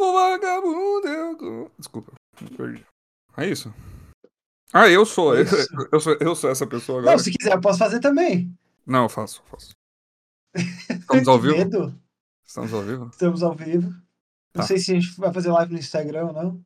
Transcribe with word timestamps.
sou 0.00 0.12
vagabundo. 0.14 1.08
Eu... 1.08 1.70
Desculpa, 1.78 2.12
perdi. 2.56 2.84
É 3.36 3.46
isso. 3.46 3.72
Ah, 4.72 4.88
eu 4.88 5.04
sou. 5.04 5.36
Eu, 5.36 5.44
eu 5.92 6.00
sou, 6.00 6.16
eu 6.20 6.34
sou 6.34 6.50
essa 6.50 6.66
pessoa 6.66 7.00
agora. 7.00 7.16
Não, 7.16 7.22
se 7.22 7.30
quiser, 7.30 7.52
eu 7.54 7.60
posso 7.60 7.78
fazer 7.78 8.00
também. 8.00 8.56
Não, 8.86 9.04
eu 9.04 9.08
faço, 9.08 9.42
eu 9.42 9.46
faço. 9.46 9.70
Estamos 10.90 11.28
ao 11.28 11.38
vivo? 11.38 11.56
medo. 11.56 12.00
Estamos 12.46 12.72
ao 12.72 12.82
vivo? 12.82 13.06
Estamos 13.12 13.42
ao 13.42 13.54
vivo. 13.54 13.90
Não 13.90 14.62
Tá. 14.62 14.62
sei 14.64 14.78
se 14.78 14.90
a 14.90 14.94
gente 14.94 15.16
vai 15.16 15.32
fazer 15.32 15.50
live 15.52 15.72
no 15.72 15.78
Instagram 15.78 16.26
ou 16.26 16.32
não. 16.32 16.64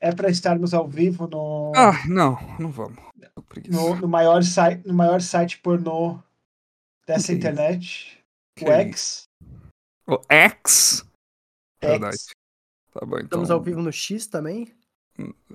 É 0.00 0.14
pra 0.14 0.28
estarmos 0.30 0.74
ao 0.74 0.86
vivo 0.86 1.26
no, 1.26 1.72
Ah, 1.74 2.06
não, 2.06 2.36
não 2.60 2.70
vamos. 2.70 2.98
No, 3.68 3.96
no 3.96 4.06
maior, 4.08 4.42
site, 4.44 4.86
no 4.86 4.92
maior 4.94 5.20
site 5.20 5.58
pornô 5.58 6.22
dessa 7.06 7.26
Que 7.28 7.32
isso? 7.32 7.32
internet. 7.32 8.24
Que 8.56 8.64
o 8.64 8.72
X. 8.72 9.24
O 10.06 10.20
X? 10.30 11.04
X. 11.82 11.90
Verdade. 11.90 12.16
Tá 12.98 13.06
bom, 13.06 13.16
então. 13.18 13.24
Estamos 13.26 13.50
ao 13.50 13.62
vivo 13.62 13.82
no 13.82 13.92
X 13.92 14.26
também? 14.26 14.72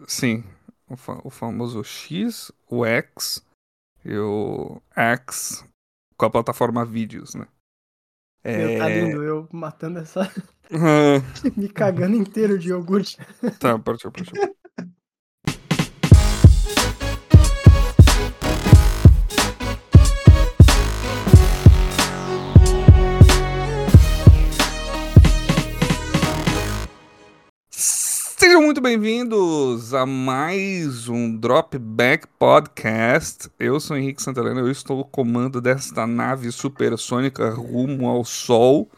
Sim. 0.08 0.44
O, 0.90 0.96
fa- 0.98 1.22
o 1.24 1.30
famoso 1.30 1.84
X, 1.84 2.52
o 2.70 2.86
X 2.86 3.44
e 4.06 4.18
o 4.18 4.82
X 4.96 5.66
com 6.18 6.26
a 6.26 6.30
plataforma 6.30 6.86
Vídeos, 6.86 7.36
né? 7.36 7.48
Meu, 8.54 8.70
tá 8.72 8.88
É... 8.88 8.90
lindo, 8.90 9.24
eu 9.24 9.48
matando 9.52 10.00
essa. 10.00 10.22
Me 11.58 11.70
cagando 11.70 12.16
inteiro 12.16 12.58
de 12.58 12.70
iogurte. 12.70 13.18
tá, 13.60 13.78
partiu, 13.80 14.12
partiu. 14.12 14.38
Muito 28.72 28.80
bem-vindos 28.80 29.94
a 29.94 30.06
mais 30.06 31.10
um 31.10 31.36
Dropback 31.36 32.26
Podcast. 32.40 33.50
Eu 33.60 33.82
sou 33.82 33.98
Henrique 33.98 34.24
Santelena, 34.24 34.62
eu 34.62 34.72
estou 34.72 35.00
no 35.00 35.04
comando 35.04 35.60
desta 35.60 36.08
nave 36.08 36.50
supersônica 36.54 37.50
rumo 37.50 38.08
ao 38.08 38.24
Sol, 38.24 38.90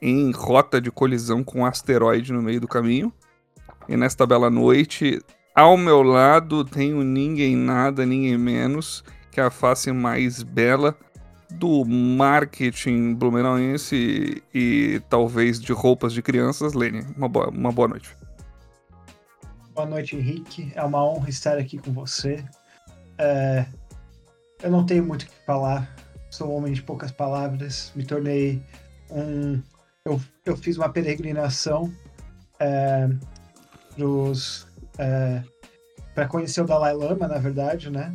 em 0.00 0.32
rota 0.32 0.80
de 0.80 0.90
colisão 0.90 1.44
com 1.44 1.60
um 1.60 1.64
asteroide 1.64 2.32
no 2.32 2.42
meio 2.42 2.60
do 2.60 2.66
caminho. 2.66 3.12
E 3.88 3.96
nesta 3.96 4.26
bela 4.26 4.50
noite, 4.50 5.22
ao 5.54 5.76
meu 5.76 6.02
lado, 6.02 6.64
tenho 6.64 7.04
ninguém 7.04 7.54
nada, 7.54 8.04
ninguém 8.04 8.36
menos 8.36 9.04
que 9.30 9.40
a 9.40 9.52
face 9.52 9.92
mais 9.92 10.42
bela 10.42 10.98
do 11.48 11.84
marketing 11.84 13.14
blumenauense 13.14 14.42
e, 14.52 14.94
e 14.96 15.00
talvez 15.08 15.60
de 15.60 15.72
roupas 15.72 16.12
de 16.12 16.22
crianças, 16.22 16.72
Lene. 16.72 17.06
Uma 17.16 17.28
boa, 17.28 17.50
uma 17.50 17.70
boa 17.70 17.86
noite. 17.86 18.20
Boa 19.74 19.86
noite, 19.86 20.14
Henrique. 20.14 20.70
É 20.74 20.82
uma 20.82 21.02
honra 21.02 21.30
estar 21.30 21.56
aqui 21.56 21.78
com 21.78 21.92
você. 21.92 22.44
É, 23.16 23.64
eu 24.62 24.70
não 24.70 24.84
tenho 24.84 25.02
muito 25.02 25.22
o 25.22 25.26
que 25.26 25.46
falar. 25.46 25.96
Sou 26.30 26.50
um 26.50 26.56
homem 26.56 26.74
de 26.74 26.82
poucas 26.82 27.10
palavras. 27.10 27.90
Me 27.96 28.04
tornei 28.04 28.62
um. 29.10 29.62
Eu, 30.04 30.20
eu 30.44 30.58
fiz 30.58 30.76
uma 30.76 30.90
peregrinação 30.90 31.90
é, 32.60 33.08
para 36.14 36.28
conhecer 36.28 36.60
o 36.60 36.66
Dalai 36.66 36.92
Lama, 36.92 37.26
na 37.26 37.38
verdade, 37.38 37.88
né? 37.88 38.14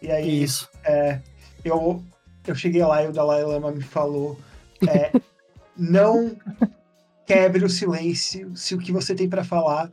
E 0.00 0.08
aí 0.08 0.44
Isso. 0.44 0.70
é, 0.84 1.20
eu, 1.64 2.00
eu 2.46 2.54
cheguei 2.54 2.84
lá 2.84 3.02
e 3.02 3.08
o 3.08 3.12
Dalai 3.12 3.42
Lama 3.42 3.72
me 3.72 3.82
falou: 3.82 4.38
é, 4.86 5.10
não 5.76 6.36
quebre 7.26 7.64
o 7.64 7.70
silêncio 7.70 8.56
se 8.56 8.76
o 8.76 8.78
que 8.78 8.92
você 8.92 9.16
tem 9.16 9.28
para 9.28 9.42
falar 9.42 9.90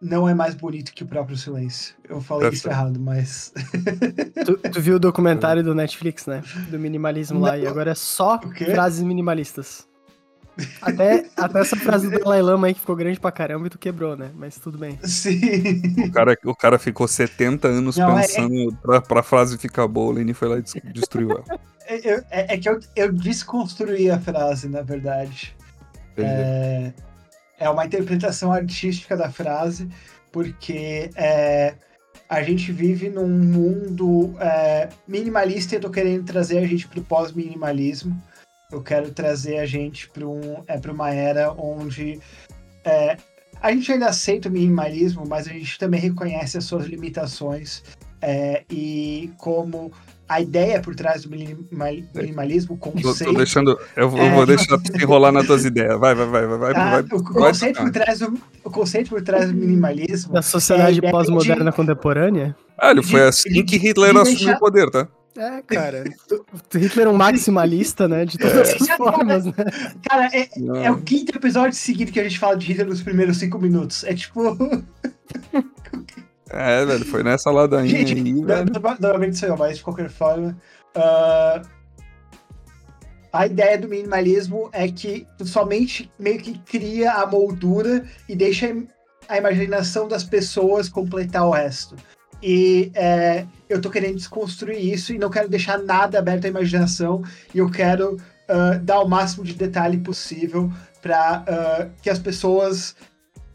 não 0.00 0.28
é 0.28 0.34
mais 0.34 0.54
bonito 0.54 0.92
que 0.92 1.02
o 1.02 1.06
próprio 1.06 1.36
silêncio. 1.36 1.94
Eu 2.08 2.20
falei 2.20 2.48
Tá 2.50 2.54
isso 2.54 2.68
errado, 2.68 3.00
mas. 3.00 3.52
Tu, 4.44 4.56
tu 4.70 4.80
viu 4.80 4.96
o 4.96 4.98
documentário 5.00 5.62
do 5.62 5.74
Netflix, 5.74 6.26
né? 6.26 6.42
Do 6.70 6.78
minimalismo 6.78 7.40
lá, 7.40 7.56
e 7.58 7.62
Não. 7.64 7.70
agora 7.70 7.92
é 7.92 7.94
só 7.94 8.40
frases 8.40 9.02
minimalistas. 9.02 9.86
Até, 10.80 11.26
até 11.36 11.58
essa 11.62 11.74
frase 11.74 12.08
do 12.08 12.16
Dalai 12.20 12.40
Lama 12.40 12.68
aí 12.68 12.74
que 12.74 12.78
ficou 12.78 12.94
grande 12.94 13.18
pra 13.18 13.32
caramba 13.32 13.66
e 13.66 13.70
tu 13.70 13.76
quebrou, 13.76 14.16
né? 14.16 14.30
Mas 14.36 14.56
tudo 14.56 14.78
bem. 14.78 14.96
Sim. 15.02 15.40
O 16.06 16.12
cara, 16.12 16.38
o 16.44 16.54
cara 16.54 16.78
ficou 16.78 17.08
70 17.08 17.66
anos 17.66 17.96
Não, 17.96 18.16
é- 18.16 18.22
pensando 18.22 18.72
pra, 18.80 19.00
pra 19.00 19.22
frase 19.24 19.58
ficar 19.58 19.88
boa, 19.88 20.10
o 20.10 20.12
Lene 20.12 20.32
foi 20.32 20.46
lá 20.48 20.58
e 20.58 20.62
des- 20.62 20.76
destruiu 20.92 21.32
ela. 21.32 21.60
É, 21.88 22.08
é- 22.08 22.54
é 22.54 22.56
que 22.56 22.68
eu, 22.68 22.78
eu 22.94 23.12
desconstruí 23.12 24.08
a 24.08 24.20
frase, 24.20 24.68
na 24.68 24.80
verdade. 24.82 25.56
É, 26.16 26.92
é 27.58 27.68
uma 27.68 27.84
interpretação 27.84 28.52
artística 28.52 29.16
da 29.16 29.30
frase, 29.30 29.88
porque 30.32 31.10
é, 31.14 31.74
a 32.28 32.42
gente 32.42 32.72
vive 32.72 33.08
num 33.08 33.28
mundo 33.28 34.34
é, 34.40 34.88
minimalista 35.06 35.74
e 35.74 35.76
eu 35.78 35.82
tô 35.82 35.90
querendo 35.90 36.24
trazer 36.24 36.58
a 36.58 36.66
gente 36.66 36.88
pro 36.88 37.02
pós-minimalismo. 37.02 38.20
Eu 38.72 38.82
quero 38.82 39.12
trazer 39.12 39.58
a 39.58 39.66
gente 39.66 40.08
para 40.10 40.26
um, 40.26 40.64
é, 40.66 40.90
uma 40.90 41.12
era 41.12 41.52
onde 41.52 42.20
é, 42.84 43.16
a 43.60 43.70
gente 43.70 43.92
ainda 43.92 44.06
aceita 44.06 44.48
o 44.48 44.52
minimalismo, 44.52 45.24
mas 45.26 45.46
a 45.46 45.52
gente 45.52 45.78
também 45.78 46.00
reconhece 46.00 46.58
as 46.58 46.64
suas 46.64 46.86
limitações 46.86 47.82
é, 48.20 48.64
e 48.70 49.30
como 49.38 49.92
a 50.28 50.40
ideia 50.40 50.80
por 50.80 50.94
trás 50.94 51.22
do 51.22 51.30
minima- 51.30 51.62
minimalismo, 52.14 52.74
o 52.74 52.78
conceito. 52.78 53.24
tô 53.32 53.36
deixando. 53.36 53.78
Eu, 53.94 54.08
vou- 54.08 54.20
É. 54.20 54.34
vou 54.34 54.46
deixar 54.46 54.78
tu 54.78 54.96
enrolar 54.96 55.30
nas 55.32 55.46
tuas 55.46 55.64
ideias. 55.64 55.98
Vai, 55.98 56.14
vai, 56.14 56.26
vai, 56.26 56.46
vai, 56.46 56.58
vai. 56.58 56.72
Ah, 56.74 56.90
vai, 56.90 57.00
o, 57.02 57.22
conceito 57.22 57.80
por 57.82 57.90
trás 57.90 58.18
do, 58.20 58.38
o 58.64 58.70
conceito 58.70 59.10
por 59.10 59.22
trás 59.22 59.48
do 59.50 59.54
minimalismo 59.54 60.32
Da 60.32 60.40
sociedade 60.42 61.00
É, 61.04 61.10
pós-moderna 61.10 61.70
contemporânea? 61.72 62.56
Ah, 62.78 62.90
ele 62.90 63.02
foi 63.02 63.22
assim 63.22 63.50
de- 63.50 63.62
que 63.64 63.76
Hitler 63.76 64.12
de 64.12 64.18
assumiu 64.18 64.38
deixar- 64.38 64.56
o 64.56 64.60
poder, 64.60 64.90
tá? 64.90 65.06
É, 65.36 65.62
cara. 65.62 66.04
Hitler 66.72 67.06
é 67.08 67.10
um 67.10 67.16
maximalista, 67.16 68.06
né? 68.06 68.24
De 68.24 68.38
todas 68.38 68.56
as 68.80 68.88
formas, 68.96 69.44
né? 69.46 69.52
Cara, 70.08 70.28
é, 70.32 70.48
é 70.84 70.90
o 70.92 70.98
quinto 71.02 71.36
episódio 71.36 71.76
seguido 71.76 72.12
que 72.12 72.20
a 72.20 72.22
gente 72.22 72.38
fala 72.38 72.56
de 72.56 72.66
Hitler 72.68 72.86
nos 72.86 73.02
primeiros 73.02 73.36
cinco 73.38 73.58
minutos. 73.58 74.04
É 74.04 74.14
tipo. 74.14 74.40
É, 76.56 76.84
velho, 76.86 77.04
foi 77.06 77.22
nessa 77.22 77.50
ladainha 77.50 77.98
aí, 77.98 78.04
velho. 78.44 78.66
no- 78.72 78.96
normalmente 79.00 79.36
sou 79.38 79.48
eu, 79.48 79.56
mas 79.56 79.78
de 79.78 79.82
qualquer 79.84 80.08
forma. 80.08 80.56
ah, 80.94 81.62
a 83.32 83.46
ideia 83.46 83.76
do 83.76 83.88
minimalismo 83.88 84.68
é 84.72 84.86
que 84.88 85.26
tu 85.36 85.44
somente 85.44 86.08
meio 86.18 86.38
que 86.38 86.56
cria 86.60 87.14
a 87.14 87.26
moldura 87.26 88.04
e 88.28 88.36
deixa 88.36 88.72
a 89.28 89.36
imaginação 89.36 90.06
das 90.06 90.22
pessoas 90.22 90.88
completar 90.88 91.44
o 91.44 91.50
resto. 91.50 91.96
E 92.40 92.92
é, 92.94 93.44
eu 93.68 93.80
tô 93.80 93.90
querendo 93.90 94.16
desconstruir 94.16 94.78
isso 94.78 95.12
e 95.12 95.18
não 95.18 95.30
quero 95.30 95.48
deixar 95.48 95.78
nada 95.78 96.18
aberto 96.18 96.44
à 96.44 96.48
imaginação. 96.48 97.22
E 97.52 97.58
eu 97.58 97.68
quero 97.68 98.18
ah, 98.48 98.78
dar 98.80 99.00
o 99.00 99.08
máximo 99.08 99.42
de 99.42 99.54
detalhe 99.54 99.98
possível 99.98 100.70
para 101.02 101.90
que 102.00 102.08
as 102.10 102.18
pessoas 102.20 102.94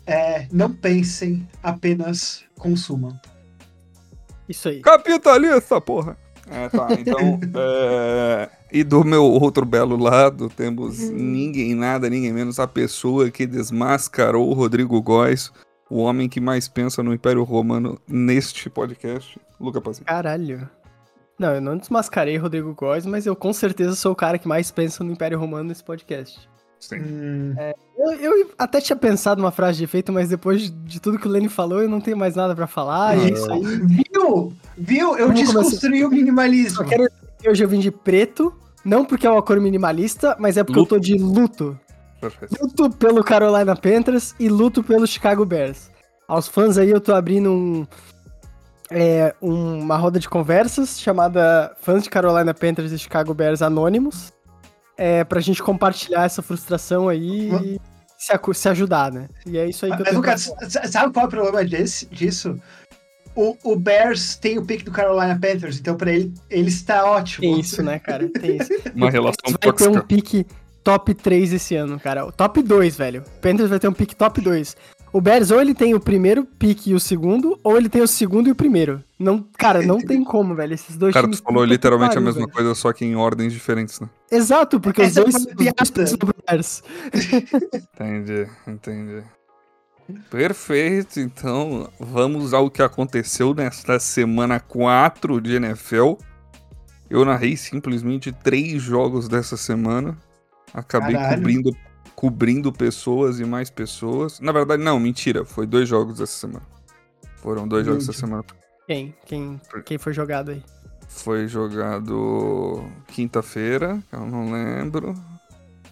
é, 0.10 0.48
não 0.52 0.74
pensem, 0.74 1.48
apenas 1.62 2.44
consumam. 2.58 3.20
Isso 4.48 4.70
aí. 4.70 4.82
Capitalista, 4.82 5.80
porra! 5.80 6.18
É, 6.50 6.68
tá, 6.70 6.88
então. 6.94 7.40
é, 7.56 8.50
E 8.72 8.84
do 8.84 9.04
meu 9.04 9.24
outro 9.24 9.66
belo 9.66 9.96
lado, 9.96 10.50
temos 10.50 11.00
ninguém 11.10 11.76
nada, 11.76 12.10
ninguém 12.10 12.34
menos 12.34 12.60
a 12.60 12.68
pessoa 12.68 13.30
que 13.30 13.46
desmascarou 13.46 14.50
o 14.50 14.54
Rodrigo 14.54 15.00
Góes, 15.02 15.52
o 15.90 16.00
homem 16.00 16.28
que 16.28 16.42
mais 16.42 16.68
pensa 16.68 17.04
no 17.04 17.14
Império 17.14 17.44
Romano 17.44 18.00
neste 18.08 18.70
podcast. 18.70 19.40
Luca 19.60 19.80
Pazinho. 19.80 20.06
Caralho. 20.06 20.68
Não, 21.38 21.54
eu 21.54 21.62
não 21.62 21.78
desmascarei 21.78 22.36
Rodrigo 22.38 22.74
Góes, 22.74 23.06
mas 23.06 23.26
eu 23.26 23.36
com 23.36 23.54
certeza 23.54 23.96
sou 23.96 24.12
o 24.12 24.16
cara 24.16 24.38
que 24.38 24.48
mais 24.48 24.72
pensa 24.72 25.04
no 25.04 25.12
Império 25.12 25.40
Romano 25.40 25.70
nesse 25.70 25.84
podcast. 25.84 26.50
Sim. 26.80 27.00
Hum, 27.00 27.56
Eu, 27.98 28.12
eu 28.14 28.50
até 28.58 28.80
tinha 28.80 28.96
pensado 28.96 29.42
uma 29.42 29.52
frase 29.52 29.80
de 29.80 29.84
efeito, 29.84 30.12
mas 30.14 30.30
depois 30.30 30.72
de 30.86 31.00
tudo 31.02 31.20
que 31.20 31.28
o 31.28 31.30
Lenny 31.32 31.50
falou, 31.50 31.82
eu 31.82 31.90
não 31.90 32.00
tenho 32.00 32.16
mais 32.18 32.36
nada 32.36 32.56
pra 32.56 32.68
falar. 32.68 33.18
é 33.18 33.30
isso 33.32 33.52
aí. 33.52 33.62
Viu? 33.64 34.54
Viu? 34.78 35.18
Eu 35.18 35.28
Vamos 35.28 35.42
começar. 35.42 35.60
desconstruí 35.62 36.06
o 36.06 36.10
minimalismo. 36.10 36.78
Só 36.78 36.84
quero 36.86 37.04
dizer 37.04 37.20
que 37.42 37.50
hoje 37.50 37.64
eu 37.64 37.68
vim 37.68 37.80
de 37.80 37.92
preto, 37.92 38.54
não 38.86 39.04
porque 39.04 39.28
é 39.28 39.30
uma 39.30 39.42
cor 39.44 39.60
minimalista, 39.60 40.36
mas 40.40 40.56
é 40.56 40.64
porque 40.64 40.80
Luto. 40.80 40.96
eu 40.96 41.00
tô 41.00 41.06
de 41.06 41.16
luto. 41.18 41.78
Perfeito. 42.22 42.56
Luto 42.62 42.90
pelo 42.98 43.24
Carolina 43.24 43.76
Panthers 43.76 44.34
e 44.40 44.48
luto 44.50 44.82
pelo 44.84 45.06
Chicago 45.06 45.46
Bears. 45.46 45.90
Aos 46.28 46.48
fãs 46.48 46.78
aí 46.78 46.90
eu 46.90 47.02
tô 47.02 47.14
abrindo 47.14 47.52
um, 47.52 47.88
é, 48.92 49.34
uma 49.42 49.98
roda 49.98 50.20
de 50.20 50.30
conversas 50.30 51.00
chamada 51.00 51.76
Fãs 51.82 52.04
de 52.04 52.10
Carolina 52.10 52.54
Panthers 52.54 52.92
e 52.92 53.00
Chicago 53.00 53.34
Bears 53.34 53.62
Anônimos. 53.62 54.32
É, 55.02 55.24
pra 55.24 55.40
gente 55.40 55.64
compartilhar 55.64 56.26
essa 56.26 56.42
frustração 56.42 57.08
aí 57.08 57.50
e 57.50 57.82
se, 58.18 58.34
se 58.54 58.68
ajudar, 58.68 59.14
né? 59.14 59.30
E 59.46 59.58
é 59.58 59.66
isso 59.66 59.86
aí 59.86 59.92
que 59.92 60.02
eu 60.02 60.06
Mas, 60.06 60.10
pra 60.10 60.18
Lucas, 60.18 60.92
sabe 60.92 61.14
qual 61.14 61.24
é 61.24 61.28
o 61.28 61.32
problema 61.32 61.64
desse, 61.64 62.06
disso? 62.08 62.60
O, 63.34 63.56
o 63.64 63.76
Bears 63.78 64.36
tem 64.36 64.60
o 64.60 64.66
pick 64.66 64.84
do 64.84 64.92
Carolina 64.92 65.40
Panthers, 65.40 65.80
então 65.80 65.96
pra 65.96 66.12
ele, 66.12 66.34
ele 66.50 66.68
está 66.68 67.06
ótimo. 67.06 67.42
Tem 67.42 67.60
isso, 67.62 67.82
né, 67.82 67.98
cara? 67.98 68.28
Tem 68.28 68.58
isso. 68.58 68.70
Uma 68.94 69.10
relação 69.10 69.38
Vai 69.46 69.72
ter 69.72 69.88
um 69.88 69.94
tóxica. 69.94 70.04
pique 70.04 70.46
top 70.84 71.14
3 71.14 71.54
esse 71.54 71.76
ano, 71.78 71.98
cara. 71.98 72.26
O 72.26 72.32
top 72.34 72.62
2, 72.62 72.98
velho. 72.98 73.22
O 73.22 73.40
Panthers 73.40 73.70
vai 73.70 73.80
ter 73.80 73.88
um 73.88 73.94
pick 73.94 74.14
top 74.16 74.42
2. 74.42 74.76
O 75.12 75.20
Bears 75.20 75.50
ou 75.52 75.60
ele 75.60 75.74
tem 75.74 75.96
o 75.96 76.00
primeiro 76.00 76.46
pick 76.46 76.88
e 76.88 76.94
o 76.94 77.00
segundo, 77.00 77.60
ou 77.64 77.78
ele 77.78 77.90
tem 77.90 78.02
o 78.02 78.08
segundo 78.08 78.48
e 78.48 78.52
o 78.52 78.56
primeiro. 78.56 79.04
Não, 79.18 79.44
cara, 79.58 79.82
não 79.82 80.00
tem 80.00 80.24
como, 80.24 80.56
velho. 80.56 80.74
Esses 80.74 80.96
dois 80.96 81.14
Cara, 81.14 81.28
tu 81.28 81.42
falou 81.42 81.66
literalmente 81.66 82.18
a 82.18 82.22
mesma 82.22 82.42
velho. 82.42 82.54
coisa, 82.54 82.76
só 82.76 82.94
que 82.94 83.04
em 83.04 83.16
ordens 83.16 83.52
diferentes, 83.52 84.00
né? 84.00 84.10
Exato, 84.32 84.80
porque 84.80 85.02
Essa 85.02 85.24
os 85.24 85.32
dois 85.32 85.44
são 85.44 85.56
piadas 85.56 86.18
do 86.18 86.30
Bears. 86.48 86.84
entendi, 87.96 88.48
entendi. 88.68 89.24
Perfeito, 90.30 91.20
então 91.20 91.90
vamos 92.00 92.54
ao 92.54 92.70
que 92.70 92.82
aconteceu 92.82 93.54
nesta 93.54 94.00
semana 94.00 94.60
4 94.60 95.40
de 95.42 95.56
NFL. 95.56 96.14
Eu 97.10 97.26
narrei 97.26 97.58
simplesmente 97.58 98.32
três 98.32 98.82
jogos 98.82 99.28
dessa 99.28 99.58
semana. 99.58 100.18
Acabei 100.74 101.16
cobrindo, 101.16 101.76
cobrindo 102.20 102.70
pessoas 102.74 103.40
e 103.40 103.46
mais 103.46 103.70
pessoas. 103.70 104.42
Na 104.42 104.52
verdade, 104.52 104.84
não, 104.84 105.00
mentira. 105.00 105.46
Foi 105.46 105.66
dois 105.66 105.88
jogos 105.88 106.20
essa 106.20 106.34
semana. 106.34 106.66
Foram 107.38 107.66
dois 107.66 107.86
jogos 107.86 108.04
essa 108.04 108.20
semana. 108.20 108.44
Quem? 108.86 109.16
Quem, 109.26 109.62
quem 109.86 109.98
foi 109.98 110.12
jogado 110.12 110.52
aí? 110.52 110.62
Foi 111.08 111.48
jogado 111.48 112.84
quinta-feira, 113.08 114.04
eu 114.12 114.26
não 114.26 114.52
lembro. 114.52 115.16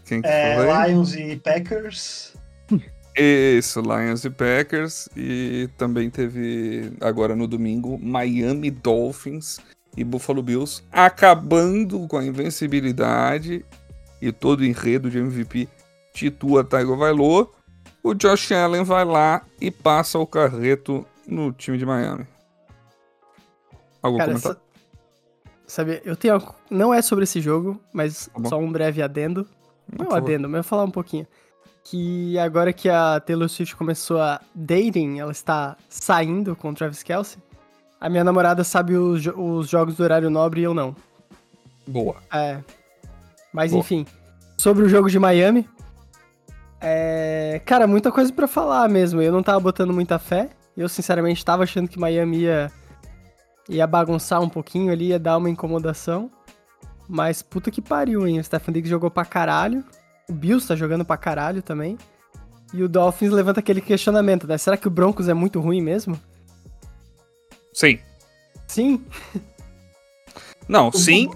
Quem 0.03 0.21
que 0.21 0.27
é, 0.27 0.57
foi? 0.57 0.89
Lions 0.89 1.15
e 1.15 1.37
Packers. 1.37 2.33
Isso, 3.17 3.79
Lions 3.79 4.25
e 4.25 4.29
Packers. 4.29 5.07
E 5.15 5.69
também 5.77 6.09
teve, 6.09 6.91
agora 6.99 7.37
no 7.37 7.47
domingo, 7.47 7.97
Miami 7.97 8.69
Dolphins 8.69 9.61
e 9.95 10.03
Buffalo 10.03 10.43
Bills 10.43 10.83
acabando 10.91 12.05
com 12.05 12.17
a 12.17 12.25
invencibilidade 12.25 13.63
e 14.21 14.29
todo 14.33 14.59
o 14.59 14.65
enredo 14.65 15.09
de 15.09 15.19
MVP 15.19 15.69
Titua 16.17 16.63
Tagovailoa. 16.63 17.51
O 18.01 18.15
Josh 18.15 18.51
Allen 18.51 18.83
vai 18.83 19.05
lá 19.05 19.43
e 19.61 19.69
passa 19.69 20.17
o 20.17 20.25
carreto 20.25 21.05
no 21.27 21.51
time 21.51 21.77
de 21.77 21.85
Miami. 21.85 22.25
Algum 24.01 24.17
Cara, 24.17 24.31
comentário? 24.31 24.59
Sabe, 25.67 26.01
eu 26.03 26.15
tenho. 26.15 26.41
Não 26.71 26.91
é 26.91 27.01
sobre 27.03 27.25
esse 27.25 27.39
jogo, 27.39 27.79
mas 27.93 28.29
tá 28.33 28.49
só 28.49 28.57
um 28.57 28.71
breve 28.71 29.01
adendo. 29.01 29.47
Não 29.95 30.07
é 30.07 30.13
um 30.13 30.15
adendo, 30.15 30.49
mas 30.49 30.57
eu 30.57 30.63
vou 30.63 30.69
falar 30.69 30.83
um 30.85 30.91
pouquinho 30.91 31.27
que 31.83 32.37
agora 32.39 32.73
que 32.73 32.89
a 32.89 33.19
Taylor 33.19 33.47
Swift 33.47 33.75
começou 33.75 34.19
a 34.19 34.41
dating, 34.53 35.19
ela 35.19 35.31
está 35.31 35.77
saindo 35.87 36.53
com 36.55 36.71
o 36.71 36.73
Travis 36.73 37.01
Kelsey, 37.01 37.41
a 38.01 38.09
minha 38.09 38.25
namorada 38.25 38.61
sabe 38.63 38.97
os, 38.97 39.25
os 39.25 39.69
jogos 39.69 39.95
do 39.95 40.03
horário 40.03 40.29
nobre 40.29 40.61
e 40.61 40.63
eu 40.63 40.73
não. 40.73 40.93
Boa. 41.87 42.17
É. 42.33 42.59
Mas 43.53 43.71
Boa. 43.71 43.79
enfim, 43.79 44.05
sobre 44.57 44.83
o 44.83 44.89
jogo 44.89 45.09
de 45.09 45.17
Miami, 45.17 45.67
é... 46.81 47.61
Cara, 47.65 47.87
muita 47.87 48.11
coisa 48.11 48.31
para 48.31 48.47
falar 48.47 48.87
mesmo. 48.89 49.21
Eu 49.21 49.31
não 49.31 49.43
tava 49.43 49.59
botando 49.59 49.93
muita 49.93 50.19
fé. 50.19 50.49
Eu, 50.75 50.87
sinceramente, 50.87 51.43
tava 51.43 51.63
achando 51.63 51.87
que 51.87 51.99
Miami 51.99 52.39
ia, 52.39 52.71
ia 53.67 53.87
bagunçar 53.87 54.41
um 54.41 54.49
pouquinho 54.49 54.91
ali, 54.91 55.07
ia 55.07 55.19
dar 55.19 55.37
uma 55.37 55.49
incomodação. 55.49 56.29
Mas 57.07 57.41
puta 57.41 57.71
que 57.71 57.81
pariu, 57.81 58.27
hein? 58.27 58.39
O 58.39 58.43
Stephen 58.43 58.73
Diggs 58.73 58.89
jogou 58.89 59.09
pra 59.09 59.25
caralho. 59.25 59.83
O 60.29 60.33
Bills 60.33 60.67
tá 60.67 60.75
jogando 60.75 61.05
pra 61.05 61.17
caralho 61.17 61.61
também. 61.61 61.97
E 62.73 62.83
o 62.83 62.89
Dolphins 62.89 63.31
levanta 63.31 63.61
aquele 63.61 63.79
questionamento, 63.79 64.45
né? 64.45 64.57
Será 64.57 64.75
que 64.75 64.87
o 64.87 64.91
Broncos 64.91 65.29
é 65.29 65.33
muito 65.33 65.59
ruim 65.59 65.81
mesmo? 65.81 66.19
Sim. 67.73 67.99
Sim? 68.67 69.05
Não, 70.67 70.91
sim. 70.91 71.31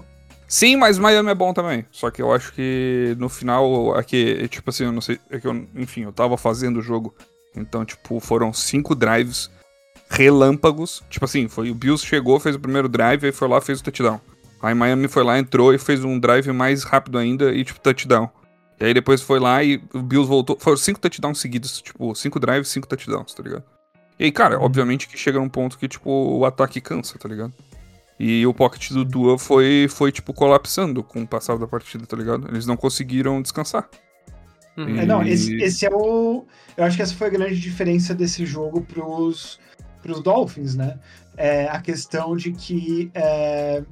Sim, 0.52 0.76
mas 0.76 0.98
Miami 0.98 1.30
é 1.30 1.34
bom 1.34 1.54
também. 1.54 1.86
Só 1.90 2.10
que 2.10 2.20
eu 2.20 2.30
acho 2.30 2.52
que 2.52 3.16
no 3.18 3.30
final, 3.30 3.94
aqui, 3.94 4.46
tipo 4.48 4.68
assim, 4.68 4.84
eu 4.84 4.92
não 4.92 5.00
sei. 5.00 5.18
É 5.30 5.40
que 5.40 5.48
eu, 5.48 5.66
enfim, 5.74 6.02
eu 6.02 6.12
tava 6.12 6.36
fazendo 6.36 6.78
o 6.78 6.82
jogo. 6.82 7.14
Então, 7.56 7.86
tipo, 7.86 8.20
foram 8.20 8.52
cinco 8.52 8.94
drives 8.94 9.50
relâmpagos. 10.10 11.02
Tipo 11.08 11.24
assim, 11.24 11.48
foi 11.48 11.70
o 11.70 11.74
Bills 11.74 12.06
chegou, 12.06 12.38
fez 12.38 12.54
o 12.54 12.60
primeiro 12.60 12.86
drive, 12.86 13.24
aí 13.24 13.32
foi 13.32 13.48
lá, 13.48 13.62
fez 13.62 13.80
o 13.80 13.84
touchdown. 13.84 14.20
Aí 14.60 14.74
Miami 14.74 15.08
foi 15.08 15.24
lá, 15.24 15.38
entrou 15.38 15.72
e 15.72 15.78
fez 15.78 16.04
um 16.04 16.18
drive 16.18 16.52
mais 16.52 16.84
rápido 16.84 17.16
ainda 17.16 17.50
e, 17.50 17.64
tipo, 17.64 17.80
touchdown. 17.80 18.28
E 18.78 18.84
aí 18.84 18.92
depois 18.92 19.22
foi 19.22 19.40
lá 19.40 19.64
e 19.64 19.82
o 19.94 20.02
Bills 20.02 20.28
voltou. 20.28 20.58
Foram 20.60 20.76
cinco 20.76 21.00
touchdowns 21.00 21.40
seguidos, 21.40 21.80
tipo, 21.80 22.14
cinco 22.14 22.38
drives, 22.38 22.68
cinco 22.68 22.86
touchdowns, 22.86 23.32
tá 23.32 23.42
ligado? 23.42 23.64
E 24.18 24.24
aí, 24.24 24.30
cara, 24.30 24.60
obviamente 24.60 25.08
que 25.08 25.16
chega 25.16 25.38
num 25.38 25.48
ponto 25.48 25.78
que, 25.78 25.88
tipo, 25.88 26.10
o 26.10 26.44
ataque 26.44 26.78
cansa, 26.78 27.18
tá 27.18 27.26
ligado? 27.26 27.54
E 28.24 28.46
o 28.46 28.54
pocket 28.54 28.92
do 28.92 29.04
Dua 29.04 29.36
foi, 29.36 29.88
foi 29.90 30.12
tipo, 30.12 30.32
colapsando 30.32 31.02
com 31.02 31.22
o 31.22 31.26
passar 31.26 31.58
da 31.58 31.66
partida, 31.66 32.06
tá 32.06 32.16
ligado? 32.16 32.46
Eles 32.48 32.66
não 32.66 32.76
conseguiram 32.76 33.42
descansar. 33.42 33.88
Uhum. 34.76 34.90
E... 34.90 35.00
É, 35.00 35.04
não, 35.04 35.24
esse, 35.24 35.56
esse, 35.56 35.84
é 35.84 35.90
o. 35.92 36.46
Eu 36.76 36.84
acho 36.84 36.94
que 36.94 37.02
essa 37.02 37.16
foi 37.16 37.26
a 37.26 37.30
grande 37.30 37.58
diferença 37.58 38.14
desse 38.14 38.46
jogo 38.46 38.82
pros, 38.82 39.58
pros 40.00 40.22
Dolphins, 40.22 40.76
né? 40.76 41.00
É 41.36 41.66
a 41.66 41.80
questão 41.80 42.36
de 42.36 42.52
que. 42.52 43.10
É, 43.12 43.82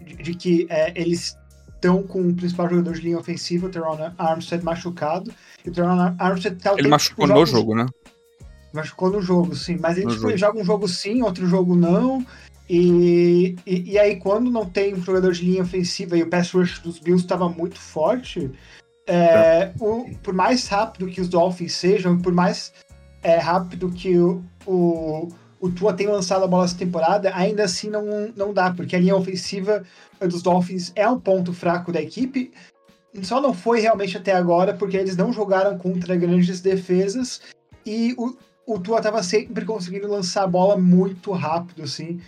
de, 0.00 0.16
de, 0.16 0.34
que 0.34 0.66
é, 0.70 0.98
eles 0.98 1.36
estão 1.74 2.02
com 2.02 2.26
o 2.26 2.34
principal 2.34 2.70
jogador 2.70 2.94
de 2.94 3.02
linha 3.02 3.18
ofensiva, 3.18 3.66
o 3.66 3.70
Teron 3.70 3.98
Armstead, 4.16 4.64
machucado. 4.64 5.30
E 5.62 5.68
o 5.68 5.72
Teron 5.74 6.16
Armstead 6.18 6.56
tá 6.56 6.70
Ele 6.70 6.78
tempo, 6.78 6.88
machucou 6.88 7.26
tipo, 7.26 7.38
no 7.38 7.44
jogo, 7.44 7.74
né? 7.74 7.86
Machucou 8.72 9.10
no 9.10 9.20
jogo, 9.20 9.54
sim. 9.54 9.76
Mas 9.78 9.98
ele, 9.98 10.06
tipo, 10.06 10.26
ele 10.26 10.38
joga 10.38 10.58
um 10.58 10.64
jogo 10.64 10.88
sim, 10.88 11.20
outro 11.20 11.46
jogo 11.46 11.76
não. 11.76 12.24
E, 12.68 13.56
e, 13.66 13.92
e, 13.92 13.98
aí, 13.98 14.16
quando 14.16 14.50
não 14.50 14.64
tem 14.64 14.94
um 14.94 15.02
jogador 15.02 15.32
de 15.32 15.44
linha 15.44 15.62
ofensiva 15.62 16.16
e 16.16 16.22
o 16.22 16.30
pass 16.30 16.50
rush 16.52 16.78
dos 16.78 16.98
Bills 16.98 17.24
estava 17.24 17.48
muito 17.48 17.78
forte, 17.78 18.50
é, 19.06 19.70
o, 19.78 20.06
por 20.22 20.32
mais 20.32 20.66
rápido 20.66 21.06
que 21.06 21.20
os 21.20 21.28
Dolphins 21.28 21.74
sejam, 21.74 22.18
por 22.18 22.32
mais 22.32 22.72
é, 23.22 23.36
rápido 23.36 23.90
que 23.90 24.18
o, 24.18 24.42
o, 24.66 25.28
o 25.60 25.70
Tua 25.70 25.92
tenha 25.92 26.10
lançado 26.10 26.44
a 26.44 26.46
bola 26.46 26.64
essa 26.64 26.76
temporada, 26.76 27.34
ainda 27.34 27.64
assim 27.64 27.90
não, 27.90 28.32
não 28.34 28.52
dá, 28.52 28.72
porque 28.72 28.96
a 28.96 28.98
linha 28.98 29.16
ofensiva 29.16 29.82
dos 30.20 30.42
Dolphins 30.42 30.90
é 30.94 31.08
um 31.08 31.20
ponto 31.20 31.52
fraco 31.52 31.92
da 31.92 32.00
equipe. 32.00 32.52
Só 33.22 33.40
não 33.40 33.54
foi 33.54 33.80
realmente 33.80 34.16
até 34.16 34.32
agora 34.32 34.74
porque 34.74 34.96
eles 34.96 35.16
não 35.16 35.32
jogaram 35.32 35.78
contra 35.78 36.16
grandes 36.16 36.60
defesas 36.60 37.42
e 37.86 38.14
o, 38.18 38.36
o 38.66 38.78
Tua 38.78 38.98
estava 38.98 39.22
sempre 39.22 39.64
conseguindo 39.64 40.08
lançar 40.08 40.44
a 40.44 40.48
bola 40.48 40.76
muito 40.76 41.30
rápido, 41.32 41.82
assim, 41.82 42.20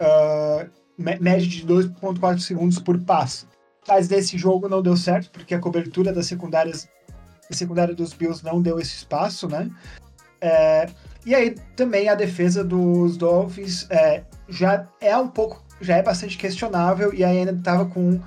uh, 0.00 0.70
média 0.98 1.46
de 1.46 1.66
2,4 1.66 2.38
segundos 2.38 2.78
por 2.78 2.98
passe. 3.00 3.46
Mas 3.86 4.08
nesse 4.08 4.38
jogo 4.38 4.68
não 4.68 4.82
deu 4.82 4.96
certo 4.96 5.30
porque 5.30 5.54
a 5.54 5.60
cobertura 5.60 6.12
das 6.12 6.26
secundárias, 6.26 6.88
a 7.50 7.54
secundária 7.54 7.94
dos 7.94 8.12
Bills 8.14 8.44
não 8.44 8.62
deu 8.62 8.78
esse 8.78 8.96
espaço, 8.96 9.48
né? 9.48 9.70
É, 10.40 10.86
e 11.26 11.34
aí 11.34 11.54
também 11.76 12.08
a 12.08 12.14
defesa 12.14 12.64
dos 12.64 13.16
Dolphins 13.16 13.86
é, 13.90 14.24
já 14.48 14.86
é 15.00 15.16
um 15.16 15.28
pouco 15.28 15.64
já 15.80 15.96
é 15.96 16.02
bastante 16.02 16.36
questionável 16.38 17.12
e 17.12 17.24
ainda 17.24 17.52
estava 17.52 17.84
com 17.86 18.14
uh, 18.14 18.20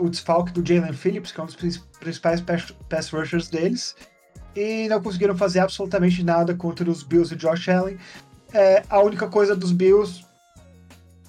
o 0.00 0.08
desfalque 0.08 0.52
do 0.52 0.66
Jalen 0.66 0.92
Phillips, 0.92 1.32
que 1.32 1.40
é 1.40 1.42
um 1.42 1.46
dos 1.46 1.56
principais 2.00 2.40
pass 2.40 3.10
rushers 3.10 3.48
deles, 3.48 3.96
e 4.54 4.88
não 4.88 5.02
conseguiram 5.02 5.36
fazer 5.36 5.60
absolutamente 5.60 6.22
nada 6.22 6.54
contra 6.54 6.88
os 6.88 7.02
Bills 7.02 7.34
e 7.34 7.36
Josh 7.36 7.68
Allen. 7.68 7.98
É, 8.52 8.82
a 8.88 9.00
única 9.00 9.28
coisa 9.28 9.54
dos 9.54 9.72
Bills 9.72 10.24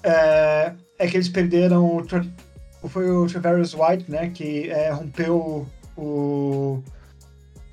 é, 0.02 0.72
é 0.98 1.06
que 1.06 1.16
eles 1.16 1.28
perderam 1.28 1.84
o, 1.84 2.88
foi 2.88 3.10
o 3.10 3.26
Travis 3.26 3.74
White, 3.74 4.10
né, 4.10 4.30
que 4.30 4.70
é, 4.70 4.90
rompeu 4.90 5.66
o, 5.96 6.82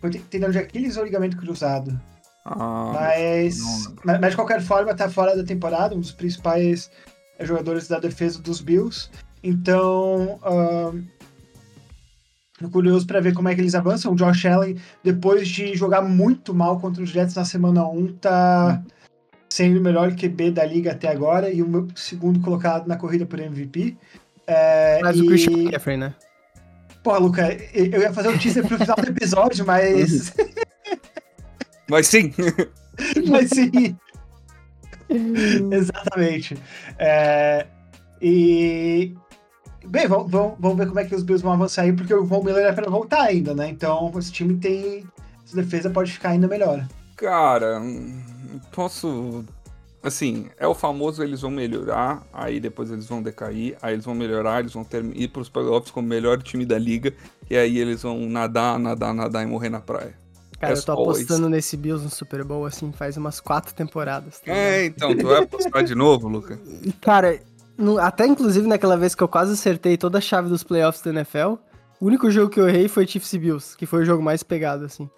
foi 0.01 0.09
tendão 0.11 0.51
de 0.51 0.57
Aquiles 0.57 0.97
ou 0.97 1.03
ligamento 1.03 1.37
cruzado. 1.37 1.99
Ah, 2.45 2.91
mas, 2.93 3.59
mas, 4.03 4.19
mas, 4.19 4.29
de 4.31 4.35
qualquer 4.35 4.61
forma, 4.61 4.93
tá 4.93 5.09
fora 5.09 5.35
da 5.35 5.43
temporada, 5.43 5.95
um 5.95 5.99
dos 5.99 6.11
principais 6.11 6.91
jogadores 7.39 7.87
da 7.87 7.99
defesa 7.99 8.39
dos 8.39 8.61
Bills. 8.61 9.09
Então, 9.43 10.39
uh, 10.43 11.03
curioso 12.69 13.05
para 13.07 13.19
ver 13.19 13.33
como 13.33 13.49
é 13.49 13.55
que 13.55 13.61
eles 13.61 13.75
avançam. 13.75 14.13
O 14.13 14.15
Josh 14.15 14.45
Allen, 14.45 14.77
depois 15.03 15.47
de 15.47 15.75
jogar 15.75 16.01
muito 16.01 16.53
mal 16.53 16.79
contra 16.79 17.03
os 17.03 17.09
Jets 17.09 17.35
na 17.35 17.45
semana 17.45 17.87
1, 17.87 18.13
tá 18.13 18.83
sendo 19.55 19.79
o 19.79 19.81
melhor 19.81 20.13
QB 20.13 20.51
da 20.51 20.65
liga 20.65 20.91
até 20.91 21.07
agora 21.07 21.49
e 21.49 21.63
o 21.63 21.67
meu 21.67 21.87
segundo 21.95 22.41
colocado 22.41 22.87
na 22.87 22.97
corrida 22.97 23.25
por 23.25 23.39
MVP. 23.39 23.95
É, 24.45 24.99
mas 25.01 25.15
e... 25.15 25.21
o 25.21 25.27
Christian 25.27 25.53
McCaffrey, 25.53 25.95
né? 25.95 26.13
Pô, 27.01 27.17
Luca, 27.17 27.57
eu 27.73 28.01
ia 28.01 28.11
fazer 28.11 28.27
um 28.27 28.37
teaser 28.37 28.67
pro 28.67 28.77
final 28.77 28.97
do 28.97 29.07
episódio, 29.07 29.65
mas. 29.65 30.33
mas 31.89 32.07
sim! 32.07 32.33
mas 33.29 33.49
sim! 33.49 33.95
Exatamente. 35.71 36.57
É, 36.99 37.65
e. 38.21 39.15
Bem, 39.85 40.05
vamos, 40.05 40.29
vamos, 40.29 40.77
ver 40.77 40.87
como 40.87 40.99
é 40.99 41.05
que 41.05 41.15
os 41.15 41.23
Bills 41.23 41.41
vão 41.41 41.53
avançar 41.53 41.83
aí, 41.83 41.93
porque 41.93 42.13
o 42.13 42.25
Von 42.25 42.43
Miller 42.43 42.65
é 42.65 42.73
para 42.73 42.89
voltar 42.89 43.21
ainda, 43.21 43.55
né? 43.55 43.69
Então, 43.69 44.11
esse 44.17 44.33
time 44.33 44.55
tem. 44.55 45.05
Essa 45.45 45.55
defesa 45.55 45.89
pode 45.89 46.11
ficar 46.11 46.31
ainda 46.31 46.45
melhor. 46.45 46.85
Cara, 47.15 47.79
posso. 48.71 49.43
assim, 50.03 50.47
é 50.57 50.67
o 50.67 50.75
famoso 50.75 51.23
eles 51.23 51.41
vão 51.41 51.49
melhorar, 51.51 52.25
aí 52.31 52.59
depois 52.59 52.91
eles 52.91 53.07
vão 53.07 53.21
decair, 53.23 53.75
aí 53.81 53.93
eles 53.93 54.05
vão 54.05 54.13
melhorar, 54.13 54.59
eles 54.59 54.73
vão 54.73 54.83
ter, 54.83 55.03
ir 55.15 55.27
pros 55.29 55.49
playoffs 55.49 55.91
como 55.91 56.05
o 56.05 56.09
melhor 56.09 56.41
time 56.41 56.65
da 56.65 56.77
liga, 56.77 57.13
e 57.49 57.57
aí 57.57 57.79
eles 57.79 58.03
vão 58.03 58.19
nadar, 58.29 58.77
nadar, 58.77 59.13
nadar 59.13 59.43
e 59.43 59.47
morrer 59.47 59.69
na 59.69 59.79
praia. 59.79 60.13
Cara, 60.59 60.73
As 60.73 60.79
eu 60.79 60.85
tô 60.85 60.91
apostando 60.93 61.49
nesse 61.49 61.75
Bills 61.75 62.03
no 62.03 62.09
Super 62.09 62.43
Bowl, 62.43 62.65
assim, 62.65 62.91
faz 62.91 63.17
umas 63.17 63.39
quatro 63.39 63.73
temporadas. 63.73 64.39
Tá 64.39 64.51
É, 64.51 64.85
então, 64.85 65.15
tu 65.15 65.27
vai 65.27 65.43
apostar 65.43 65.83
de 65.83 65.93
novo, 65.95 66.27
Luca? 66.29 66.57
E, 66.83 66.91
cara, 67.01 67.39
no- 67.77 67.97
até 67.97 68.25
inclusive 68.25 68.65
naquela 68.67 68.95
vez 68.95 69.13
que 69.13 69.21
eu 69.21 69.27
quase 69.27 69.53
acertei 69.53 69.97
toda 69.97 70.17
a 70.19 70.21
chave 70.21 70.47
dos 70.47 70.63
playoffs 70.63 71.01
da 71.03 71.09
NFL, 71.11 71.55
o 71.99 72.05
único 72.05 72.29
jogo 72.31 72.49
que 72.49 72.59
eu 72.59 72.69
errei 72.69 72.87
foi 72.87 73.05
Chiefs 73.05 73.33
e 73.33 73.39
Bills, 73.39 73.75
que 73.75 73.85
foi 73.85 74.03
o 74.03 74.05
jogo 74.05 74.23
mais 74.23 74.43
pegado, 74.43 74.85
assim. 74.85 75.09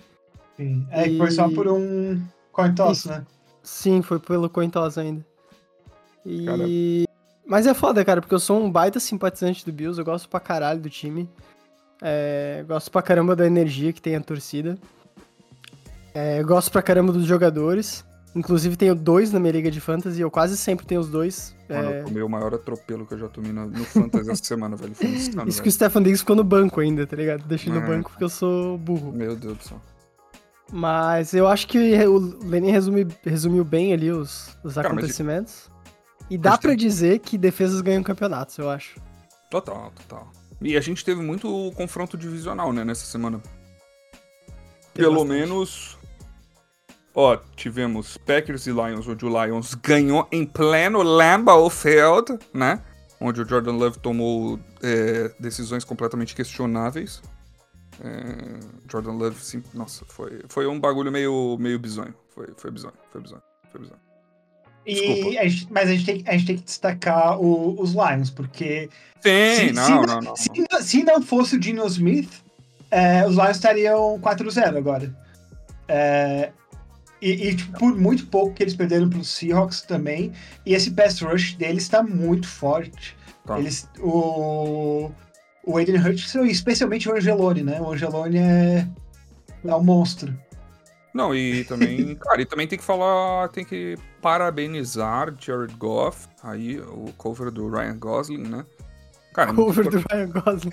Sim. 0.56 0.88
É, 0.90 1.08
que 1.08 1.18
foi 1.18 1.30
só 1.30 1.48
por 1.50 1.68
um 1.68 2.20
coin 2.58 2.74
toss, 2.74 3.06
né? 3.06 3.26
Sim, 3.64 4.02
foi 4.02 4.20
pelo 4.20 4.50
coin 4.50 4.70
toss 4.70 4.98
ainda. 4.98 5.26
E... 6.26 7.06
Mas 7.46 7.66
é 7.66 7.74
foda, 7.74 8.04
cara, 8.04 8.20
porque 8.20 8.36
eu 8.36 8.40
sou 8.40 8.62
um 8.62 8.70
baita 8.70 9.00
simpatizante 9.00 9.66
do 9.66 9.72
Bills, 9.72 9.98
eu 9.98 10.04
gosto 10.06 10.28
pra 10.28 10.40
caralho 10.40 10.82
do 10.82 10.90
time. 10.90 11.30
É, 12.02 12.64
gosto 12.68 12.92
pra 12.92 13.02
caramba 13.02 13.36
da 13.36 13.48
energia 13.48 13.94
que 13.94 14.02
tem 14.02 14.16
a 14.16 14.22
torcida. 14.22 14.78
É, 16.14 16.44
gosto 16.44 16.72
pra 16.72 16.82
caramba 16.82 17.14
dos 17.14 17.26
jogadores. 17.26 18.04
Inclusive 18.36 18.76
tenho 18.76 18.94
dois 18.94 19.32
na 19.32 19.40
minha 19.40 19.54
liga 19.54 19.72
de 19.72 19.80
fantasy, 19.80 20.22
eu 20.22 20.30
quase 20.30 20.58
sempre 20.58 20.86
tenho 20.86 21.02
os 21.02 21.10
dois. 21.10 21.56
Mano, 21.70 21.90
É, 21.90 22.02
eu 22.02 22.06
tomei 22.06 22.22
o 22.22 22.30
maior 22.30 22.54
atropelo 22.54 23.06
que 23.06 23.14
eu 23.14 23.18
já 23.18 23.28
tomei 23.30 23.52
no, 23.52 23.66
no 23.68 23.84
Fantasy 23.86 24.30
essa 24.30 24.44
semana, 24.44 24.76
velho. 24.76 24.94
Foi 24.94 25.08
insano, 25.08 25.48
isso 25.50 25.62
que 25.62 25.70
o 25.70 25.72
velho. 25.72 25.72
Stefan 25.72 26.04
Diggs 26.04 26.20
ficou 26.20 26.36
no 26.36 26.44
banco 26.44 26.80
ainda, 26.80 27.08
tá 27.08 27.16
ligado? 27.16 27.44
Deixei 27.46 27.72
no 27.74 27.80
É. 27.80 27.86
banco 27.88 28.12
porque 28.12 28.24
eu 28.24 28.30
sou 28.30 28.78
burro. 28.78 29.12
Meu 29.12 29.36
Deus 29.36 29.58
do 29.58 29.64
céu. 29.64 29.82
Mas 30.72 31.34
eu 31.34 31.48
acho 31.48 31.68
que 31.68 31.78
o 32.06 32.18
Lenin 32.46 32.72
resumi, 32.72 33.08
resumiu 33.24 33.64
bem 33.64 33.94
ali 33.94 34.12
os, 34.12 34.50
os 34.64 34.74
Cara, 34.74 34.90
mas- 34.90 34.98
acontecimentos. 34.98 35.72
E 36.30 36.38
dá 36.38 36.52
Mas 36.52 36.60
tem- 36.60 36.70
pra 36.72 36.76
dizer 36.76 37.20
que 37.20 37.38
defesas 37.38 37.80
ganham 37.80 38.04
campeonatos, 38.04 38.58
eu 38.58 38.70
acho. 38.70 39.00
Total, 39.50 39.92
total. 39.96 40.30
E 40.62 40.76
a 40.76 40.82
gente 40.82 41.06
teve 41.06 41.22
muito 41.22 41.72
confronto 41.76 42.18
divisional, 42.18 42.74
né, 42.74 42.84
nessa 42.84 43.06
semana. 43.06 43.40
Teve 44.94 45.08
Pelo 45.08 45.20
bastante. 45.24 45.40
menos. 45.40 45.98
Ó, 47.16 47.38
tivemos 47.56 48.18
Packers 48.18 48.68
e 48.68 48.72
Lions, 48.72 49.08
onde 49.08 49.26
o 49.26 49.30
Lions 49.46 49.74
ganhou 49.74 50.28
em 50.32 50.46
pleno 50.46 51.02
Lambeau 51.02 51.70
Field, 51.70 52.38
né? 52.54 52.82
Onde 53.20 53.42
o 53.42 53.48
Jordan 53.48 53.72
Love 53.74 53.98
tomou 54.00 54.60
é, 54.84 55.32
decisões 55.40 55.84
completamente 55.84 56.36
questionáveis. 56.36 57.22
É, 58.04 58.60
Jordan 58.92 59.14
Love, 59.14 59.44
sim, 59.44 59.64
nossa, 59.74 60.06
foi, 60.06 60.42
foi 60.48 60.68
um 60.68 60.80
bagulho 60.80 61.12
meio, 61.12 61.58
meio 61.60 61.80
bizonho. 61.80 62.14
Foi, 62.30 62.48
foi 62.56 62.70
bizonho, 62.72 62.94
foi 63.12 63.22
bizonho, 63.22 63.42
foi 63.72 63.82
bizonho. 63.82 64.00
E 64.86 65.38
a 65.38 65.48
gente- 65.48 65.68
mas 65.72 65.90
a 65.90 65.94
gente, 65.96 66.06
tem, 66.06 66.24
a 66.28 66.32
gente 66.34 66.46
tem 66.46 66.58
que 66.58 66.64
destacar 66.64 67.40
o- 67.42 67.76
os 67.82 67.92
Lions, 67.92 68.30
porque 68.30 68.90
Sim, 69.20 69.56
se, 69.68 69.72
não, 69.74 69.84
se 69.86 69.92
não, 69.92 70.22
não. 70.22 70.36
se 70.36 70.50
não- 70.72 70.82
se 70.82 71.04
não 71.04 71.22
fosse 71.22 71.56
o 71.56 71.60
Dino 71.60 71.86
Smith, 71.88 72.30
é, 72.90 73.26
os 73.28 73.36
Lions 73.36 73.58
estariam 73.58 74.18
4-0 74.20 74.78
agora. 74.78 75.14
É, 75.90 76.52
e, 77.22 77.50
e, 77.50 77.56
tipo, 77.56 77.78
por 77.80 77.96
muito 77.98 78.28
pouco 78.28 78.54
que 78.54 78.64
eles 78.64 78.76
perderam 78.76 79.10
para 79.10 79.20
os 79.20 79.30
Seahawks 79.30 79.82
também. 79.82 80.32
E 80.66 80.74
esse 80.74 80.92
pass 80.92 81.20
rush 81.20 81.56
deles 81.56 81.84
está 81.84 82.02
muito 82.04 82.48
forte. 82.48 83.18
Tá. 83.46 83.60
Eles, 83.60 83.90
o, 84.00 85.10
o 85.68 85.78
Aiden 85.78 85.98
Hutchinson, 85.98 86.46
e 86.46 86.52
especialmente 86.52 87.10
o 87.10 87.16
Angelone, 87.16 87.62
né? 87.62 87.82
O 87.82 87.92
Angelone 87.92 88.38
é, 88.38 88.88
é 89.66 89.76
um 89.76 89.84
monstro. 89.84 90.34
Não, 91.14 91.36
e 91.36 91.66
também, 91.66 92.16
cara, 92.24 92.42
e 92.42 92.46
também 92.46 92.68
tem 92.68 92.80
que 92.80 92.86
falar, 92.86 93.50
tem 93.50 93.66
que 93.66 93.98
parabenizar 94.22 95.36
Jared 95.38 95.76
Goff, 95.76 96.26
aí 96.42 96.80
o 96.80 97.12
cover 97.18 97.52
do 97.52 97.70
Ryan 97.70 97.98
Gosling, 98.00 98.48
né? 98.48 98.66
Cara, 99.34 99.52
Cover 99.54 99.90
do 99.90 99.98
tipo, 100.00 100.08
Ryan 100.10 100.30
Gosling. 100.30 100.70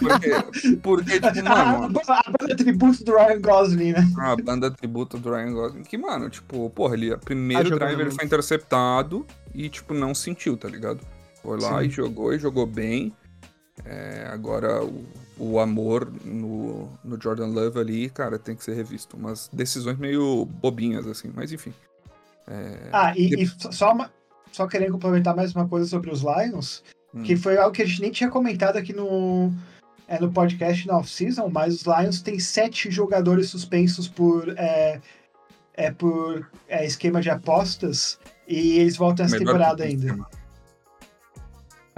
porque, 0.00 0.76
porque, 0.82 1.20
tipo, 1.20 1.48
A, 1.48 1.64
mano, 1.78 2.00
a 2.08 2.32
banda 2.38 2.56
tributo 2.56 3.04
do 3.04 3.14
Ryan 3.16 3.40
Gosling, 3.40 3.92
né? 3.92 4.12
a 4.18 4.36
banda 4.36 4.70
tributo 4.72 5.18
do 5.18 5.30
Ryan 5.30 5.52
Gosling, 5.52 5.82
que, 5.84 5.96
mano, 5.96 6.28
tipo, 6.28 6.68
porra, 6.70 6.94
ele, 6.94 7.16
primeiro 7.18 7.64
jogando 7.64 7.78
drive 7.78 7.94
ele 7.94 8.02
muito. 8.04 8.16
foi 8.16 8.26
interceptado 8.26 9.24
e, 9.54 9.68
tipo, 9.68 9.94
não 9.94 10.14
sentiu, 10.14 10.56
tá 10.56 10.68
ligado? 10.68 11.00
Foi 11.42 11.58
lá 11.60 11.80
Sim. 11.80 11.86
e 11.86 11.90
jogou, 11.90 12.34
e 12.34 12.38
jogou 12.38 12.66
bem. 12.66 13.14
É, 13.84 14.28
agora, 14.30 14.84
o, 14.84 15.04
o 15.38 15.58
amor 15.58 16.10
no, 16.24 16.88
no 17.04 17.20
Jordan 17.20 17.46
Love 17.46 17.78
ali, 17.78 18.10
cara, 18.10 18.38
tem 18.38 18.54
que 18.54 18.64
ser 18.64 18.74
revisto. 18.74 19.16
Umas 19.16 19.48
decisões 19.52 19.98
meio 19.98 20.44
bobinhas, 20.44 21.06
assim, 21.06 21.30
mas 21.34 21.52
enfim. 21.52 21.72
É, 22.46 22.88
Ah, 22.92 23.12
e, 23.16 23.42
e 23.42 23.46
só, 23.72 23.92
uma- 23.92 24.10
só 24.52 24.66
querendo 24.66 24.92
complementar 24.92 25.34
mais 25.34 25.54
uma 25.54 25.68
coisa 25.68 25.86
sobre 25.86 26.10
os 26.10 26.20
Lions, 26.22 26.82
hum. 27.14 27.22
que 27.22 27.36
foi 27.36 27.56
algo 27.56 27.74
que 27.74 27.82
a 27.82 27.86
gente 27.86 28.00
nem 28.00 28.10
tinha 28.10 28.30
comentado 28.30 28.76
aqui 28.76 28.92
no, 28.92 29.52
é, 30.08 30.18
no 30.18 30.30
podcast 30.32 30.86
na 30.86 30.98
off-season, 30.98 31.48
mas 31.48 31.74
os 31.74 31.82
Lions 31.82 32.20
têm 32.20 32.38
sete 32.38 32.90
jogadores 32.90 33.48
suspensos 33.48 34.08
por, 34.08 34.48
é, 34.58 35.00
é, 35.74 35.90
por 35.92 36.50
é, 36.68 36.84
esquema 36.84 37.20
de 37.20 37.30
apostas 37.30 38.18
e 38.46 38.78
eles 38.78 38.96
voltam 38.96 39.24
essa 39.24 39.38
Melhor 39.38 39.52
temporada 39.52 39.84
ainda. 39.84 40.18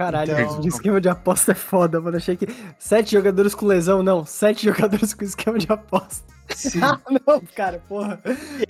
Caralho, 0.05 0.31
Então- 0.39 0.59
o 0.59 0.67
esquema 0.67 0.99
de 1.01 1.09
aposta 1.09 1.51
é 1.51 1.55
foda, 1.55 1.99
mano. 2.01 2.17
Achei 2.17 2.35
que 2.35 2.47
sete 2.77 3.11
jogadores 3.13 3.55
com 3.55 3.65
lesão, 3.65 4.03
não. 4.03 4.25
Sete 4.25 4.65
jogadores 4.65 5.13
com 5.13 5.23
esquema 5.23 5.57
de 5.57 5.67
aposta. 5.71 6.23
Sim. 6.55 6.79
Ah, 6.83 6.99
não, 7.09 7.41
cara, 7.55 7.81
porra. 7.87 8.19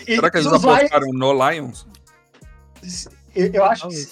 E- 0.07 0.15
Será 0.15 0.29
que 0.29 0.37
eles 0.37 0.47
os 0.51 0.61
Lions- 0.63 0.77
apostaram 0.77 1.07
no 1.13 1.49
Lions? 1.49 1.87
eu, 3.35 3.47
eu 3.53 3.65
acho 3.65 3.87
que, 3.89 4.07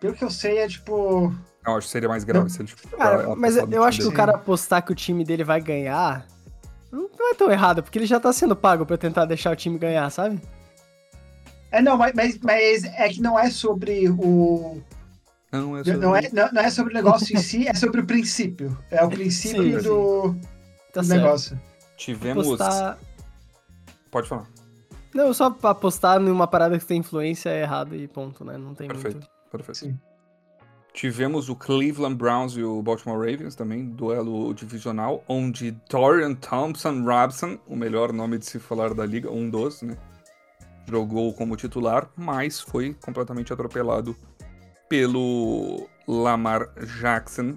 pelo 0.00 0.14
que 0.14 0.24
eu 0.24 0.30
sei, 0.30 0.58
é 0.58 0.68
tipo. 0.68 1.34
Não, 1.66 1.76
acho 1.76 1.86
que 1.86 1.92
seria 1.92 2.08
mais 2.08 2.24
grave 2.24 2.50
se 2.50 2.60
eles 2.62 2.74
Cara, 2.74 3.14
apostaram 3.14 3.36
mas 3.36 3.56
eu 3.56 3.82
acho 3.84 4.00
que 4.00 4.06
o 4.06 4.12
cara 4.12 4.32
apostar 4.34 4.82
que 4.84 4.92
o 4.92 4.94
time 4.94 5.24
dele 5.24 5.44
vai 5.44 5.60
ganhar 5.60 6.26
não 6.92 7.08
não 7.18 7.30
é 7.30 7.34
tão 7.34 7.50
errado, 7.50 7.82
porque 7.82 7.98
ele 7.98 8.06
já 8.06 8.20
tá 8.20 8.32
sendo 8.32 8.54
pago 8.54 8.84
pra 8.86 8.96
tentar 8.98 9.24
deixar 9.24 9.50
o 9.50 9.56
time 9.56 9.78
ganhar, 9.78 10.08
sabe? 10.10 10.40
É, 11.72 11.82
não, 11.82 11.96
mas, 11.96 12.12
mas, 12.14 12.38
mas 12.40 12.84
é 12.84 13.08
que 13.08 13.20
não 13.20 13.36
é 13.38 13.50
sobre 13.50 14.08
o. 14.10 14.80
Não, 15.54 15.76
é 15.76 15.82
Não 15.84 16.16
é, 16.16 16.28
não, 16.32 16.52
não 16.52 16.62
é 16.62 16.70
sobre 16.70 16.92
o 16.92 16.94
negócio 16.94 17.36
em 17.36 17.40
si, 17.40 17.68
é 17.68 17.74
sobre 17.74 18.00
o 18.00 18.06
princípio. 18.06 18.76
É 18.90 19.04
o 19.04 19.08
princípio 19.08 19.80
Sim, 19.80 19.88
do, 19.88 20.36
Tá 20.92 21.00
do 21.00 21.08
negócio. 21.08 21.60
Tivemos. 21.96 22.46
Apostar... 22.46 22.98
Pode 24.10 24.28
falar. 24.28 24.46
Não, 25.14 25.32
só 25.32 25.56
apostar 25.62 26.18
numa 26.18 26.46
parada 26.46 26.78
que 26.78 26.84
tem 26.84 26.98
influência 26.98 27.50
é 27.50 27.62
errado 27.62 27.94
e 27.94 28.08
ponto, 28.08 28.44
né? 28.44 28.58
Não 28.58 28.74
tem 28.74 28.88
Perfeito. 28.88 29.14
muito. 29.14 29.28
Perfeito. 29.50 29.78
Sim. 29.78 29.98
Tivemos 30.92 31.48
o 31.48 31.56
Cleveland 31.56 32.16
Browns 32.16 32.56
e 32.56 32.62
o 32.62 32.80
Baltimore 32.82 33.18
Ravens 33.18 33.56
também, 33.56 33.86
duelo 33.86 34.52
divisional, 34.54 35.24
onde 35.28 35.72
Dorian 35.90 36.34
Thompson 36.34 37.02
Robson, 37.02 37.58
o 37.66 37.74
melhor 37.74 38.12
nome 38.12 38.38
de 38.38 38.46
se 38.46 38.60
falar 38.60 38.94
da 38.94 39.04
liga, 39.04 39.30
um 39.30 39.50
dos, 39.50 39.82
né? 39.82 39.96
Jogou 40.88 41.32
como 41.32 41.56
titular, 41.56 42.08
mas 42.16 42.60
foi 42.60 42.94
completamente 43.04 43.52
atropelado 43.52 44.16
pelo 44.88 45.88
Lamar 46.06 46.68
Jackson. 47.00 47.56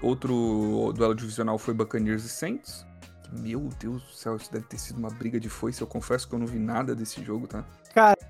Outro 0.00 0.92
duelo 0.94 1.14
divisional 1.14 1.58
foi 1.58 1.74
Buccaneers 1.74 2.24
e 2.24 2.28
Saints. 2.28 2.86
Meu 3.40 3.68
Deus 3.78 4.02
do 4.02 4.12
céu, 4.12 4.36
isso 4.36 4.50
deve 4.50 4.64
ter 4.66 4.78
sido 4.78 4.96
uma 4.98 5.10
briga 5.10 5.38
de 5.38 5.48
foice. 5.50 5.80
Eu 5.82 5.86
confesso 5.86 6.26
que 6.26 6.34
eu 6.34 6.38
não 6.38 6.46
vi 6.46 6.58
nada 6.58 6.94
desse 6.94 7.22
jogo, 7.22 7.46
tá? 7.46 7.64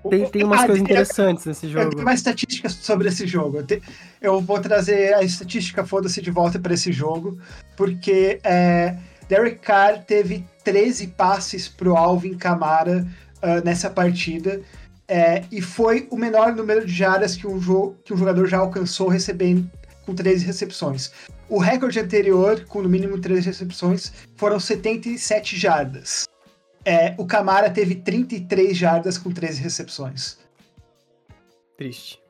Tem, 0.09 0.27
tem 0.29 0.43
umas 0.43 0.61
Ah, 0.61 0.65
coisas 0.65 0.79
eu- 0.79 0.83
interessantes 0.83 1.45
nesse 1.45 1.69
jogo. 1.69 1.91
tenho 1.91 2.01
uma 2.01 2.13
estatística 2.13 2.67
sobre 2.67 3.07
esse 3.07 3.25
jogo. 3.27 3.57
Eu, 3.57 3.65
te- 3.65 3.81
eu 4.19 4.41
vou 4.41 4.59
trazer 4.59 5.13
a 5.13 5.21
estatística 5.23 5.85
foda-se 5.85 6.21
de 6.21 6.31
volta 6.31 6.59
para 6.59 6.73
esse 6.73 6.91
jogo, 6.91 7.37
porque 7.77 8.39
é, 8.43 8.97
Derek 9.29 9.59
Carr 9.59 10.03
teve 10.05 10.43
13 10.65 11.07
passes 11.07 11.69
pro 11.69 11.95
Alvin 11.95 12.35
Kamara 12.35 13.07
ah, 13.41 13.61
nessa 13.61 13.89
partida. 13.89 14.59
É, 15.09 15.43
e 15.51 15.59
foi 15.59 16.07
o 16.11 16.15
menor 16.15 16.55
número 16.55 16.85
de 16.85 16.93
jardas 16.93 17.35
que 17.35 17.47
um, 17.47 17.59
que 18.03 18.13
um 18.13 18.17
jogador 18.17 18.45
já 18.45 18.59
alcançou 18.59 19.07
recebendo 19.07 19.67
com 20.05 20.13
13 20.13 20.45
recepções. 20.45 21.11
O 21.49 21.57
recorde 21.57 21.99
anterior, 21.99 22.63
com 22.65 22.83
no 22.83 22.87
mínimo 22.87 23.19
13 23.19 23.47
recepções, 23.47 24.13
foram 24.35 24.59
77 24.59 25.57
jardas. 25.57 26.27
É, 26.85 27.15
o 27.17 27.25
Kamara 27.25 27.71
teve 27.71 27.95
33 27.95 28.77
jardas 28.77 29.17
com 29.17 29.31
13 29.31 29.59
recepções. 29.61 30.37
Triste. 31.75 32.21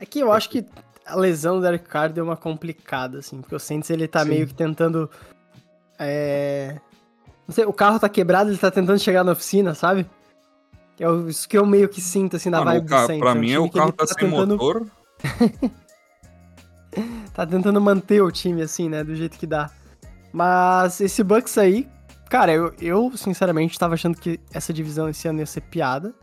É 0.00 0.06
que 0.06 0.18
eu 0.18 0.32
acho 0.32 0.48
que 0.48 0.64
a 1.04 1.14
lesão 1.14 1.56
do 1.56 1.62
Derek 1.62 1.86
Carr 1.86 2.10
deu 2.10 2.24
uma 2.24 2.36
complicada, 2.38 3.18
assim, 3.18 3.40
porque 3.42 3.54
o 3.54 3.60
Saints 3.60 3.90
ele 3.90 4.08
tá 4.08 4.22
Sim. 4.22 4.30
meio 4.30 4.46
que 4.46 4.54
tentando. 4.54 5.10
É... 5.98 6.80
Não 7.46 7.54
sei, 7.54 7.66
o 7.66 7.72
carro 7.72 8.00
tá 8.00 8.08
quebrado, 8.08 8.48
ele 8.48 8.58
tá 8.58 8.70
tentando 8.70 8.98
chegar 8.98 9.22
na 9.22 9.32
oficina, 9.32 9.74
sabe? 9.74 10.06
É 10.98 11.08
o- 11.08 11.28
isso 11.28 11.48
que 11.48 11.56
eu 11.58 11.66
meio 11.66 11.88
que 11.88 12.00
sinto, 12.00 12.36
assim, 12.36 12.48
na 12.50 12.58
Mano, 12.58 12.70
vibe 12.72 12.86
o 12.86 12.88
ca- 12.88 13.02
do 13.02 13.06
Saints. 13.06 13.20
pra 13.20 13.30
é 13.30 13.34
um 13.34 13.38
mim, 13.38 13.46
time 13.48 13.58
o 13.58 13.68
que 13.70 13.78
carro 13.78 13.88
ele 13.90 13.96
tá 13.96 14.06
sem 14.06 14.16
tentando, 14.16 14.52
motor. 14.56 14.86
Tá 17.34 17.44
tentando 17.46 17.80
manter 17.80 18.22
o 18.22 18.30
time, 18.30 18.62
assim, 18.62 18.88
né, 18.88 19.04
do 19.04 19.14
jeito 19.14 19.38
que 19.38 19.46
dá. 19.46 19.70
Mas 20.32 21.00
esse 21.00 21.22
Bucks 21.22 21.58
aí, 21.58 21.86
cara, 22.30 22.52
eu, 22.52 22.72
eu 22.80 23.12
sinceramente 23.16 23.78
tava 23.78 23.94
achando 23.94 24.16
que 24.18 24.40
essa 24.52 24.72
divisão 24.72 25.08
esse 25.08 25.28
ano 25.28 25.40
ia 25.40 25.46
ser 25.46 25.60
piada. 25.62 26.14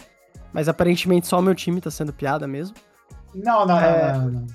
Mas 0.51 0.67
aparentemente 0.67 1.27
só 1.27 1.39
o 1.39 1.41
meu 1.41 1.53
time 1.55 1.79
tá 1.81 1.91
sendo 1.91 2.11
piada 2.13 2.47
mesmo. 2.47 2.75
Não, 3.35 3.65
não, 3.65 3.79
é... 3.79 4.13
não, 4.13 4.21
não, 4.21 4.31
não. 4.31 4.47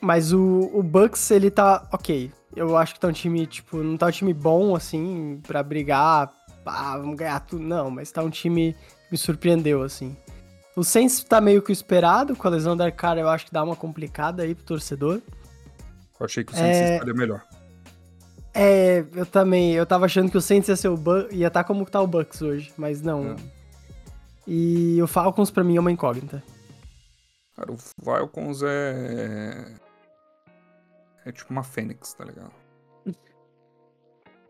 Mas 0.00 0.32
o, 0.32 0.70
o 0.74 0.82
Bucks, 0.82 1.30
ele 1.30 1.50
tá 1.50 1.88
ok. 1.92 2.30
Eu 2.54 2.76
acho 2.76 2.94
que 2.94 3.00
tá 3.00 3.08
um 3.08 3.12
time, 3.12 3.46
tipo, 3.46 3.78
não 3.78 3.96
tá 3.96 4.06
um 4.06 4.10
time 4.10 4.34
bom, 4.34 4.74
assim, 4.76 5.40
pra 5.46 5.62
brigar, 5.62 6.30
ah, 6.66 6.98
vamos 6.98 7.16
ganhar 7.16 7.40
tudo. 7.40 7.62
Não, 7.64 7.90
mas 7.90 8.12
tá 8.12 8.22
um 8.22 8.30
time 8.30 8.72
que 8.72 8.78
me 9.14 9.18
surpreendeu, 9.18 9.82
assim. 9.82 10.16
O 10.76 10.82
Saints 10.82 11.22
tá 11.22 11.40
meio 11.40 11.62
que 11.62 11.70
esperado, 11.70 12.34
com 12.34 12.48
a 12.48 12.50
lesão 12.50 12.76
da 12.76 12.90
cara 12.90 13.20
eu 13.20 13.28
acho 13.28 13.46
que 13.46 13.52
dá 13.52 13.62
uma 13.62 13.76
complicada 13.76 14.42
aí 14.42 14.54
pro 14.56 14.64
torcedor. 14.64 15.22
Eu 16.18 16.26
achei 16.26 16.42
que 16.42 16.52
o 16.52 16.56
Saints 16.56 16.78
é... 16.78 16.94
estaria 16.94 17.14
melhor. 17.14 17.44
É, 18.52 19.04
eu 19.14 19.24
também. 19.24 19.72
Eu 19.72 19.86
tava 19.86 20.06
achando 20.06 20.30
que 20.30 20.36
o 20.36 20.40
Saints 20.40 20.68
ia 20.68 20.76
ser 20.76 20.88
o 20.88 20.96
Bucks, 20.96 21.32
ia 21.32 21.46
estar 21.46 21.62
tá 21.62 21.66
como 21.66 21.84
tá 21.86 22.00
o 22.00 22.06
Bucks 22.06 22.42
hoje, 22.42 22.72
mas 22.76 23.00
não. 23.00 23.32
É. 23.32 23.36
E 24.46 25.00
o 25.00 25.06
Falcons 25.06 25.50
pra 25.50 25.64
mim 25.64 25.76
é 25.76 25.80
uma 25.80 25.92
incógnita. 25.92 26.42
Cara, 27.56 27.72
o 27.72 27.76
Falcons 28.04 28.62
é. 28.62 29.74
É 31.24 31.32
tipo 31.32 31.52
uma 31.52 31.62
Fênix, 31.62 32.14
tá 32.14 32.24
ligado? 32.24 32.52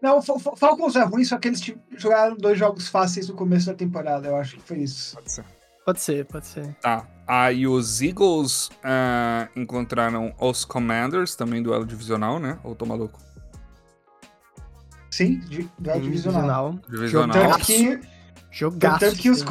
Não, 0.05 0.19
o 0.19 0.23
Falcons 0.23 0.97
é 0.97 1.03
ruim, 1.03 1.25
só 1.25 1.39
que 1.39 1.49
eles 1.49 1.63
jogaram 1.97 2.37
dois 2.37 2.59
jogos 2.59 2.89
fáceis 2.89 3.27
no 3.27 3.35
começo 3.35 3.65
da 3.65 3.73
temporada. 3.73 4.29
Eu 4.29 4.37
acho 4.37 4.57
que 4.57 4.63
foi 4.63 4.81
isso. 4.81 5.15
Pode 5.15 5.33
ser. 5.33 5.45
Pode 5.83 6.01
ser, 6.03 6.27
pode 6.27 6.47
ser. 6.47 6.75
Tá. 6.75 7.09
Aí 7.27 7.67
os 7.67 8.03
Eagles 8.03 8.69
uh, 8.69 9.49
encontraram 9.57 10.35
os 10.39 10.63
Commanders, 10.63 11.35
também 11.35 11.63
duelo 11.63 11.87
divisional, 11.87 12.39
né? 12.39 12.59
Ou 12.63 12.75
tô 12.75 12.85
maluco? 12.85 13.19
Sim, 15.11 15.41
duelo 15.79 16.03
divisional. 16.03 16.79
Divisional. 16.87 17.33
Tanto 17.33 17.65
que, 17.65 18.01
Jogaço, 18.51 19.01
tanto, 19.01 19.17
que 19.17 19.31
os, 19.31 19.43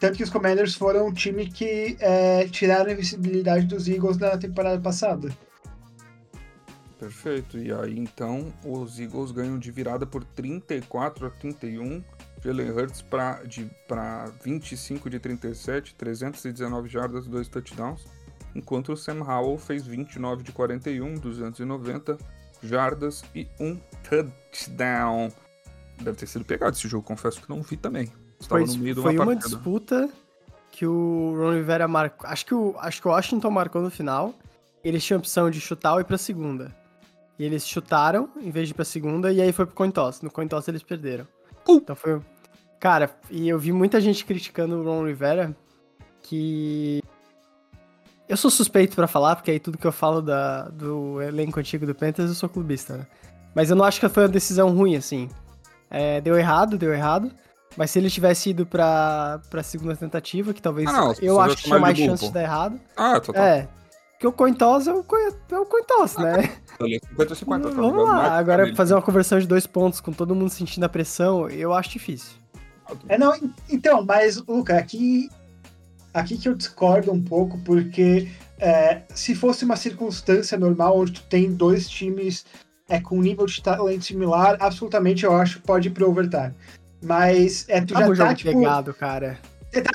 tanto 0.00 0.16
que 0.16 0.22
os 0.22 0.30
Commanders 0.30 0.74
foram 0.74 1.08
um 1.08 1.12
time 1.12 1.50
que 1.50 1.98
é, 2.00 2.48
tiraram 2.48 2.88
a 2.88 2.92
invisibilidade 2.94 3.66
dos 3.66 3.86
Eagles 3.86 4.16
na 4.16 4.38
temporada 4.38 4.80
passada. 4.80 5.28
Perfeito. 6.98 7.58
E 7.58 7.72
aí 7.72 7.98
então 7.98 8.52
os 8.64 8.98
Eagles 8.98 9.30
ganham 9.30 9.58
de 9.58 9.70
virada 9.70 10.04
por 10.04 10.24
34 10.24 11.26
a 11.26 11.30
31 11.30 12.02
Jalen 12.42 12.70
Hurts 12.70 13.02
para 13.02 14.24
25 14.42 15.10
de 15.10 15.18
37, 15.18 15.94
319 15.94 16.88
jardas, 16.88 17.26
2 17.26 17.48
touchdowns, 17.48 18.04
enquanto 18.54 18.92
o 18.92 18.96
Sam 18.96 19.22
Howell 19.22 19.58
fez 19.58 19.86
29 19.86 20.42
de 20.42 20.52
41, 20.52 21.14
290 21.14 22.18
jardas 22.62 23.24
e 23.34 23.48
um 23.60 23.78
touchdown. 24.08 25.30
Deve 26.00 26.16
ter 26.16 26.26
sido 26.26 26.44
pegado 26.44 26.76
esse 26.76 26.86
jogo, 26.86 27.04
confesso 27.04 27.40
que 27.40 27.48
não 27.48 27.62
vi 27.62 27.76
também. 27.76 28.12
Estava 28.40 28.64
foi, 28.64 28.76
no 28.76 28.82
meio 28.82 28.94
de 28.94 29.00
uma, 29.00 29.10
foi 29.10 29.18
uma 29.18 29.36
disputa 29.36 30.08
que 30.70 30.86
o 30.86 31.34
Ron 31.36 31.54
Rivera 31.54 31.88
marcou. 31.88 32.28
Acho 32.28 32.46
que 32.46 32.54
o, 32.54 32.76
acho 32.78 33.02
que 33.02 33.08
o 33.08 33.10
Washington 33.10 33.50
marcou 33.50 33.82
no 33.82 33.90
final. 33.90 34.32
Eles 34.84 35.04
tinham 35.04 35.18
opção 35.18 35.50
de 35.50 35.60
chutar 35.60 35.94
ou 35.94 36.00
ir 36.00 36.04
pra 36.04 36.16
segunda. 36.16 36.72
E 37.38 37.44
eles 37.44 37.66
chutaram 37.66 38.28
em 38.40 38.50
vez 38.50 38.66
de 38.68 38.72
ir 38.72 38.74
pra 38.74 38.84
segunda, 38.84 39.32
e 39.32 39.40
aí 39.40 39.52
foi 39.52 39.64
pro 39.64 39.74
coin 39.74 39.90
toss. 39.90 40.22
No 40.22 40.30
coin 40.30 40.48
toss 40.48 40.66
eles 40.68 40.82
perderam. 40.82 41.26
Uh. 41.66 41.76
Então 41.76 41.94
foi. 41.94 42.20
Cara, 42.80 43.10
e 43.30 43.48
eu 43.48 43.58
vi 43.58 43.72
muita 43.72 44.00
gente 44.00 44.24
criticando 44.24 44.76
o 44.76 44.84
Ron 44.84 45.06
Rivera 45.06 45.56
que. 46.22 47.02
Eu 48.28 48.36
sou 48.36 48.50
suspeito 48.50 48.94
para 48.94 49.06
falar, 49.06 49.36
porque 49.36 49.50
aí 49.50 49.58
tudo 49.58 49.78
que 49.78 49.86
eu 49.86 49.92
falo 49.92 50.20
da, 50.20 50.68
do 50.68 51.22
elenco 51.22 51.58
antigo 51.58 51.86
do 51.86 51.94
Panthers 51.94 52.28
eu 52.28 52.34
sou 52.34 52.48
clubista, 52.48 52.98
né? 52.98 53.06
Mas 53.54 53.70
eu 53.70 53.76
não 53.76 53.84
acho 53.84 53.98
que 53.98 54.08
foi 54.08 54.24
uma 54.24 54.28
decisão 54.28 54.70
ruim, 54.70 54.96
assim. 54.96 55.30
É, 55.90 56.20
deu 56.20 56.36
errado, 56.36 56.76
deu 56.76 56.92
errado. 56.92 57.32
Mas 57.76 57.90
se 57.90 57.98
ele 57.98 58.10
tivesse 58.10 58.50
ido 58.50 58.66
pra, 58.66 59.40
pra 59.48 59.62
segunda 59.62 59.96
tentativa, 59.96 60.52
que 60.52 60.60
talvez. 60.60 60.88
Ah, 60.88 60.92
não, 60.92 61.14
eu 61.22 61.40
acho 61.40 61.56
que 61.56 61.62
tinha 61.64 61.78
mais 61.78 61.96
chance 61.96 62.26
de 62.26 62.32
dar 62.32 62.42
errado. 62.42 62.80
Ah, 62.96 63.20
total. 63.20 63.42
É. 63.42 63.68
Porque 64.18 64.26
o 64.26 64.32
coin 64.32 64.52
toss 64.52 64.88
é 64.88 64.92
o 64.92 65.04
coin, 65.04 65.30
é 65.48 65.58
o 65.58 65.64
coin 65.64 65.84
toss, 65.84 66.16
ah, 66.18 66.22
né? 66.22 66.50
50 67.10 67.34
50, 67.36 67.68
tá 67.68 67.74
Vamos 67.76 68.04
lá, 68.04 68.36
agora 68.36 68.74
fazer 68.74 68.94
uma 68.94 69.02
conversão 69.02 69.38
de 69.38 69.46
dois 69.46 69.64
pontos 69.64 70.00
com 70.00 70.12
todo 70.12 70.34
mundo 70.34 70.50
sentindo 70.50 70.82
a 70.82 70.88
pressão, 70.88 71.48
eu 71.48 71.72
acho 71.72 71.90
difícil. 71.90 72.36
É, 73.08 73.16
não, 73.16 73.32
então, 73.70 74.04
mas, 74.04 74.36
Luca, 74.44 74.76
aqui, 74.76 75.30
aqui 76.12 76.36
que 76.36 76.48
eu 76.48 76.56
discordo 76.56 77.12
um 77.12 77.22
pouco, 77.22 77.58
porque 77.58 78.28
é, 78.58 79.02
se 79.14 79.36
fosse 79.36 79.64
uma 79.64 79.76
circunstância 79.76 80.58
normal 80.58 80.98
onde 80.98 81.12
tu 81.12 81.22
tem 81.22 81.52
dois 81.52 81.88
times 81.88 82.44
é, 82.88 82.98
com 82.98 83.18
um 83.18 83.22
nível 83.22 83.46
de 83.46 83.62
talento 83.62 84.04
similar, 84.04 84.56
absolutamente 84.58 85.24
eu 85.24 85.36
acho 85.36 85.60
que 85.60 85.66
pode 85.66 85.86
ir 85.86 85.90
pro 85.92 86.10
overtime. 86.10 86.54
Mas 87.00 87.68
é, 87.68 87.80
tu 87.80 87.94
Tava 87.94 88.12
já 88.16 88.26
tá, 88.26 88.34
tipo... 88.34 88.50
pegado, 88.50 88.92
cara. 88.92 89.38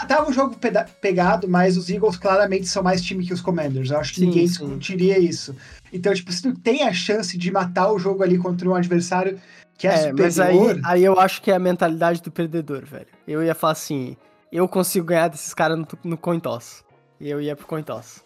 Tava 0.07 0.29
um 0.29 0.33
jogo 0.33 0.55
pegado, 1.01 1.47
mas 1.47 1.77
os 1.77 1.89
Eagles 1.89 2.17
claramente 2.17 2.67
são 2.67 2.83
mais 2.83 3.01
time 3.01 3.25
que 3.25 3.33
os 3.33 3.41
Commanders. 3.41 3.89
Eu 3.89 3.99
acho 3.99 4.13
que 4.13 4.19
sim, 4.19 4.27
ninguém 4.27 4.47
sim. 4.47 4.59
discutiria 4.59 5.17
isso. 5.17 5.55
Então, 5.91 6.13
tipo, 6.13 6.31
se 6.31 6.41
tu 6.41 6.53
tem 6.53 6.83
a 6.83 6.93
chance 6.93 7.37
de 7.37 7.51
matar 7.51 7.91
o 7.91 7.97
jogo 7.97 8.23
ali 8.23 8.37
contra 8.37 8.69
um 8.69 8.75
adversário 8.75 9.39
que 9.77 9.87
é, 9.87 9.93
é 9.93 9.97
superior... 9.97 10.19
Mas 10.19 10.39
aí, 10.39 10.81
aí 10.83 11.03
eu 11.03 11.19
acho 11.19 11.41
que 11.41 11.49
é 11.51 11.55
a 11.55 11.59
mentalidade 11.59 12.21
do 12.21 12.31
perdedor, 12.31 12.85
velho. 12.85 13.07
Eu 13.27 13.43
ia 13.43 13.55
falar 13.55 13.73
assim, 13.73 14.15
eu 14.51 14.67
consigo 14.67 15.07
ganhar 15.07 15.27
desses 15.27 15.53
caras 15.53 15.77
no, 15.77 15.87
no 16.03 16.17
coin 16.17 16.39
toss. 16.39 16.83
E 17.19 17.29
eu 17.29 17.41
ia 17.41 17.55
pro 17.55 17.65
coin 17.65 17.81
toss. 17.81 18.23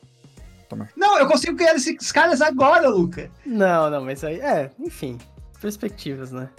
Não, 0.98 1.18
eu 1.18 1.28
consigo 1.28 1.56
ganhar 1.56 1.74
desses 1.74 2.12
caras 2.12 2.42
agora, 2.42 2.90
Luca. 2.90 3.32
Não, 3.46 3.90
não, 3.90 4.04
mas 4.04 4.22
aí, 4.24 4.40
é, 4.42 4.70
enfim, 4.78 5.18
perspectivas, 5.62 6.34
né? 6.34 6.50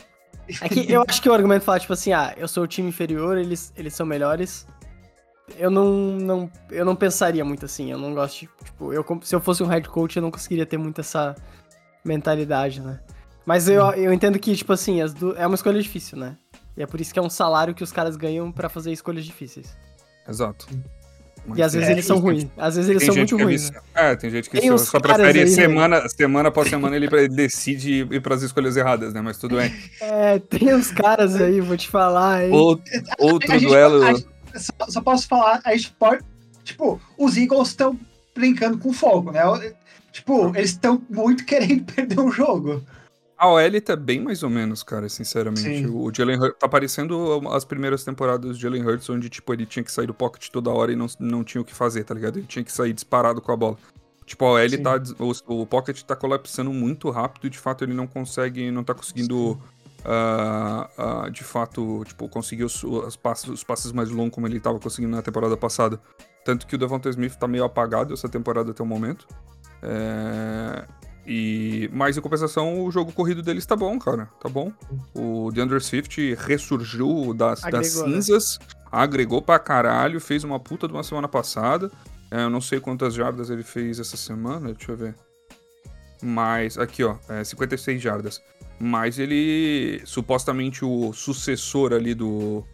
É 0.62 0.68
que 0.68 0.90
eu 0.90 1.04
acho 1.06 1.20
que 1.20 1.28
o 1.28 1.34
argumento 1.34 1.62
fala, 1.62 1.78
tipo 1.78 1.92
assim, 1.92 2.14
ah, 2.14 2.32
eu 2.38 2.48
sou 2.48 2.64
o 2.64 2.66
time 2.66 2.88
inferior, 2.88 3.36
eles, 3.36 3.70
eles 3.76 3.92
são 3.92 4.06
melhores, 4.06 4.66
eu 5.56 5.70
não, 5.70 5.92
não, 6.16 6.50
eu 6.70 6.84
não 6.84 6.96
pensaria 6.96 7.44
muito 7.44 7.64
assim. 7.64 7.90
Eu 7.90 7.98
não 7.98 8.14
gosto 8.14 8.40
de, 8.40 8.48
tipo, 8.64 8.92
eu, 8.92 9.04
se 9.22 9.34
eu 9.34 9.40
fosse 9.40 9.62
um 9.62 9.66
head 9.66 9.88
coach, 9.88 10.16
eu 10.16 10.22
não 10.22 10.30
conseguiria 10.30 10.66
ter 10.66 10.76
muito 10.76 11.00
essa 11.00 11.34
mentalidade, 12.04 12.80
né? 12.80 13.00
Mas 13.46 13.68
eu, 13.68 13.82
eu 13.92 14.12
entendo 14.12 14.38
que, 14.38 14.54
tipo 14.54 14.72
assim, 14.72 15.04
do, 15.06 15.36
é 15.36 15.46
uma 15.46 15.54
escolha 15.54 15.80
difícil, 15.80 16.18
né? 16.18 16.36
E 16.76 16.82
é 16.82 16.86
por 16.86 17.00
isso 17.00 17.12
que 17.12 17.18
é 17.18 17.22
um 17.22 17.30
salário 17.30 17.74
que 17.74 17.82
os 17.82 17.90
caras 17.90 18.16
ganham 18.16 18.52
para 18.52 18.68
fazer 18.68 18.92
escolhas 18.92 19.24
difíceis. 19.24 19.74
Exato. 20.28 20.66
Mas 21.46 21.58
e 21.58 21.62
às 21.62 21.72
vezes 21.72 21.88
é, 21.88 21.92
eles 21.92 22.04
são 22.04 22.18
ruins. 22.18 22.46
Às 22.56 22.76
vezes 22.76 22.90
eles 22.90 23.04
são 23.04 23.16
muito 23.16 23.36
ruins. 23.36 23.70
Né? 23.70 23.80
É, 23.94 24.16
tem 24.16 24.30
gente 24.30 24.50
que 24.50 24.60
tem 24.60 24.68
só, 24.70 24.78
só 24.78 25.00
prefere 25.00 25.40
aí, 25.40 25.48
semana, 25.48 26.02
né? 26.02 26.08
semana 26.08 26.50
após 26.50 26.68
semana 26.68 26.94
ele, 26.94 27.06
ele 27.06 27.28
decide 27.28 28.06
ir 28.10 28.20
para 28.20 28.34
as 28.34 28.42
escolhas 28.42 28.76
erradas, 28.76 29.14
né? 29.14 29.22
Mas 29.22 29.38
tudo 29.38 29.56
bem. 29.56 29.74
É, 30.00 30.38
tem 30.38 30.74
uns 30.74 30.90
caras 30.90 31.40
aí, 31.40 31.60
vou 31.60 31.76
te 31.76 31.88
falar. 31.88 32.44
Hein? 32.44 32.52
Outro, 32.52 32.84
outro 33.18 33.60
duelo. 33.60 34.06
Gente, 34.06 34.26
só, 34.58 34.72
só, 34.88 35.00
posso 35.00 35.26
falar, 35.26 35.60
a 35.64 35.76
gente 35.76 35.92
pode. 35.92 36.24
Tipo, 36.64 37.00
os 37.16 37.36
Eagles 37.36 37.68
estão 37.68 37.98
brincando 38.34 38.78
com 38.78 38.92
fogo, 38.92 39.32
né? 39.32 39.42
Tipo, 40.12 40.48
eles 40.56 40.70
estão 40.70 41.02
muito 41.08 41.44
querendo 41.46 41.84
perder 41.92 42.20
um 42.20 42.30
jogo. 42.30 42.82
A 43.38 43.48
OL 43.48 43.80
tá 43.80 43.94
bem 43.94 44.20
mais 44.20 44.42
ou 44.42 44.50
menos, 44.50 44.82
cara, 44.82 45.08
sinceramente. 45.08 45.62
Sim. 45.62 45.86
O 45.86 46.12
Jalen 46.12 46.40
Hurts 46.40 46.58
tá 46.58 46.68
parecendo 46.68 47.40
as 47.50 47.64
primeiras 47.64 48.02
temporadas 48.02 48.50
do 48.50 48.60
Jalen 48.60 48.84
Hurts, 48.84 49.08
onde, 49.08 49.28
tipo, 49.28 49.52
ele 49.52 49.64
tinha 49.64 49.84
que 49.84 49.92
sair 49.92 50.08
do 50.08 50.14
pocket 50.14 50.48
toda 50.48 50.70
hora 50.70 50.92
e 50.92 50.96
não, 50.96 51.06
não 51.20 51.44
tinha 51.44 51.62
o 51.62 51.64
que 51.64 51.72
fazer, 51.72 52.02
tá 52.02 52.12
ligado? 52.14 52.38
Ele 52.38 52.46
tinha 52.46 52.64
que 52.64 52.72
sair 52.72 52.92
disparado 52.92 53.40
com 53.40 53.52
a 53.52 53.56
bola. 53.56 53.78
Tipo, 54.26 54.44
a 54.44 54.52
OL 54.54 54.68
Sim. 54.68 54.82
tá. 54.82 55.00
O, 55.46 55.62
o 55.62 55.66
pocket 55.66 56.02
tá 56.02 56.16
colapsando 56.16 56.72
muito 56.72 57.08
rápido 57.10 57.46
e, 57.46 57.50
de 57.50 57.58
fato, 57.58 57.84
ele 57.84 57.94
não 57.94 58.08
consegue. 58.08 58.72
Não 58.72 58.82
tá 58.82 58.92
conseguindo. 58.92 59.58
Uh, 60.04 61.26
uh, 61.26 61.30
de 61.30 61.42
fato, 61.42 62.04
tipo, 62.06 62.28
conseguir 62.28 62.64
os, 62.64 62.82
os, 62.84 63.16
passos, 63.16 63.48
os 63.48 63.64
passes 63.64 63.92
mais 63.92 64.10
longos 64.10 64.32
como 64.32 64.46
ele 64.46 64.60
tava 64.60 64.78
conseguindo 64.78 65.14
na 65.14 65.22
temporada 65.22 65.56
passada. 65.56 66.00
Tanto 66.44 66.66
que 66.66 66.76
o 66.76 66.78
Devonta 66.78 67.08
Smith 67.10 67.34
tá 67.34 67.48
meio 67.48 67.64
apagado 67.64 68.14
essa 68.14 68.28
temporada 68.28 68.70
até 68.70 68.82
o 68.82 68.86
momento. 68.86 69.26
É... 69.82 70.84
E... 71.26 71.90
Mas 71.92 72.16
em 72.16 72.22
compensação, 72.22 72.82
o 72.82 72.90
jogo 72.90 73.12
corrido 73.12 73.42
deles 73.42 73.66
tá 73.66 73.76
bom, 73.76 73.98
cara. 73.98 74.30
Tá 74.40 74.48
bom. 74.48 74.72
O 75.14 75.50
DeAndre 75.52 75.78
Swift 75.80 76.34
ressurgiu 76.34 77.34
das, 77.34 77.62
agregou, 77.62 77.80
das 77.80 77.96
né? 77.96 78.14
cinzas, 78.14 78.58
né? 78.58 78.66
agregou 78.90 79.42
pra 79.42 79.58
caralho, 79.58 80.20
fez 80.20 80.42
uma 80.42 80.58
puta 80.58 80.88
de 80.88 80.94
uma 80.94 81.02
semana 81.02 81.28
passada. 81.28 81.90
É, 82.30 82.44
eu 82.44 82.50
não 82.50 82.62
sei 82.62 82.80
quantas 82.80 83.12
jardas 83.12 83.50
ele 83.50 83.62
fez 83.62 83.98
essa 83.98 84.16
semana, 84.16 84.72
deixa 84.72 84.92
eu 84.92 84.96
ver. 84.96 85.14
Mas, 86.22 86.78
aqui 86.78 87.04
ó, 87.04 87.16
é 87.28 87.44
56 87.44 88.00
jardas. 88.00 88.42
Mas 88.80 89.18
ele, 89.18 90.00
supostamente 90.04 90.84
o 90.84 91.12
sucessor 91.12 91.92
ali 91.92 92.14
do, 92.14 92.64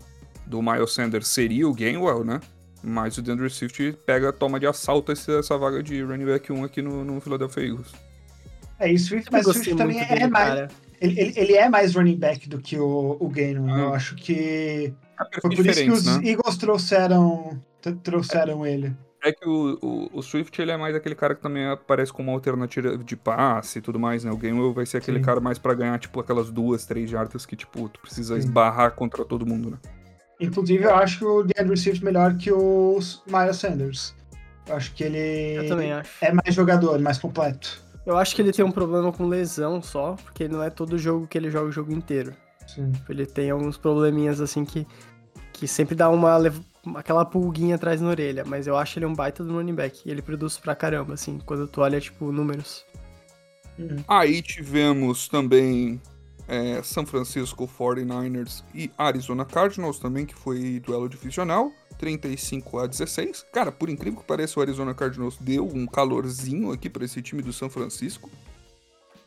do 0.47 0.61
Miles 0.61 0.93
Sanders 0.93 1.29
seria 1.29 1.67
o 1.69 1.73
Gainwell, 1.73 2.25
né? 2.25 2.40
Mas 2.83 3.17
o 3.17 3.23
DeAndre 3.23 3.49
Swift 3.49 3.97
pega, 4.05 4.31
toma 4.31 4.61
de 4.61 4.67
assalto 4.67 5.11
essa 5.11 5.57
vaga 5.57 5.83
de 5.83 6.03
running 6.03 6.27
back 6.27 6.53
1 6.53 6.64
aqui 6.64 6.83
no, 6.83 7.03
no 7.03 7.19
Philadelphia 7.21 7.62
Eagles. 7.62 7.93
É, 8.79 8.93
e 8.93 8.95
o 8.95 8.99
Swift, 8.99 9.31
mas 9.33 9.47
o 9.47 9.53
Swift 9.55 9.77
também 9.77 10.01
é 10.01 10.07
dele, 10.07 10.27
mais. 10.27 10.71
Ele, 11.01 11.21
ele, 11.21 11.33
ele, 11.37 11.53
é 11.55 11.69
mais 11.69 11.95
running 11.95 12.17
back 12.17 12.49
do 12.49 12.59
que 12.59 12.79
o, 12.79 13.17
o 13.19 13.29
Gainwell. 13.29 13.75
Ah. 13.75 13.79
Eu 13.79 13.95
acho 13.95 14.14
que. 14.17 14.93
É 15.19 15.40
foi 15.40 15.57
por 15.57 15.67
isso 15.67 15.83
que 15.83 15.90
os 15.90 16.05
né? 16.05 16.29
Eagles 16.29 16.57
trouxeram, 16.59 17.59
trouxeram 18.03 18.67
é. 18.67 18.73
ele. 18.73 18.97
É 19.24 19.32
que 19.32 19.48
o, 19.48 19.78
o, 19.80 20.18
o, 20.18 20.22
Swift 20.22 20.60
ele 20.60 20.70
é 20.70 20.76
mais 20.76 20.94
aquele 20.94 21.14
cara 21.14 21.34
que 21.34 21.40
também 21.40 21.66
aparece 21.66 22.12
como 22.12 22.30
uma 22.30 22.37
alternativa 22.37 22.98
de 22.98 23.16
passe 23.16 23.78
e 23.78 23.82
tudo 23.82 23.98
mais, 23.98 24.22
né? 24.22 24.30
O 24.30 24.37
Gainwell 24.37 24.74
vai 24.74 24.84
ser 24.84 24.98
aquele 24.98 25.16
Sim. 25.16 25.24
cara 25.24 25.40
mais 25.40 25.58
para 25.58 25.72
ganhar, 25.72 25.98
tipo, 25.98 26.20
aquelas 26.20 26.50
duas, 26.50 26.84
três 26.84 27.08
jardas 27.08 27.46
que, 27.46 27.56
tipo, 27.56 27.88
tu 27.88 28.00
precisa 28.00 28.34
Sim. 28.34 28.40
esbarrar 28.40 28.92
contra 28.92 29.24
todo 29.24 29.46
mundo, 29.46 29.70
né? 29.70 29.78
Inclusive, 30.38 30.84
eu 30.84 30.94
acho 30.94 31.20
que 31.20 31.24
o 31.24 31.42
DeAndre 31.42 31.74
Swift 31.74 32.04
melhor 32.04 32.37
que 32.37 32.52
o 32.52 32.98
Miles 33.26 33.56
Sanders. 33.56 34.14
Eu 34.66 34.76
acho 34.76 34.92
que 34.92 35.04
ele 35.04 35.56
Eu 35.56 35.68
também 35.68 35.90
acho. 35.90 36.10
é 36.20 36.30
mais 36.30 36.54
jogador, 36.54 36.98
mais 36.98 37.16
completo. 37.16 37.82
Eu 38.04 38.18
acho 38.18 38.37
que 38.37 38.42
ele 38.42 38.52
tem 38.52 38.64
um 38.64 38.72
problema 38.72 39.10
com 39.10 39.26
lesão 39.26 39.80
só, 39.80 40.16
porque 40.22 40.46
não 40.46 40.62
é 40.62 40.68
todo 40.68 40.98
jogo 40.98 41.26
que 41.26 41.38
ele 41.38 41.50
joga 41.50 41.68
o 41.68 41.72
jogo 41.72 41.92
inteiro. 41.92 42.34
Sim. 42.66 42.92
Ele 43.08 43.24
tem 43.24 43.50
alguns 43.50 43.78
probleminhas 43.78 44.38
assim 44.42 44.66
que, 44.66 44.87
que 45.50 45.66
sempre 45.66 45.94
dá 45.94 46.10
uma 46.10 46.28
aquela 46.97 47.25
pulguinha 47.25 47.77
atrás 47.77 48.01
na 48.01 48.09
orelha, 48.09 48.44
mas 48.44 48.66
eu 48.66 48.77
acho 48.77 48.99
ele 48.99 49.07
um 49.07 49.14
baita 49.14 49.42
do 49.42 49.55
running 49.55 49.75
back. 49.75 50.01
E 50.05 50.11
ele 50.11 50.23
produz 50.23 50.59
pra 50.59 50.75
caramba, 50.75 51.14
assim, 51.14 51.38
quando 51.44 51.66
tu 51.66 51.81
olha, 51.81 52.01
tipo, 52.01 52.31
números. 52.31 52.85
Aí 54.07 54.40
tivemos 54.42 55.29
também 55.29 56.01
é, 56.47 56.83
São 56.83 57.05
Francisco 57.05 57.66
49ers 57.66 58.62
e 58.75 58.90
Arizona 58.97 59.44
Cardinals 59.44 59.99
também, 59.99 60.27
que 60.27 60.35
foi 60.35 60.81
duelo 60.81 61.09
divisional. 61.09 61.73
35 61.99 62.79
a 62.81 62.87
16. 62.87 63.47
Cara, 63.53 63.70
por 63.70 63.88
incrível 63.88 64.20
que 64.20 64.27
pareça, 64.27 64.59
o 64.59 64.62
Arizona 64.62 64.94
Cardinals 64.94 65.38
deu 65.38 65.66
um 65.66 65.87
calorzinho 65.87 66.73
aqui 66.73 66.90
pra 66.90 67.05
esse 67.05 67.23
time 67.23 67.40
do 67.40 67.53
São 67.53 67.70
Francisco. 67.70 68.31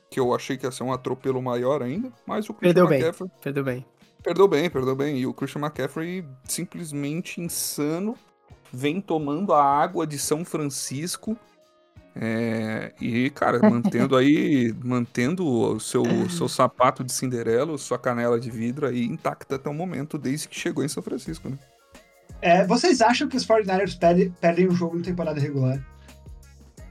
Que 0.10 0.20
eu 0.20 0.34
achei 0.34 0.58
que 0.58 0.66
ia 0.66 0.72
ser 0.72 0.84
um 0.84 0.94
atropelo 0.94 1.42
maior 1.42 1.82
ainda. 1.82 2.12
Mas 2.26 2.50
o 2.50 2.54
Christian 2.54 2.86
Perdeu 2.86 2.88
bem. 2.88 3.00
McCaffrey 3.00 3.32
Perdeu 3.42 3.64
bem. 3.64 3.86
Perdeu 4.28 4.46
bem, 4.46 4.70
perdeu 4.70 4.94
bem. 4.94 5.18
E 5.20 5.26
o 5.26 5.34
Christian 5.34 5.62
McCaffrey, 5.62 6.26
simplesmente 6.44 7.40
insano, 7.40 8.14
vem 8.74 9.00
tomando 9.00 9.54
a 9.54 9.64
água 9.64 10.06
de 10.06 10.20
São 10.20 10.44
Francisco. 10.44 11.38
É, 12.14 12.92
e, 13.00 13.30
cara, 13.30 13.58
mantendo 13.70 14.18
aí, 14.18 14.76
mantendo 14.84 15.48
o 15.48 15.80
seu, 15.80 16.04
seu 16.30 16.50
sapato 16.50 17.06
de 17.06 17.14
Cinderela, 17.14 17.78
sua 17.78 17.98
canela 17.98 18.38
de 18.38 18.52
vidro 18.52 18.86
aí 18.86 19.06
intacta 19.06 19.56
até 19.56 19.70
o 19.70 19.74
momento, 19.74 20.18
desde 20.18 20.50
que 20.50 20.60
chegou 20.60 20.84
em 20.84 20.90
São 20.90 21.02
Francisco, 21.02 21.48
né? 21.50 21.58
É, 22.42 22.68
vocês 22.68 23.00
acham 23.02 23.30
que 23.30 23.38
os 23.38 23.46
49ers 23.48 23.98
perdem, 23.98 24.30
perdem 24.42 24.68
um 24.68 24.76
jogo 24.76 24.98
em 24.98 25.02
temporada 25.04 25.40
regular? 25.40 25.82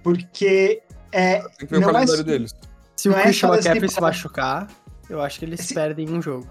Porque 0.02 0.80
é, 1.12 1.40
Tem 1.58 1.66
que 1.66 1.66
ver 1.66 1.80
Não 1.80 1.88
o 1.88 1.90
é 1.90 1.92
calendário 1.92 2.14
assim- 2.14 2.24
deles. 2.24 2.54
Se 2.96 3.10
o 3.10 3.12
é 3.12 3.22
Christian 3.24 3.48
McCaffrey 3.50 3.90
se 3.90 4.00
machucar, 4.00 4.68
eu 5.10 5.20
acho 5.20 5.38
que 5.38 5.44
eles 5.44 5.60
Esse- 5.60 5.74
perdem 5.74 6.08
um 6.08 6.22
jogo. 6.22 6.48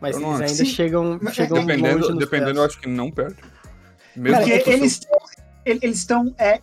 Mas 0.00 0.16
Eu 0.16 0.36
eles 0.36 0.52
ainda 0.52 0.64
chegam, 0.64 1.18
mas- 1.20 1.34
chegam 1.34 1.56
longe 1.58 1.66
Dependendo, 1.66 2.08
nos 2.10 2.18
dependendo 2.18 2.60
eu 2.60 2.64
acho 2.64 2.80
que 2.80 2.88
não 2.88 3.10
perde. 3.10 3.36
Mesmo 4.16 4.44
que 4.44 4.52
o 4.52 4.72
eles 4.72 5.00
eles 5.64 5.98
estão 5.98 6.34
é, 6.38 6.60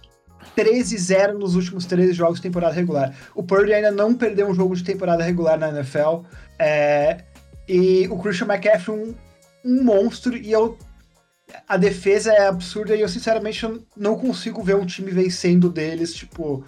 13-0 0.55 1.33
nos 1.33 1.55
últimos 1.55 1.85
13 1.85 2.13
jogos 2.13 2.37
de 2.37 2.43
temporada 2.43 2.73
regular. 2.73 3.15
O 3.35 3.43
Purdy 3.43 3.73
ainda 3.73 3.91
não 3.91 4.13
perdeu 4.15 4.47
um 4.47 4.55
jogo 4.55 4.75
de 4.75 4.83
temporada 4.83 5.23
regular 5.23 5.57
na 5.57 5.69
NFL. 5.69 6.23
é, 6.59 7.23
e 7.67 8.07
o 8.07 8.17
Christian 8.17 8.47
McCaffrey 8.47 8.97
um, 8.97 9.13
um 9.63 9.83
monstro 9.83 10.35
e 10.35 10.51
eu 10.51 10.77
a 11.67 11.77
defesa 11.77 12.31
é 12.33 12.47
absurda 12.47 12.95
e 12.95 13.01
eu 13.01 13.07
sinceramente 13.09 13.63
eu 13.63 13.81
não 13.95 14.17
consigo 14.17 14.61
ver 14.63 14.75
um 14.75 14.85
time 14.85 15.11
vencendo 15.11 15.69
deles, 15.69 16.13
tipo, 16.13 16.65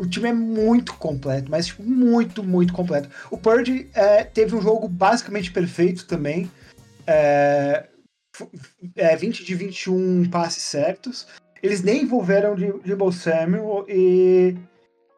o 0.00 0.08
time 0.08 0.30
é 0.30 0.32
muito 0.32 0.94
completo, 0.94 1.50
mas 1.50 1.66
tipo, 1.66 1.82
muito, 1.82 2.42
muito 2.42 2.72
completo. 2.72 3.10
O 3.30 3.36
Purdy 3.36 3.90
é, 3.92 4.24
teve 4.24 4.56
um 4.56 4.62
jogo 4.62 4.88
basicamente 4.88 5.52
perfeito 5.52 6.06
também. 6.06 6.50
É, 7.06 7.86
é, 8.96 9.14
20 9.14 9.44
de 9.44 9.54
21 9.54 10.30
passes 10.30 10.62
certos. 10.62 11.26
Eles 11.62 11.82
nem 11.82 12.04
envolveram 12.04 12.54
de 12.54 12.72
Debo 12.80 13.12
Samuel 13.12 13.84
e. 13.88 14.56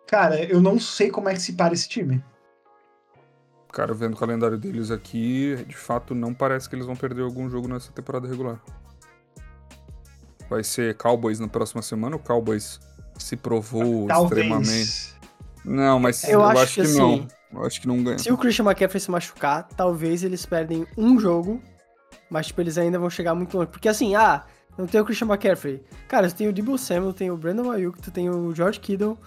Cara, 0.09 0.42
eu 0.42 0.61
não 0.61 0.81
sei 0.81 1.11
como 1.11 1.29
é 1.29 1.35
que 1.35 1.40
se 1.40 1.53
para 1.53 1.73
esse 1.73 1.88
time. 1.88 2.23
Cara, 3.73 3.95
vendo 3.95 4.14
o 4.14 4.18
calendário 4.18 4.59
deles 4.59 4.90
aqui, 4.90 5.64
de 5.66 5.77
fato 5.77 6.14
não 6.14 6.35
parece 6.35 6.68
que 6.68 6.75
eles 6.75 6.85
vão 6.85 6.97
perder 6.97 7.23
algum 7.23 7.49
jogo 7.49 7.68
nessa 7.68 7.92
temporada 7.92 8.29
regular. 8.29 8.61
Vai 10.51 10.64
ser 10.64 10.97
Cowboys 10.97 11.38
na 11.38 11.49
próxima 11.49 11.81
semana. 11.81 12.16
O 12.16 12.18
Cowboys 12.18 12.79
se 13.18 13.37
provou 13.37 14.09
extremamente. 14.11 14.66
Talvez. 14.68 15.14
Não, 15.64 15.98
mas 16.01 16.25
Eu 16.25 16.31
eu, 16.40 16.42
acho 16.44 16.62
acho, 16.62 16.75
que 16.75 16.81
que, 16.83 16.87
assim, 16.88 16.98
não. 16.98 17.29
Eu 17.61 17.66
acho 17.66 17.81
que 17.81 17.87
não 17.88 18.03
ganha. 18.03 18.18
Se 18.18 18.33
o 18.33 18.37
Christian 18.38 18.64
McCaffrey 18.64 19.01
se 19.01 19.11
machucar, 19.11 19.68
talvez 19.77 20.25
eles 20.25 20.44
perdem 20.46 20.87
um 20.96 21.20
jogo, 21.20 21.61
mas 22.31 22.46
tipo, 22.48 22.61
eles 22.61 22.79
ainda 22.79 22.98
vão 22.98 23.11
chegar 23.11 23.35
muito 23.35 23.57
longe. 23.57 23.70
Porque 23.70 23.88
assim, 23.88 24.14
ah, 24.14 24.44
não 24.77 24.87
tem 24.87 25.01
o 25.01 25.05
Christian 25.05 25.27
McCaffrey. 25.29 25.83
Cara, 26.09 26.29
tu 26.29 26.35
tem 26.35 26.48
o 26.48 26.53
Debo 26.53 26.77
Samuel, 26.79 27.12
tem 27.12 27.31
o 27.31 27.37
Brandon 27.37 27.70
Ayuk, 27.70 28.01
tu 28.01 28.11
tem 28.11 28.29
o 28.31 28.55
George 28.55 28.81
Kittle, 28.81 29.18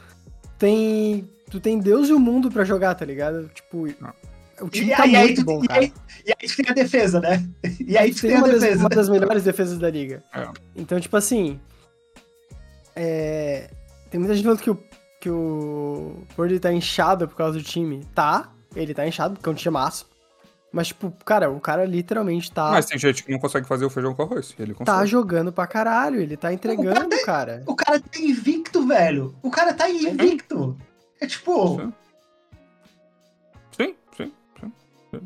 tem... 0.58 1.30
Tu 1.52 1.60
tem 1.60 1.80
Deus 1.80 2.10
e 2.10 2.14
o 2.14 2.20
mundo 2.20 2.50
pra 2.52 2.64
jogar, 2.64 2.96
tá 2.96 3.06
ligado? 3.06 3.48
Tipo, 3.54 3.88
Ah. 4.02 4.14
o 4.62 4.68
time 4.68 4.92
E, 4.92 4.96
tá 4.96 5.04
aí, 5.04 5.16
aí 5.16 5.26
muito 5.28 5.42
tu, 5.42 5.46
bom, 5.46 5.64
e, 5.64 5.68
cara. 5.68 5.80
aí, 5.82 5.94
e 6.26 6.32
aí 6.32 6.48
tu 6.50 6.56
tem 6.58 6.66
a 6.70 6.74
defesa, 6.74 7.20
né? 7.20 7.48
E 7.80 7.96
aí 7.96 8.12
tu 8.14 8.22
tem 8.22 8.32
tem 8.32 8.40
a 8.40 8.42
uma 8.44 8.48
das, 8.52 8.62
defesa. 8.62 8.80
uma 8.80 8.90
das 8.90 9.10
melhores 9.10 9.44
defesas 9.44 9.78
da 9.78 9.90
liga. 9.92 10.24
É. 10.34 10.48
Então, 10.76 11.00
tipo 11.00 11.16
assim. 11.16 11.60
É, 12.96 13.70
Tem 14.10 14.20
muita 14.20 14.36
gente 14.36 14.44
falando 14.46 14.60
que 14.62 14.70
o, 14.72 14.84
que 15.20 15.30
o 15.30 16.24
Purdy 16.36 16.60
tá 16.60 16.72
inchado 16.72 17.28
por 17.28 17.36
causa 17.36 17.58
do 17.58 17.64
time. 17.64 18.04
Tá, 18.16 18.52
ele 18.76 18.94
tá 18.94 19.08
inchado 19.08 19.36
porque 19.36 19.50
é 19.50 19.52
um 19.52 19.56
time 19.56 19.74
massa. 19.74 20.06
Mas, 20.72 20.88
tipo, 20.88 21.10
cara, 21.24 21.50
o 21.50 21.60
cara 21.62 21.86
literalmente 21.86 22.52
tá, 22.52 22.72
Mas 22.72 22.86
tem 22.86 23.00
gente 23.00 23.24
que 23.24 23.32
não 23.32 23.40
consegue 23.40 23.66
fazer 23.66 23.86
o 23.86 23.90
feijão 23.90 24.14
com 24.14 24.24
arroz. 24.24 24.54
Ele 24.60 24.74
tá 24.74 24.84
consegue. 24.86 25.08
jogando 25.08 25.54
pra 25.54 25.66
caralho. 25.66 26.20
Ele 26.20 26.36
tá 26.36 26.52
entregando, 26.52 27.16
cara. 27.24 27.64
O 27.66 27.74
cara 27.76 27.98
tá 28.00 28.20
invicto, 28.20 28.86
velho. 28.86 29.34
O 29.42 29.50
cara 29.50 29.74
tá 29.74 29.90
invicto. 29.90 30.78
É 31.22 31.26
tipo, 31.28 31.78
Sim, 33.72 33.96
sim. 34.18 34.34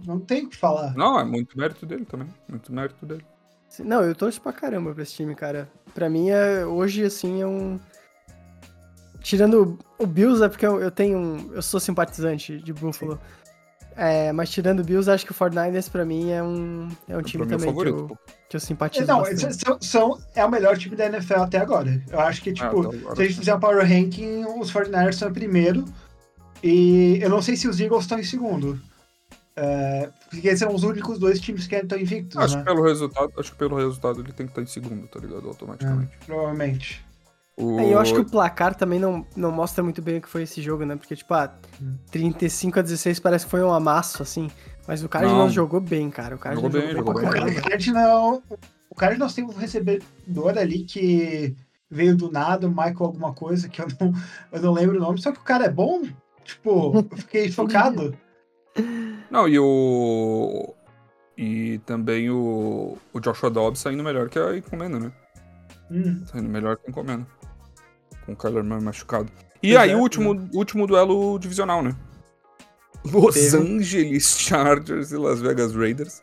não 0.05 0.19
tem 0.19 0.45
o 0.45 0.49
que 0.49 0.55
falar. 0.57 0.93
Não, 0.95 1.19
é 1.19 1.25
muito 1.25 1.57
mérito 1.57 1.83
dele 1.85 2.05
também. 2.05 2.27
Muito 2.47 2.71
mérito 2.71 3.03
dele. 3.05 3.25
Não, 3.79 4.03
eu 4.03 4.13
torço 4.15 4.39
pra 4.41 4.53
caramba 4.53 4.93
pra 4.93 5.01
esse 5.03 5.13
time, 5.15 5.33
cara. 5.35 5.67
Pra 5.93 6.09
mim, 6.09 6.29
é, 6.29 6.65
hoje, 6.65 7.03
assim, 7.03 7.41
é 7.41 7.47
um. 7.47 7.79
Tirando 9.21 9.77
o 9.97 10.07
Bills, 10.07 10.43
é 10.43 10.47
porque 10.49 10.65
eu, 10.65 10.79
eu 10.79 10.89
tenho 10.91 11.17
um. 11.17 11.53
Eu 11.53 11.61
sou 11.61 11.79
simpatizante 11.79 12.57
de 12.57 12.71
Buffalo. 12.73 13.19
É, 13.95 14.31
mas 14.31 14.49
tirando 14.49 14.79
o 14.79 14.83
Bills, 14.83 15.11
acho 15.11 15.25
que 15.25 15.31
o 15.33 15.35
49ers 15.35 15.89
pra 15.91 16.05
mim 16.05 16.31
é 16.31 16.41
um, 16.41 16.87
é 17.05 17.17
um 17.17 17.21
time 17.21 17.45
pra 17.45 17.57
mim 17.57 17.63
é 17.63 17.67
também 17.67 17.83
que 17.83 17.89
eu, 17.89 18.17
que 18.47 18.55
eu 18.55 18.59
simpatizo 18.61 19.05
Não, 19.05 19.25
são, 19.51 19.81
são- 19.81 20.19
é 20.33 20.45
o 20.45 20.49
melhor 20.49 20.77
time 20.77 20.95
da 20.95 21.07
NFL 21.07 21.41
até 21.41 21.57
agora. 21.57 22.01
Eu 22.09 22.19
acho 22.21 22.41
que, 22.41 22.53
tipo, 22.53 22.65
até 22.87 22.97
agora, 22.97 23.15
se 23.17 23.21
a 23.21 23.25
gente 23.25 23.39
fizer 23.39 23.53
um 23.55 23.59
power 23.59 23.85
ranking, 23.85 24.45
os 24.57 24.71
49ers 24.71 25.13
são 25.15 25.27
em 25.29 25.33
primeiro. 25.33 25.83
E 26.63 27.19
eu 27.21 27.29
não 27.29 27.41
sei 27.41 27.57
se 27.57 27.67
os 27.67 27.77
Eagles 27.81 28.03
estão 28.03 28.17
em 28.17 28.23
segundo. 28.23 28.79
É, 29.61 30.09
porque 30.29 30.47
eles 30.47 30.59
são 30.59 30.73
os 30.73 30.83
únicos 30.83 31.19
dois 31.19 31.37
times 31.41 31.67
que 31.67 31.75
estão 31.75 31.99
invictos, 31.99 32.37
Acho 32.37 32.55
né? 32.55 32.63
que 32.63 32.69
pelo 32.69 32.81
resultado, 32.81 33.33
acho 33.37 33.51
que 33.51 33.57
pelo 33.57 33.75
resultado 33.75 34.21
ele 34.21 34.31
tem 34.31 34.45
que 34.45 34.53
estar 34.53 34.61
em 34.61 34.65
segundo, 34.65 35.05
tá 35.07 35.19
ligado? 35.19 35.45
Automaticamente. 35.49 36.17
Provavelmente. 36.25 37.05
O... 37.57 37.77
É, 37.77 37.93
eu 37.93 37.99
acho 37.99 38.13
que 38.13 38.21
o 38.21 38.25
placar 38.25 38.73
também 38.73 38.99
não, 38.99 39.27
não 39.35 39.51
mostra 39.51 39.83
muito 39.83 40.01
bem 40.01 40.19
o 40.19 40.21
que 40.21 40.29
foi 40.29 40.43
esse 40.43 40.61
jogo, 40.61 40.85
né? 40.85 40.95
Porque, 40.95 41.13
tipo, 41.13 41.33
ah, 41.33 41.53
Hum. 41.81 41.95
35 42.09 42.79
a 42.79 42.81
16 42.81 43.19
parece 43.19 43.43
que 43.43 43.51
foi 43.51 43.61
um 43.61 43.73
amasso, 43.73 44.23
assim. 44.23 44.49
Mas 44.87 45.03
o 45.03 45.09
Cardinals 45.09 45.37
Não. 45.37 45.49
jogou 45.49 45.81
bem, 45.81 46.09
cara. 46.09 46.35
O 46.35 46.39
Cardinals 46.39 46.71
Jogou 46.73 46.87
bem, 46.87 46.95
jogou, 46.95 47.13
jogou 47.21 47.29
pra 47.29 47.43
bem. 47.43 47.57
O. 47.57 47.61
Cardinals, 47.61 48.41
o 48.89 48.95
Cardinals 48.95 49.33
tem 49.33 49.43
um 49.43 49.49
recebedor 49.53 50.57
ali 50.57 50.85
que 50.85 51.53
veio 51.91 52.15
do 52.15 52.31
nada, 52.31 52.65
o 52.65 52.69
Michael 52.69 52.95
alguma 53.01 53.33
coisa, 53.33 53.67
que 53.67 53.81
eu 53.81 53.87
não, 53.99 54.13
eu 54.53 54.61
não 54.61 54.71
lembro 54.71 54.95
o 54.95 55.01
nome, 55.01 55.21
só 55.21 55.33
que 55.33 55.39
o 55.39 55.43
cara 55.43 55.65
é 55.65 55.69
bom. 55.69 56.03
Tipo, 56.45 56.95
eu 57.11 57.17
fiquei 57.17 57.51
chocado. 57.51 58.17
Não, 59.29 59.47
e 59.47 59.59
o. 59.59 60.73
E 61.37 61.79
também 61.85 62.29
o, 62.29 62.97
o 63.13 63.19
Joshua 63.19 63.49
Dobbs 63.49 63.79
saindo 63.79 64.03
melhor 64.03 64.29
que 64.29 64.37
a 64.37 64.57
Encomenda, 64.57 64.99
né? 64.99 65.11
Hum. 65.89 66.23
Saindo 66.25 66.49
melhor 66.49 66.77
que 66.77 66.87
a 66.87 66.89
Encomenda. 66.89 67.25
Com 68.25 68.33
o 68.33 68.35
Kyler 68.35 68.63
Murray 68.63 68.83
machucado. 68.83 69.31
E 69.63 69.73
Pois 69.73 69.77
aí 69.77 69.91
é, 69.91 69.95
o 69.95 69.99
último, 69.99 70.49
último 70.53 70.85
duelo 70.85 71.39
divisional, 71.39 71.81
né? 71.81 71.95
Los 73.05 73.35
Teve. 73.35 73.57
Angeles 73.57 74.37
Chargers 74.37 75.11
e 75.11 75.17
Las 75.17 75.39
Vegas 75.39 75.73
Raiders. 75.73 76.21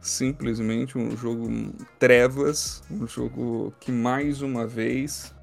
Simplesmente 0.00 0.96
um 0.96 1.16
jogo 1.16 1.74
trevas. 1.98 2.82
Um 2.90 3.06
jogo 3.06 3.74
que 3.80 3.90
mais 3.90 4.40
uma 4.40 4.66
vez. 4.66 5.34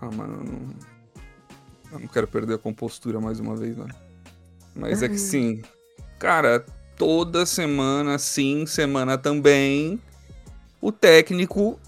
Ah, 0.00 0.10
mano, 0.10 0.34
eu 0.34 0.44
não. 0.44 0.98
Eu 1.90 2.00
não 2.00 2.08
quero 2.08 2.28
perder 2.28 2.54
a 2.54 2.58
compostura 2.58 3.18
mais 3.18 3.40
uma 3.40 3.56
vez, 3.56 3.76
né? 3.76 3.86
Mas 4.78 5.02
é 5.02 5.08
que 5.08 5.18
sim. 5.18 5.60
Cara, 6.18 6.64
toda 6.96 7.44
semana, 7.44 8.18
sim, 8.18 8.64
semana 8.66 9.18
também, 9.18 10.00
o 10.80 10.90
técnico 10.92 11.78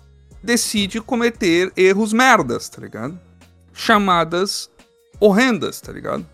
decide 0.42 1.00
cometer 1.00 1.72
erros 1.76 2.12
merdas, 2.12 2.68
tá 2.68 2.80
ligado? 2.82 3.18
Chamadas 3.72 4.70
horrendas, 5.20 5.80
tá 5.80 5.92
ligado? 5.92 6.26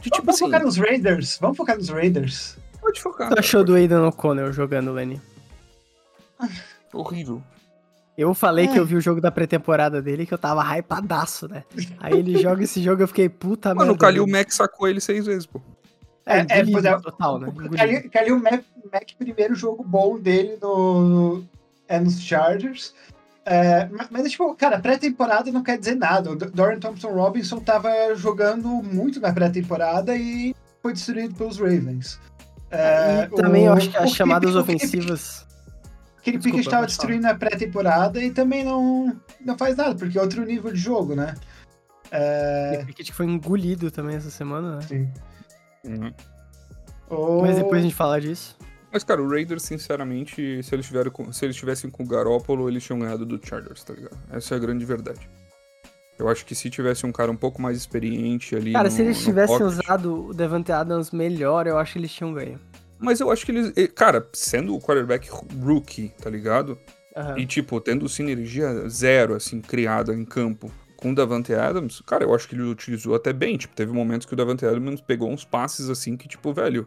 De 0.00 0.10
tipo 0.10 0.26
Vamos 0.26 0.34
assim, 0.34 0.44
focar 0.46 0.62
nos 0.64 0.76
Raiders. 0.76 1.38
Vamos 1.40 1.56
focar 1.56 1.76
nos 1.76 1.88
Raiders. 1.88 2.56
pode 2.80 3.00
focar. 3.00 3.26
O 3.28 3.30
que 3.30 3.36
tu 3.36 3.38
achou 3.40 3.62
do 3.64 3.74
Aiden 3.74 3.98
O'Connell 3.98 4.52
jogando, 4.52 4.92
Lenny? 4.92 5.20
Horrível. 6.92 7.42
Eu 8.18 8.34
falei 8.34 8.66
que 8.68 8.74
É. 8.74 8.78
eu 8.78 8.84
vi 8.84 8.96
o 8.96 9.00
jogo 9.00 9.20
da 9.20 9.30
pré-temporada 9.30 10.02
dele 10.02 10.26
que 10.26 10.34
eu 10.34 10.38
tava 10.38 10.62
hypadaço, 10.76 11.48
né? 11.48 11.64
Aí 11.98 12.18
ele 12.18 12.40
joga 12.42 12.62
esse 12.62 12.82
jogo 12.82 13.02
eu 13.02 13.08
fiquei 13.08 13.28
puta 13.28 13.70
Mano, 13.70 13.80
o 13.82 13.86
merda. 13.92 13.98
Kalil 14.00 14.24
velho. 14.26 14.36
Mack 14.38 14.52
sacou 14.54 14.86
ele 14.88 15.00
seis 15.00 15.24
vezes, 15.24 15.46
pô. 15.46 15.60
É, 16.26 16.38
É, 16.38 16.46
é, 16.48 16.64
pois 16.70 16.84
é, 16.84 16.98
total, 16.98 17.38
né? 17.38 17.46
O 17.46 17.50
Engolido. 17.50 17.76
Kalil- 17.76 18.10
Kalil 18.10 18.38
Mack, 18.40 18.64
Mac, 18.92 19.10
primeiro 19.18 19.54
jogo 19.54 19.82
bom 19.82 20.18
dele 20.18 20.56
no, 20.60 21.42
é 21.88 21.98
nos 21.98 22.20
Chargers. 22.20 22.94
É, 23.44 23.88
mas, 24.10 24.30
tipo, 24.30 24.54
cara, 24.54 24.78
pré-temporada 24.78 25.50
não 25.50 25.64
quer 25.64 25.76
dizer 25.76 25.96
nada. 25.96 26.30
O 26.30 26.36
Dorian 26.36 26.78
Thompson 26.78 27.08
Robinson 27.12 27.58
tava 27.58 27.90
jogando 28.14 28.68
muito 28.68 29.20
na 29.20 29.32
pré-temporada 29.32 30.14
e 30.16 30.54
foi 30.80 30.92
destruído 30.92 31.34
pelos 31.34 31.58
Ravens. 31.58 32.20
É, 32.70 33.24
e 33.24 33.36
também 33.36 33.64
o, 33.64 33.66
eu 33.66 33.72
acho 33.72 33.90
que 33.90 33.96
as 33.96 34.10
chamadas 34.12 34.54
ofensivas. 34.54 35.44
Aquele 36.18 36.38
pique 36.38 36.60
estava 36.60 36.86
destruindo 36.86 37.22
na 37.22 37.34
pré-temporada 37.34 38.22
e 38.22 38.30
também 38.30 38.62
não, 38.64 39.14
não 39.44 39.58
faz 39.58 39.76
nada, 39.76 39.96
porque 39.96 40.16
é 40.16 40.22
outro 40.22 40.44
nível 40.44 40.72
de 40.72 40.78
jogo, 40.78 41.16
né? 41.16 41.34
É... 42.12 42.78
O 42.80 42.86
Pickett 42.86 43.12
foi 43.12 43.26
engolido 43.26 43.90
também 43.90 44.14
essa 44.16 44.30
semana, 44.30 44.76
né? 44.76 44.82
Sim. 44.82 45.10
Uhum. 45.84 46.12
Mas 47.42 47.56
depois 47.56 47.80
a 47.80 47.82
gente 47.82 47.94
fala 47.94 48.20
disso. 48.20 48.56
Mas, 48.92 49.02
cara, 49.04 49.22
o 49.22 49.28
Raiders, 49.28 49.62
sinceramente, 49.62 50.62
se 50.62 50.74
eles, 50.74 50.86
tiveram 50.86 51.10
com, 51.10 51.32
se 51.32 51.44
eles 51.44 51.56
tivessem 51.56 51.90
com 51.90 52.02
o 52.02 52.06
Garópolo, 52.06 52.68
eles 52.68 52.84
tinham 52.84 52.98
ganhado 52.98 53.24
do 53.24 53.40
Chargers, 53.42 53.82
tá 53.82 53.94
ligado? 53.94 54.18
Essa 54.30 54.54
é 54.54 54.56
a 54.56 54.60
grande 54.60 54.84
verdade. 54.84 55.28
Eu 56.18 56.28
acho 56.28 56.44
que 56.44 56.54
se 56.54 56.68
tivesse 56.68 57.06
um 57.06 57.12
cara 57.12 57.30
um 57.30 57.36
pouco 57.36 57.60
mais 57.60 57.76
experiente 57.76 58.54
ali. 58.54 58.72
Cara, 58.72 58.90
no, 58.90 58.94
se 58.94 59.00
eles 59.00 59.22
tivessem 59.22 59.58
pocket, 59.58 59.78
usado 59.78 60.26
o 60.28 60.34
Devante 60.34 60.70
Adams 60.70 61.10
melhor, 61.10 61.66
eu 61.66 61.78
acho 61.78 61.94
que 61.94 61.98
eles 61.98 62.12
tinham 62.12 62.34
ganho. 62.34 62.60
Mas 62.98 63.18
eu 63.18 63.30
acho 63.30 63.46
que 63.46 63.52
eles. 63.52 63.72
Cara, 63.94 64.28
sendo 64.32 64.74
o 64.76 64.80
quarterback 64.80 65.28
rookie, 65.60 66.12
tá 66.20 66.28
ligado? 66.28 66.78
Uhum. 67.16 67.38
E, 67.38 67.46
tipo, 67.46 67.80
tendo 67.80 68.08
sinergia 68.08 68.88
zero, 68.88 69.34
assim, 69.34 69.60
criada 69.60 70.14
em 70.14 70.24
campo 70.24 70.70
com 71.02 71.10
o 71.10 71.14
Davante 71.14 71.52
Adams, 71.52 72.00
cara, 72.06 72.22
eu 72.22 72.32
acho 72.32 72.48
que 72.48 72.54
ele 72.54 72.62
utilizou 72.62 73.16
até 73.16 73.32
bem. 73.32 73.56
Tipo, 73.56 73.74
teve 73.74 73.92
momentos 73.92 74.24
que 74.24 74.34
o 74.34 74.36
Davante 74.36 74.64
Adams 74.64 75.00
pegou 75.00 75.28
uns 75.28 75.44
passes, 75.44 75.90
assim, 75.90 76.16
que, 76.16 76.28
tipo, 76.28 76.52
velho, 76.52 76.86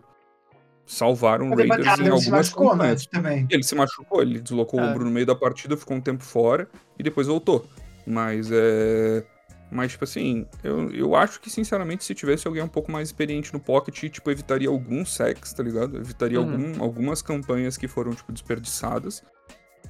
salvaram 0.85 1.51
o 1.51 1.55
Raiders 1.55 1.99
em 1.99 2.07
algumas 2.07 2.29
machucou, 2.29 2.75
né, 2.77 2.95
também. 3.11 3.45
Ele 3.49 3.63
se 3.63 3.75
machucou, 3.75 4.21
ele 4.21 4.39
deslocou 4.39 4.79
é. 4.79 4.83
o 4.83 4.89
ombro 4.89 5.03
no 5.03 5.11
meio 5.11 5.25
da 5.25 5.35
partida, 5.35 5.75
ficou 5.75 5.97
um 5.97 6.01
tempo 6.01 6.23
fora 6.23 6.69
e 6.97 7.03
depois 7.03 7.27
voltou. 7.27 7.67
Mas 8.07 8.49
é. 8.51 9.25
Mas, 9.69 9.91
tipo 9.91 10.05
assim, 10.05 10.45
eu, 10.63 10.89
eu 10.91 11.15
acho 11.15 11.41
que, 11.41 11.49
sinceramente, 11.49 12.05
se 12.05 12.15
tivesse 12.15 12.47
alguém 12.47 12.63
um 12.63 12.67
pouco 12.67 12.89
mais 12.89 13.09
experiente 13.09 13.51
no 13.51 13.59
pocket, 13.59 14.09
tipo, 14.09 14.31
evitaria 14.31 14.69
alguns 14.69 15.13
sacks, 15.13 15.51
tá 15.51 15.61
ligado? 15.61 15.97
Evitaria 15.97 16.39
uhum. 16.39 16.51
algum, 16.51 16.83
algumas 16.83 17.21
campanhas 17.21 17.75
que 17.75 17.87
foram, 17.87 18.13
tipo, 18.13 18.31
desperdiçadas. 18.31 19.21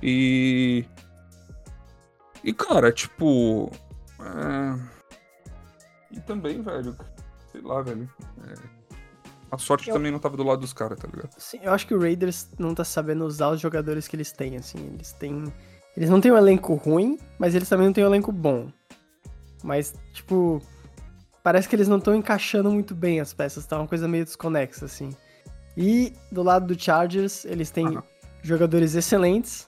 E. 0.02 0.86
E, 2.44 2.54
cara, 2.54 2.92
tipo. 2.92 3.70
É... 4.26 6.16
E 6.16 6.20
também, 6.22 6.62
velho. 6.62 6.96
Sei 7.52 7.62
lá, 7.62 7.82
velho. 7.82 8.10
É... 8.48 8.54
A 9.52 9.58
sorte 9.58 9.90
eu... 9.90 9.94
também 9.94 10.12
não 10.12 10.20
tava 10.20 10.36
do 10.36 10.44
lado 10.44 10.62
dos 10.62 10.74
caras, 10.74 11.00
tá 11.00 11.08
ligado? 11.08 11.30
Sim, 11.38 11.60
eu 11.62 11.72
acho 11.72 11.88
que 11.88 11.94
o 11.94 12.00
Raiders 12.00 12.50
não 12.58 12.74
tá 12.74 12.84
sabendo 12.84 13.26
usar 13.26 13.50
os 13.50 13.62
jogadores 13.62 14.08
que 14.08 14.16
eles 14.16 14.32
têm, 14.32 14.58
assim. 14.58 14.86
Eles 14.94 15.12
têm 15.14 15.44
eles 15.96 16.10
não 16.10 16.20
têm 16.20 16.32
um 16.32 16.38
elenco 16.38 16.76
ruim, 16.76 17.18
mas 17.40 17.56
eles 17.56 17.70
também 17.70 17.86
não 17.86 17.94
têm 17.94 18.04
um 18.04 18.08
elenco 18.08 18.32
bom. 18.32 18.70
Mas, 19.64 19.96
tipo, 20.14 20.62
parece 21.42 21.70
que 21.70 21.76
eles 21.76 21.88
não 21.88 21.98
estão 21.98 22.14
encaixando 22.14 22.70
muito 22.70 22.94
bem 22.94 23.22
as 23.22 23.34
peças, 23.34 23.66
tá 23.66 23.78
uma 23.78 23.88
coisa 23.88 24.08
meio 24.08 24.26
desconexa, 24.26 24.86
assim. 24.86 25.16
E 25.78 26.14
do 26.32 26.44
lado 26.44 26.68
do 26.68 26.80
Chargers, 26.80 27.46
eles 27.46 27.72
têm 27.72 27.88
uhum. 27.88 28.04
jogadores 28.44 28.94
excelentes, 28.94 29.68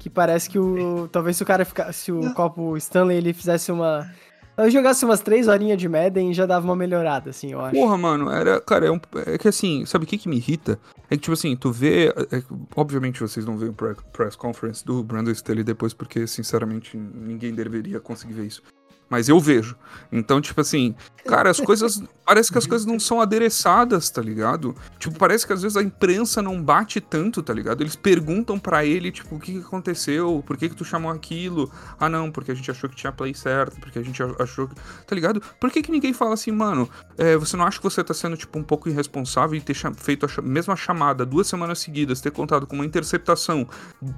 que 0.00 0.10
parece 0.10 0.50
que 0.50 0.58
o. 0.58 1.06
Talvez 1.12 1.36
se 1.36 1.42
o 1.44 1.46
cara 1.46 1.64
ficasse. 1.64 2.00
Se 2.00 2.12
o 2.12 2.34
copo 2.34 2.76
Stanley 2.76 3.18
ele 3.18 3.32
fizesse 3.32 3.70
uma 3.70 4.10
eu 4.56 4.70
jogasse 4.70 5.04
umas 5.04 5.20
três 5.20 5.48
horinhas 5.48 5.78
de 5.78 5.88
Madden 5.88 6.34
já 6.34 6.44
dava 6.44 6.66
uma 6.66 6.76
melhorada, 6.76 7.30
assim, 7.30 7.52
eu 7.52 7.60
acho. 7.60 7.74
Porra, 7.74 7.96
mano, 7.96 8.30
era. 8.30 8.60
Cara, 8.60 8.86
é, 8.86 8.90
um, 8.90 9.00
é 9.26 9.38
que 9.38 9.48
assim, 9.48 9.86
sabe 9.86 10.04
o 10.04 10.06
que, 10.06 10.18
que 10.18 10.28
me 10.28 10.36
irrita? 10.36 10.78
É 11.08 11.16
que, 11.16 11.22
tipo 11.22 11.32
assim, 11.32 11.56
tu 11.56 11.72
vê. 11.72 12.08
É, 12.30 12.42
obviamente 12.76 13.20
vocês 13.20 13.46
não 13.46 13.56
veem 13.56 13.70
o 13.70 13.74
press 14.12 14.36
conference 14.36 14.84
do 14.84 15.02
Brandon 15.02 15.30
Staley 15.30 15.64
depois, 15.64 15.94
porque, 15.94 16.26
sinceramente, 16.26 16.96
ninguém 16.96 17.54
deveria 17.54 18.00
conseguir 18.00 18.34
ver 18.34 18.46
isso 18.46 18.62
mas 19.10 19.28
eu 19.28 19.40
vejo. 19.40 19.76
Então, 20.12 20.40
tipo 20.40 20.60
assim, 20.60 20.94
cara, 21.26 21.50
as 21.50 21.60
coisas. 21.60 22.00
parece 22.30 22.52
que 22.52 22.58
as 22.58 22.66
coisas 22.66 22.86
não 22.86 23.00
são 23.00 23.20
adereçadas, 23.20 24.08
tá 24.08 24.22
ligado? 24.22 24.72
Tipo, 25.00 25.18
parece 25.18 25.44
que 25.44 25.52
às 25.52 25.62
vezes 25.62 25.76
a 25.76 25.82
imprensa 25.82 26.40
não 26.40 26.62
bate 26.62 27.00
tanto, 27.00 27.42
tá 27.42 27.52
ligado? 27.52 27.82
Eles 27.82 27.96
perguntam 27.96 28.56
para 28.56 28.84
ele, 28.84 29.10
tipo, 29.10 29.34
o 29.34 29.40
que, 29.40 29.54
que 29.54 29.58
aconteceu? 29.58 30.40
Por 30.46 30.56
que, 30.56 30.68
que 30.68 30.76
tu 30.76 30.84
chamou 30.84 31.10
aquilo? 31.10 31.68
Ah, 31.98 32.08
não, 32.08 32.30
porque 32.30 32.52
a 32.52 32.54
gente 32.54 32.70
achou 32.70 32.88
que 32.88 32.94
tinha 32.94 33.10
play 33.10 33.34
certo, 33.34 33.80
porque 33.80 33.98
a 33.98 34.02
gente 34.02 34.22
achou 34.38 34.68
que. 34.68 34.76
Tá 35.04 35.14
ligado? 35.16 35.42
Por 35.58 35.72
que, 35.72 35.82
que 35.82 35.90
ninguém 35.90 36.12
fala 36.12 36.34
assim, 36.34 36.52
mano, 36.52 36.88
é, 37.18 37.36
você 37.36 37.56
não 37.56 37.64
acha 37.64 37.78
que 37.78 37.84
você 37.84 38.04
tá 38.04 38.14
sendo, 38.14 38.36
tipo, 38.36 38.56
um 38.56 38.62
pouco 38.62 38.88
irresponsável 38.88 39.56
e 39.56 39.60
ter 39.60 39.74
feito 39.96 40.26
a 40.26 40.42
mesma 40.42 40.76
chamada 40.76 41.26
duas 41.26 41.48
semanas 41.48 41.80
seguidas, 41.80 42.20
ter 42.20 42.30
contado 42.30 42.64
com 42.64 42.76
uma 42.76 42.86
interceptação 42.86 43.68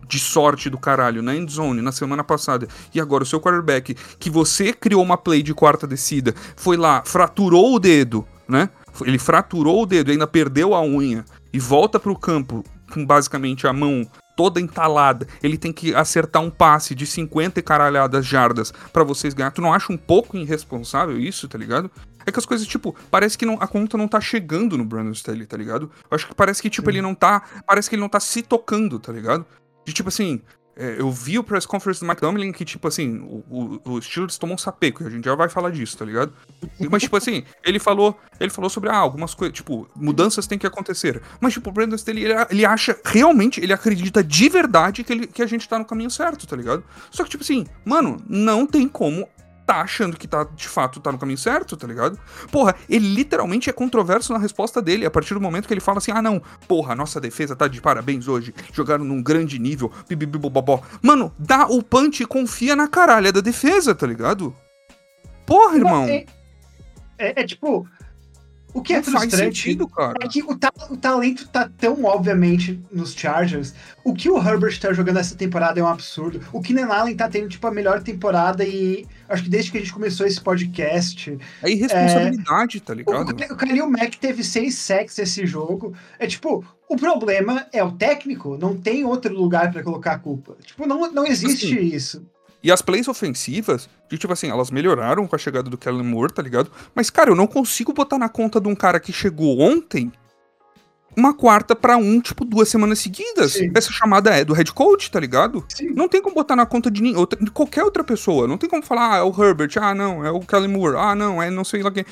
de 0.07 0.19
sorte 0.19 0.69
do 0.69 0.77
caralho 0.77 1.23
na 1.23 1.35
endzone 1.35 1.81
na 1.81 1.93
semana 1.93 2.23
passada, 2.23 2.69
e 2.95 3.01
agora 3.01 3.23
o 3.23 3.27
seu 3.27 3.41
quarterback, 3.41 3.95
que 4.19 4.29
você 4.29 4.75
criou 4.83 5.01
uma 5.01 5.17
play 5.17 5.43
de 5.43 5.55
quarta 5.55 5.87
descida, 5.87 6.35
foi 6.57 6.77
lá, 6.77 7.03
fraturou 7.07 7.75
o 7.75 7.79
dedo, 7.79 8.27
né? 8.49 8.69
Ele 9.03 9.19
fraturou 9.19 9.83
o 9.83 9.87
dedo 9.87 10.11
e 10.11 10.13
ainda 10.13 10.27
perdeu 10.27 10.75
a 10.75 10.83
unha 10.83 11.25
e 11.53 11.59
volta 11.59 12.01
pro 12.01 12.19
campo 12.19 12.65
com 12.93 13.07
basicamente 13.07 13.67
a 13.67 13.73
mão 13.73 14.07
toda 14.37 14.61
entalada. 14.61 15.27
Ele 15.43 15.57
tem 15.57 15.73
que 15.73 15.95
acertar 15.95 16.43
um 16.43 16.51
passe 16.51 16.95
de 16.95 17.07
50 17.07 17.61
e 17.61 17.63
caralhadas 17.63 18.27
jardas 18.27 18.73
para 18.93 19.05
vocês 19.05 19.33
ganhar. 19.33 19.53
Tu 19.53 19.63
não 19.63 19.73
acha 19.73 19.93
um 19.93 19.97
pouco 19.97 20.37
irresponsável 20.37 21.19
isso, 21.19 21.49
tá 21.49 21.57
ligado? 21.57 21.91
É 22.27 22.33
que 22.33 22.39
as 22.39 22.47
coisas, 22.47 22.67
tipo, 22.67 22.95
parece 23.11 23.39
que 23.39 23.47
não, 23.47 23.55
a 23.61 23.67
conta 23.67 23.97
não 23.97 24.09
tá 24.09 24.21
chegando 24.21 24.77
no 24.77 24.85
Brandon 24.85 25.13
Staley, 25.13 25.47
tá 25.47 25.57
ligado? 25.57 25.91
Eu 26.11 26.15
acho 26.15 26.27
que 26.27 26.35
parece 26.35 26.61
que, 26.61 26.71
tipo, 26.71 26.91
Sim. 26.91 26.97
ele 26.97 27.03
não 27.03 27.15
tá. 27.15 27.43
Parece 27.67 27.89
que 27.89 27.95
ele 27.95 28.03
não 28.03 28.09
tá 28.09 28.21
se 28.21 28.43
tocando, 28.43 28.99
tá 28.99 29.13
ligado? 29.13 29.47
De 29.85 29.93
tipo 29.93 30.09
assim, 30.09 30.41
é, 30.83 30.97
eu 30.99 31.13
vi 31.13 31.39
o 31.39 31.45
press 31.45 31.65
conference 31.65 32.01
do 32.01 32.09
Mike 32.09 32.21
Tomlin 32.21 32.51
que, 32.51 32.65
tipo 32.65 32.89
assim, 32.89 33.21
o, 33.21 33.81
o, 33.85 33.93
o 33.93 34.03
Steelers 34.03 34.37
tomou 34.37 34.57
um 34.57 34.59
sapeco, 34.59 35.05
e 35.05 35.07
a 35.07 35.11
gente 35.11 35.25
já 35.25 35.35
vai 35.37 35.49
falar 35.49 35.71
disso, 35.71 35.97
tá 35.97 36.05
ligado? 36.05 36.33
Mas, 36.91 37.03
tipo 37.03 37.17
assim, 37.17 37.45
ele 37.65 37.79
falou, 37.79 38.19
ele 38.41 38.51
falou 38.51 38.69
sobre 38.69 38.91
ah, 38.91 38.97
algumas 38.97 39.33
coisas, 39.33 39.55
tipo, 39.55 39.89
mudanças 39.95 40.45
têm 40.49 40.59
que 40.59 40.67
acontecer. 40.67 41.23
Mas, 41.41 41.53
tipo, 41.53 41.71
o 41.71 41.73
Brandon 41.73 41.95
Staley, 41.95 42.25
ele, 42.25 42.35
ele 42.51 42.65
acha, 42.65 42.99
realmente, 43.05 43.61
ele 43.61 43.73
acredita 43.73 44.25
de 44.25 44.49
verdade 44.49 45.05
que, 45.05 45.13
ele, 45.13 45.27
que 45.29 45.41
a 45.41 45.47
gente 45.47 45.69
tá 45.69 45.79
no 45.79 45.85
caminho 45.85 46.11
certo, 46.11 46.49
tá 46.49 46.57
ligado? 46.57 46.83
Só 47.13 47.23
que, 47.23 47.31
tipo 47.31 47.45
assim, 47.45 47.65
mano, 47.85 48.21
não 48.29 48.67
tem 48.67 48.89
como 48.89 49.29
tá 49.67 49.81
achando 49.81 50.17
que 50.17 50.27
tá, 50.27 50.45
de 50.45 50.69
fato, 50.69 51.01
tá 51.01 51.13
no 51.13 51.19
caminho 51.19 51.39
certo, 51.39 51.77
tá 51.77 51.87
ligado? 51.87 52.19
Porra, 52.51 52.75
ele 52.89 53.15
literalmente 53.15 53.71
é 53.71 53.73
controverso 53.73 54.33
na 54.33 54.39
resposta 54.39 54.83
dele, 54.83 55.07
a 55.07 55.11
partir 55.11 55.35
do 55.35 55.41
momento 55.41 55.67
que 55.67 55.75
ele 55.75 55.81
fala 55.81 55.99
assim, 55.99 56.13
ah 56.13 56.23
não, 56.23 56.43
porra, 56.67 56.95
nossa 56.95 57.21
defesa 57.21 57.57
tá 57.57 57.69
de 57.69 57.81
parabéns 57.81 58.29
hoje, 58.29 58.55
jogaram 58.73 59.05
num 59.05 59.23
grande 59.23 59.59
nível, 59.59 59.91
bibibibobobó. 60.09 60.83
Mano, 61.01 61.33
dá 61.39 61.67
o 61.67 61.83
punch 61.83 62.23
e 62.23 62.27
confia 62.27 62.77
na 62.77 62.89
caralha 62.89 63.33
da 63.33 63.41
defesa, 63.41 63.95
tá 63.95 64.07
ligado? 64.07 64.55
Porra, 65.47 65.77
irmão. 65.77 66.05
É, 66.05 66.25
é, 67.19 67.41
é 67.41 67.45
tipo, 67.45 67.87
o 68.75 68.81
que 68.81 68.95
é 68.95 68.97
não 68.97 69.05
frustrante 69.05 69.63
sentido, 69.63 69.91
é 70.21 70.29
que 70.29 70.43
o, 70.43 70.57
ta 70.57 70.73
o, 70.91 70.97
talento 70.97 71.47
tá 71.49 71.71
tão 71.77 72.05
obviamente 72.05 72.81
nos 72.91 73.13
Chargers. 73.13 73.75
O 74.05 74.15
que 74.15 74.31
o 74.31 74.39
Herbert 74.39 74.79
tá 74.81 74.93
jogando 74.93 75.19
essa 75.19 75.35
temporada 75.35 75.79
é 75.79 75.83
um 75.83 75.87
absurdo. 75.87 76.41
O 76.53 76.61
Keenan 76.61 76.93
Allen 76.93 77.15
tá 77.15 77.29
tendo, 77.29 77.49
tipo, 77.49 77.67
a 77.67 77.71
melhor 77.71 78.03
temporada 78.03 78.65
e 78.65 79.07
acho 79.29 79.45
que 79.45 79.51
desde 79.51 79.71
que 79.71 79.79
a 79.79 79.81
gente 79.81 79.93
começou 79.93 80.27
esse 80.27 80.41
podcast... 80.41 81.39
É 81.63 81.71
irresponsabilidade, 81.71 82.79
é, 82.79 82.81
tá 82.81 82.95
ligado? 82.95 83.31
O, 83.31 83.53
o 83.53 83.57
Khalil 83.57 83.91
Mack 83.91 84.17
teve 84.19 84.43
seis 84.43 84.77
sacks 84.77 85.19
esse 85.19 85.47
jogo. 85.47 85.95
É 86.19 86.27
tipo, 86.27 86.65
o 86.89 86.97
problema 86.97 87.67
é 87.73 87.83
o 87.83 87.93
técnico, 87.93 88.59
não 88.59 88.77
tem 88.77 89.05
outro 89.05 89.35
lugar 89.35 89.71
para 89.71 89.83
colocar 89.83 90.13
a 90.13 90.19
culpa. 90.19 90.57
Tipo, 90.65 90.87
não, 90.87 91.11
não 91.13 91.27
existe 91.27 91.67
assim, 91.67 91.85
isso. 91.85 92.27
E 92.63 92.71
as 92.71 92.81
plays 92.81 93.09
ofensivas, 93.09 93.89
de, 94.09 94.17
tipo 94.17 94.33
assim, 94.33 94.49
elas 94.49 94.71
melhoraram 94.71 95.27
com 95.27 95.35
a 95.35 95.39
chegada 95.39 95.69
do 95.69 95.77
Kellen 95.77 96.05
Moore, 96.05 96.33
tá 96.33 96.43
ligado? 96.43 96.71
Mas, 96.95 97.11
cara, 97.11 97.31
eu 97.31 97.35
não 97.35 97.47
consigo 97.47 97.93
botar 97.93 98.19
na 98.19 98.29
conta 98.29 98.61
de 98.61 98.69
um 98.69 98.75
cara 98.75 99.01
que 99.01 99.13
chegou 99.13 99.59
ontem 99.59 100.13
uma 101.17 101.35
quarta 101.35 101.75
para 101.77 101.97
um, 101.97 102.21
tipo, 102.21 102.45
duas 102.45 102.69
semanas 102.69 102.99
seguidas. 102.99 103.53
Sim. 103.53 103.71
Essa 103.75 103.93
chamada 103.93 104.31
é 104.31 104.45
do 104.45 104.55
head 104.55 104.73
coach, 104.73 105.11
tá 105.11 105.21
ligado? 105.21 105.65
Sim. 105.69 105.91
Não 105.91 106.09
tem 106.09 106.23
como 106.23 106.35
botar 106.35 106.57
na 106.57 106.65
conta 106.65 106.91
de, 106.91 107.15
outra, 107.15 107.39
de 107.43 107.51
qualquer 107.51 107.85
outra 107.85 108.03
pessoa. 108.03 108.47
Não 108.47 108.57
tem 108.57 108.71
como 108.71 108.83
falar, 108.83 109.15
ah, 109.15 109.17
é 109.19 109.23
o 109.23 109.29
Herbert, 109.29 109.73
ah, 109.77 109.95
não, 109.95 110.25
é 110.25 110.31
o 110.31 110.41
Kellen 110.41 110.69
Moore, 110.69 110.97
ah, 110.97 111.15
não, 111.15 111.43
é 111.43 111.51
não 111.51 111.65
sei 111.65 111.83
lá 111.83 111.91
quem. 111.91 112.05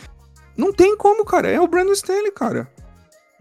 Não 0.56 0.72
tem 0.72 0.96
como, 0.96 1.24
cara. 1.24 1.48
É 1.48 1.60
o 1.60 1.68
Brandon 1.68 1.92
Staley, 1.92 2.32
cara. 2.32 2.70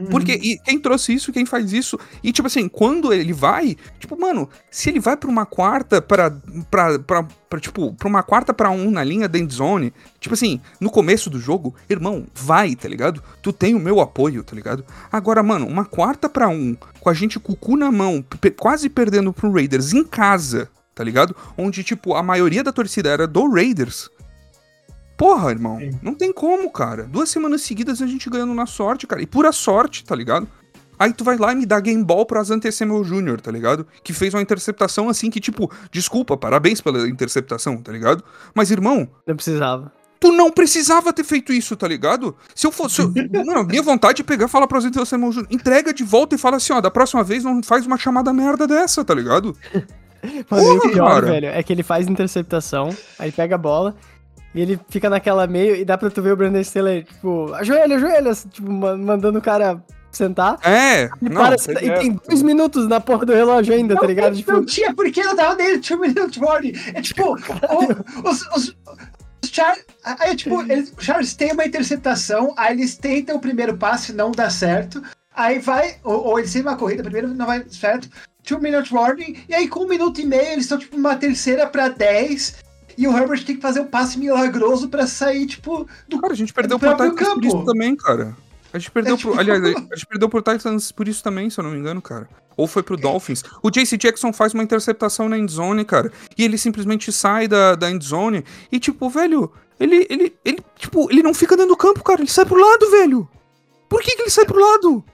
Porque 0.10 0.34
uhum. 0.34 0.40
e 0.42 0.58
quem 0.60 0.80
trouxe 0.80 1.14
isso, 1.14 1.34
quem 1.34 1.46
faz 1.46 1.74
isso. 1.74 2.00
E, 2.24 2.32
tipo 2.32 2.48
assim, 2.48 2.70
quando 2.70 3.12
ele 3.12 3.34
vai, 3.34 3.76
tipo, 4.00 4.20
mano, 4.20 4.50
se 4.72 4.90
ele 4.90 5.00
vai 5.00 5.18
pra 5.18 5.30
uma 5.30 5.46
quarta 5.46 6.02
pra. 6.02 6.32
pra, 6.72 7.00
pra, 7.00 7.28
pra 7.50 7.60
tipo, 7.60 7.94
pra 7.94 8.08
uma 8.08 8.24
quarta 8.24 8.54
pra 8.54 8.70
um 8.70 8.90
na 8.92 9.04
linha 9.04 9.28
da 9.28 9.38
endzone, 9.38 9.94
tipo 10.20 10.34
assim, 10.34 10.62
no 10.80 10.90
começo 10.90 11.30
do 11.30 11.40
jogo, 11.40 11.76
irmão, 11.90 12.26
vai, 12.34 12.76
tá 12.76 12.88
ligado? 12.88 13.22
Tu 13.42 13.52
tem 13.52 13.76
o 13.76 13.80
meu 13.80 14.00
apoio, 14.00 14.44
tá 14.44 14.56
ligado? 14.56 14.86
Agora, 15.12 15.44
mano, 15.44 15.68
uma 15.68 15.84
quarta 15.84 16.30
pra 16.30 16.48
um, 16.48 16.78
com 17.00 17.10
a 17.10 17.14
gente 17.14 17.40
com 17.40 17.52
o 17.52 17.58
cu 17.58 17.76
na 17.76 17.92
mão, 17.92 18.24
quase 18.58 18.90
perdendo 18.90 19.34
pro 19.34 19.52
Raiders 19.52 19.94
em 19.94 20.06
casa, 20.06 20.70
tá 20.96 21.04
ligado? 21.04 21.36
Onde, 21.58 21.84
tipo, 21.84 22.14
a 22.14 22.24
maioria 22.24 22.64
da 22.64 22.72
torcida 22.72 23.10
era 23.10 23.28
do 23.28 23.52
Raiders. 23.52 24.10
Porra, 25.20 25.52
irmão, 25.52 25.78
Sim. 25.78 26.00
não 26.02 26.16
tem 26.16 26.32
como, 26.32 26.72
cara. 26.72 27.04
Duas 27.04 27.30
semanas 27.30 27.62
seguidas 27.62 28.02
a 28.02 28.08
gente 28.08 28.30
ganhando 28.30 28.54
na 28.54 28.66
sorte, 28.66 29.06
cara. 29.06 29.22
E 29.22 29.28
pura 29.28 29.52
sorte, 29.52 30.06
tá 30.06 30.16
ligado? 30.16 30.48
Aí 30.98 31.12
tu 31.12 31.26
vai 31.26 31.36
lá 31.36 31.52
e 31.52 31.58
me 31.58 31.66
dá 31.66 31.78
game 31.82 32.02
ball 32.02 32.26
pra 32.26 32.40
Asante 32.40 32.72
Samuel 32.72 33.04
Jr., 33.04 33.42
tá 33.42 33.52
ligado? 33.52 33.86
Que 34.02 34.14
fez 34.14 34.34
uma 34.34 34.42
interceptação 34.42 35.10
assim 35.10 35.30
que, 35.30 35.42
tipo, 35.42 35.70
desculpa, 35.92 36.38
parabéns 36.38 36.80
pela 36.80 37.06
interceptação, 37.06 37.82
tá 37.82 37.92
ligado? 37.92 38.24
Mas, 38.56 38.72
irmão. 38.72 39.10
Não 39.28 39.36
precisava. 39.36 39.92
Tu 40.22 40.32
não 40.32 40.50
precisava 40.52 41.12
ter 41.12 41.26
feito 41.26 41.52
isso, 41.52 41.76
tá 41.76 41.86
ligado? 41.86 42.34
Se 42.56 42.66
eu 42.66 42.72
fosse. 42.72 43.02
Eu, 43.02 43.12
mano, 43.46 43.66
minha 43.66 43.84
vontade 43.84 44.22
é 44.22 44.26
pegar 44.26 44.46
e 44.46 44.50
falar 44.50 44.68
pro 44.68 44.78
Asante 44.78 45.06
Samuel 45.06 45.34
Jr., 45.34 45.48
entrega 45.52 45.94
de 45.94 46.06
volta 46.06 46.36
e 46.36 46.38
fala 46.38 46.56
assim, 46.56 46.72
ó, 46.72 46.80
da 46.80 46.90
próxima 46.90 47.26
vez 47.26 47.44
não 47.44 47.62
faz 47.62 47.86
uma 47.86 47.98
chamada 47.98 48.32
merda 48.32 48.66
dessa, 48.66 49.04
tá 49.04 49.14
ligado? 49.14 49.54
Mano, 50.50 50.64
Porra, 50.64 50.74
o 50.76 50.92
pior, 50.92 51.10
cara. 51.14 51.26
velho, 51.28 51.48
é 51.48 51.64
que 51.64 51.72
ele 51.72 51.84
faz 51.84 52.08
interceptação, 52.08 52.96
aí 53.18 53.32
pega 53.32 53.56
a 53.56 53.58
bola, 53.58 53.96
e 54.54 54.62
ele 54.62 54.80
fica 54.90 55.10
naquela 55.10 55.46
meio, 55.48 55.76
e 55.76 55.86
dá 55.86 55.98
pra 55.98 56.10
tu 56.10 56.22
ver 56.22 56.34
o 56.34 56.38
Brandon 56.38 56.64
Stiller, 56.64 57.04
tipo, 57.04 57.54
ajoelha, 57.54 57.96
ajoelha, 57.96 58.34
tipo, 58.34 58.72
mandando 58.72 59.40
o 59.40 59.42
cara 59.42 59.82
sentar. 60.12 60.58
É, 60.64 61.06
e, 61.22 61.30
não, 61.30 61.42
para, 61.42 61.56
e 61.56 62.00
tem 62.00 62.20
dois 62.28 62.42
minutos 62.42 62.88
na 62.88 63.00
porra 63.00 63.26
do 63.26 63.34
relógio 63.34 63.74
ainda, 63.74 63.94
tá 63.94 64.02
não, 64.02 64.02
tá 64.02 64.08
ligado? 64.08 64.36
Tipo... 64.36 64.52
Não 64.52 64.66
tinha, 64.66 64.94
porque 64.94 65.24
não 65.24 65.36
tava 65.36 65.56
dele, 65.56 65.80
two 65.80 66.00
minute 66.00 66.40
warning. 66.40 66.74
É 66.94 67.02
tipo, 67.02 67.24
o, 67.24 68.30
os, 68.30 68.42
os, 68.56 68.76
os 69.44 69.50
Char... 69.52 69.76
Aí, 70.04 70.36
tipo, 70.36 70.62
eles, 70.64 70.94
os 70.98 71.04
Charles 71.04 71.36
têm 71.36 71.54
uma 71.54 71.66
interceptação, 71.66 72.54
aí 72.58 72.74
eles 72.74 72.96
tentam 72.96 73.36
o 73.36 73.40
primeiro 73.40 73.78
passe, 73.78 74.14
não 74.14 74.32
dá 74.32 74.50
certo. 74.50 75.02
Aí 75.36 75.60
vai, 75.60 75.98
ou, 76.04 76.26
ou 76.26 76.40
eles 76.40 76.52
têm 76.52 76.62
uma 76.62 76.76
corrida, 76.76 77.04
primeiro 77.04 77.28
não 77.30 77.46
vai 77.46 77.64
certo, 77.70 78.10
two 78.44 78.60
minute 78.60 78.94
warning, 78.94 79.38
e 79.48 79.54
aí 79.54 79.68
com 79.68 79.86
um 79.86 79.88
minuto 79.88 80.20
e 80.20 80.26
meio 80.26 80.54
eles 80.54 80.66
estão, 80.66 80.78
tipo, 80.78 80.98
uma 80.98 81.16
terceira 81.16 81.68
pra 81.68 81.88
dez. 81.88 82.56
E 83.00 83.08
o 83.08 83.18
Herbert 83.18 83.46
tem 83.46 83.56
que 83.56 83.62
fazer 83.62 83.80
um 83.80 83.86
passe 83.86 84.20
milagroso 84.20 84.90
para 84.90 85.08
sair, 85.08 85.46
tipo, 85.46 85.88
do 86.06 86.20
Cara, 86.20 86.34
a 86.34 86.36
gente 86.36 86.52
perdeu 86.52 86.78
pro 86.78 86.92
Titans 86.92 87.16
campo. 87.16 87.36
por 87.36 87.46
isso 87.46 87.64
também, 87.64 87.96
cara. 87.96 88.36
A 88.74 88.78
gente 88.78 88.92
perdeu 88.92 89.14
é, 89.14 89.18
tipo... 89.18 89.32
pro. 89.32 89.40
Aliás, 89.40 89.64
a 89.64 89.96
gente 89.96 90.06
perdeu 90.06 90.28
pro 90.28 90.42
Titans 90.42 90.92
por 90.92 91.08
isso 91.08 91.24
também, 91.24 91.50
se 91.50 91.58
eu 91.58 91.64
não 91.64 91.72
me 91.72 91.78
engano, 91.78 92.02
cara. 92.02 92.28
Ou 92.58 92.68
foi 92.68 92.84
pro 92.84 92.98
Dolphins. 92.98 93.42
O 93.64 93.72
JC 93.72 93.96
Jackson 93.96 94.34
faz 94.34 94.54
uma 94.54 94.62
interceptação 94.62 95.30
na 95.30 95.38
endzone, 95.38 95.86
cara. 95.86 96.12
E 96.38 96.44
ele 96.44 96.58
simplesmente 96.58 97.10
sai 97.10 97.48
da, 97.48 97.74
da 97.74 97.90
endzone. 97.90 98.44
E, 98.70 98.82
tipo, 98.82 99.10
velho, 99.10 99.50
ele, 99.80 100.06
ele, 100.10 100.36
ele, 100.44 100.60
tipo, 100.76 101.10
ele 101.10 101.24
não 101.24 101.34
fica 101.34 101.56
dentro 101.56 101.72
do 101.72 101.78
campo, 101.78 102.04
cara. 102.04 102.20
Ele 102.20 102.30
sai 102.30 102.46
pro 102.46 102.60
lado, 102.60 102.92
velho. 102.92 103.30
Por 103.88 104.02
que, 104.02 104.14
que 104.14 104.24
ele 104.24 104.30
sai 104.30 104.44
pro 104.44 104.60
lado? 104.60 105.06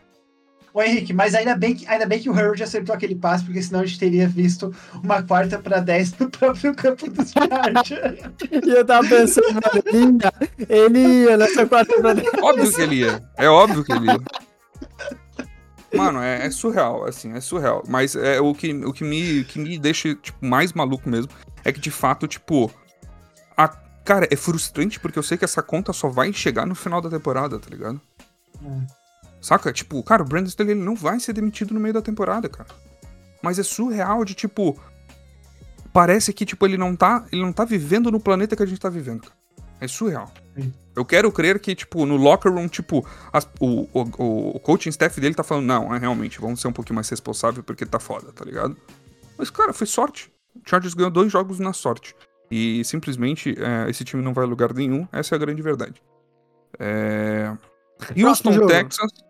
Ô 0.76 0.84
Henrique, 0.84 1.14
mas 1.14 1.34
ainda 1.34 1.56
bem, 1.56 1.74
que, 1.74 1.88
ainda 1.88 2.06
bem 2.06 2.20
que 2.20 2.30
o 2.30 2.38
Herbert 2.38 2.62
acertou 2.62 2.94
aquele 2.94 3.16
passe, 3.16 3.46
porque 3.46 3.62
senão 3.62 3.80
a 3.80 3.86
gente 3.86 3.98
teria 3.98 4.28
visto 4.28 4.76
uma 5.02 5.24
quarta 5.24 5.58
para 5.58 5.80
10 5.80 6.18
no 6.20 6.30
próprio 6.30 6.76
campo 6.76 7.10
dos 7.10 7.32
Chargers. 7.32 8.20
e 8.52 8.70
eu 8.72 8.84
tava 8.86 9.08
pensando, 9.08 9.54
mano, 9.54 10.20
ele 10.68 11.00
ia 11.00 11.38
nessa 11.38 11.66
quarta 11.66 11.96
para 12.02 12.16
10. 12.16 12.28
Óbvio 12.42 12.74
que 12.74 12.82
ele 12.82 12.96
ia. 12.96 13.24
É 13.38 13.48
óbvio 13.48 13.86
que 13.86 13.94
ele 13.94 14.08
ia. 14.08 14.20
Mano, 15.94 16.22
é, 16.22 16.46
é, 16.46 16.52
surreal, 16.52 17.06
assim, 17.06 17.32
é 17.32 17.40
surreal. 17.40 17.82
Mas 17.88 18.14
é 18.14 18.42
o 18.42 18.54
que, 18.54 18.74
o 18.74 18.92
que, 18.92 19.06
me, 19.06 19.46
que 19.46 19.58
me 19.58 19.80
deixa, 19.80 20.14
tipo, 20.14 20.46
mais 20.46 20.74
maluco 20.74 21.10
mesmo 21.10 21.32
é 21.64 21.72
que, 21.72 21.80
de 21.80 21.90
fato, 21.90 22.28
tipo, 22.28 22.70
a, 23.56 23.70
cara, 24.04 24.28
é 24.30 24.36
frustrante 24.36 25.00
porque 25.00 25.18
eu 25.18 25.24
sei 25.24 25.38
que 25.38 25.46
essa 25.46 25.64
conta 25.64 25.94
só 25.94 26.10
vai 26.10 26.34
chegar 26.34 26.66
no 26.66 26.76
final 26.76 27.00
da 27.00 27.10
temporada, 27.10 27.58
tá 27.58 27.70
ligado? 27.70 28.02
Hum. 28.62 28.86
Saca? 29.46 29.72
Tipo, 29.72 30.02
cara, 30.02 30.24
o 30.24 30.26
Brandon 30.26 30.48
Staley 30.48 30.72
ele 30.72 30.84
não 30.84 30.96
vai 30.96 31.20
ser 31.20 31.32
demitido 31.32 31.72
no 31.72 31.80
meio 31.80 31.94
da 31.94 32.02
temporada, 32.02 32.50
cara. 32.50 32.68
Mas 33.44 33.60
é 33.60 33.64
surreal 33.64 34.26
de, 34.26 34.34
tipo. 34.34 34.76
Parece 35.94 36.34
que, 36.34 36.48
tipo, 36.48 36.66
ele 36.66 36.78
não 36.78 36.96
tá. 36.96 37.24
Ele 37.32 37.44
não 37.44 37.54
tá 37.54 37.64
vivendo 37.64 38.12
no 38.12 38.20
planeta 38.20 38.56
que 38.56 38.64
a 38.64 38.66
gente 38.66 38.82
tá 38.82 38.90
vivendo, 38.90 39.22
cara. 39.22 39.36
É 39.80 39.88
surreal. 39.88 40.34
Sim. 40.58 40.74
Eu 40.96 41.06
quero 41.06 41.32
crer 41.32 41.60
que, 41.60 41.76
tipo, 41.76 42.08
no 42.08 42.18
locker 42.18 42.52
room, 42.52 42.68
tipo, 42.68 43.08
as, 43.32 43.48
o, 43.60 43.88
o, 43.94 44.56
o 44.56 44.60
coaching 44.62 44.90
staff 44.90 45.22
dele 45.22 45.36
tá 45.36 45.44
falando, 45.44 45.68
não, 45.68 45.94
é 45.94 46.00
realmente, 46.00 46.42
vamos 46.42 46.60
ser 46.60 46.68
um 46.68 46.74
pouquinho 46.74 46.96
mais 46.96 47.08
responsável 47.08 47.62
porque 47.62 47.86
tá 47.86 48.00
foda, 48.00 48.32
tá 48.32 48.44
ligado? 48.44 48.76
Mas, 49.38 49.52
cara, 49.52 49.74
foi 49.74 49.86
sorte. 49.86 50.34
O 50.56 50.68
Chargers 50.68 50.96
ganhou 50.96 51.12
dois 51.12 51.32
jogos 51.32 51.60
na 51.60 51.72
sorte. 51.72 52.16
E 52.50 52.84
simplesmente 52.84 53.56
é, 53.60 53.88
esse 53.92 54.04
time 54.04 54.24
não 54.24 54.34
vai 54.34 54.46
a 54.46 54.48
lugar 54.48 54.74
nenhum. 54.74 55.08
Essa 55.12 55.36
é 55.36 55.38
a 55.38 55.40
grande 55.40 55.62
verdade. 55.62 56.02
É... 56.80 57.56
Houston 58.18 58.66
Texans. 58.66 59.25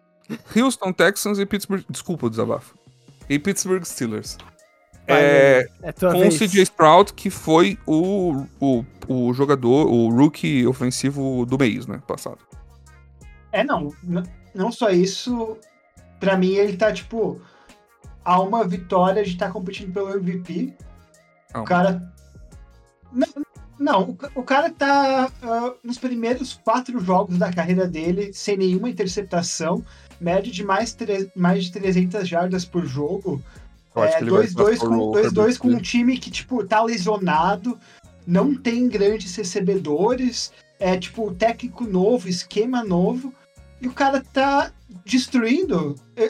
Houston 0.55 0.91
Texans 0.91 1.39
e 1.39 1.45
Pittsburgh. 1.45 1.83
Desculpa 1.89 2.27
o 2.27 2.29
desabafo. 2.29 2.75
E 3.29 3.39
Pittsburgh 3.39 3.83
Steelers. 3.83 4.37
é, 5.07 5.67
é 5.83 5.91
com 5.91 6.09
vez. 6.11 6.35
o 6.35 6.37
CJ 6.39 6.63
Sprout, 6.63 7.13
que 7.13 7.29
foi 7.29 7.77
o, 7.85 8.45
o, 8.59 8.85
o 9.07 9.33
jogador, 9.33 9.87
o 9.87 10.09
rookie 10.09 10.65
ofensivo 10.65 11.45
do 11.45 11.57
mês, 11.57 11.87
né? 11.87 12.01
Passado. 12.07 12.39
É, 13.51 13.63
não. 13.63 13.93
Não 14.53 14.71
só 14.71 14.89
isso. 14.89 15.57
Pra 16.19 16.37
mim, 16.37 16.53
ele 16.53 16.77
tá, 16.77 16.91
tipo, 16.91 17.41
a 18.23 18.39
uma 18.41 18.67
vitória 18.67 19.23
de 19.23 19.31
estar 19.31 19.47
tá 19.47 19.51
competindo 19.51 19.93
pelo 19.93 20.09
MVP. 20.17 20.73
Oh. 21.53 21.59
O 21.59 21.63
cara. 21.63 22.13
Não, 23.11 23.27
não 23.77 24.11
o, 24.11 24.17
o 24.35 24.43
cara 24.43 24.69
tá 24.69 25.29
uh, 25.43 25.75
nos 25.83 25.97
primeiros 25.97 26.53
quatro 26.63 26.99
jogos 26.99 27.37
da 27.37 27.51
carreira 27.51 27.87
dele 27.87 28.31
sem 28.33 28.57
nenhuma 28.57 28.89
interceptação 28.89 29.83
média 30.19 30.51
de 30.51 30.63
mais, 30.63 30.95
mais 31.35 31.65
de 31.65 31.71
300 31.71 32.27
jardas 32.27 32.65
por 32.65 32.85
jogo. 32.85 33.41
2-2 33.95 34.73
é, 34.73 34.77
com, 34.77 35.11
dois, 35.11 35.31
dois 35.31 35.57
com 35.57 35.69
um 35.69 35.79
time 35.79 36.17
que, 36.17 36.29
tipo, 36.29 36.65
tá 36.65 36.83
lesionado, 36.83 37.79
não 38.27 38.53
tem 38.53 38.89
grandes 38.89 39.33
recebedores, 39.35 40.51
é, 40.79 40.97
tipo, 40.97 41.33
técnico 41.33 41.85
novo, 41.85 42.27
esquema 42.27 42.83
novo, 42.83 43.33
e 43.79 43.87
o 43.87 43.93
cara 43.93 44.21
tá 44.33 44.71
destruindo. 45.05 45.95
É, 46.15 46.29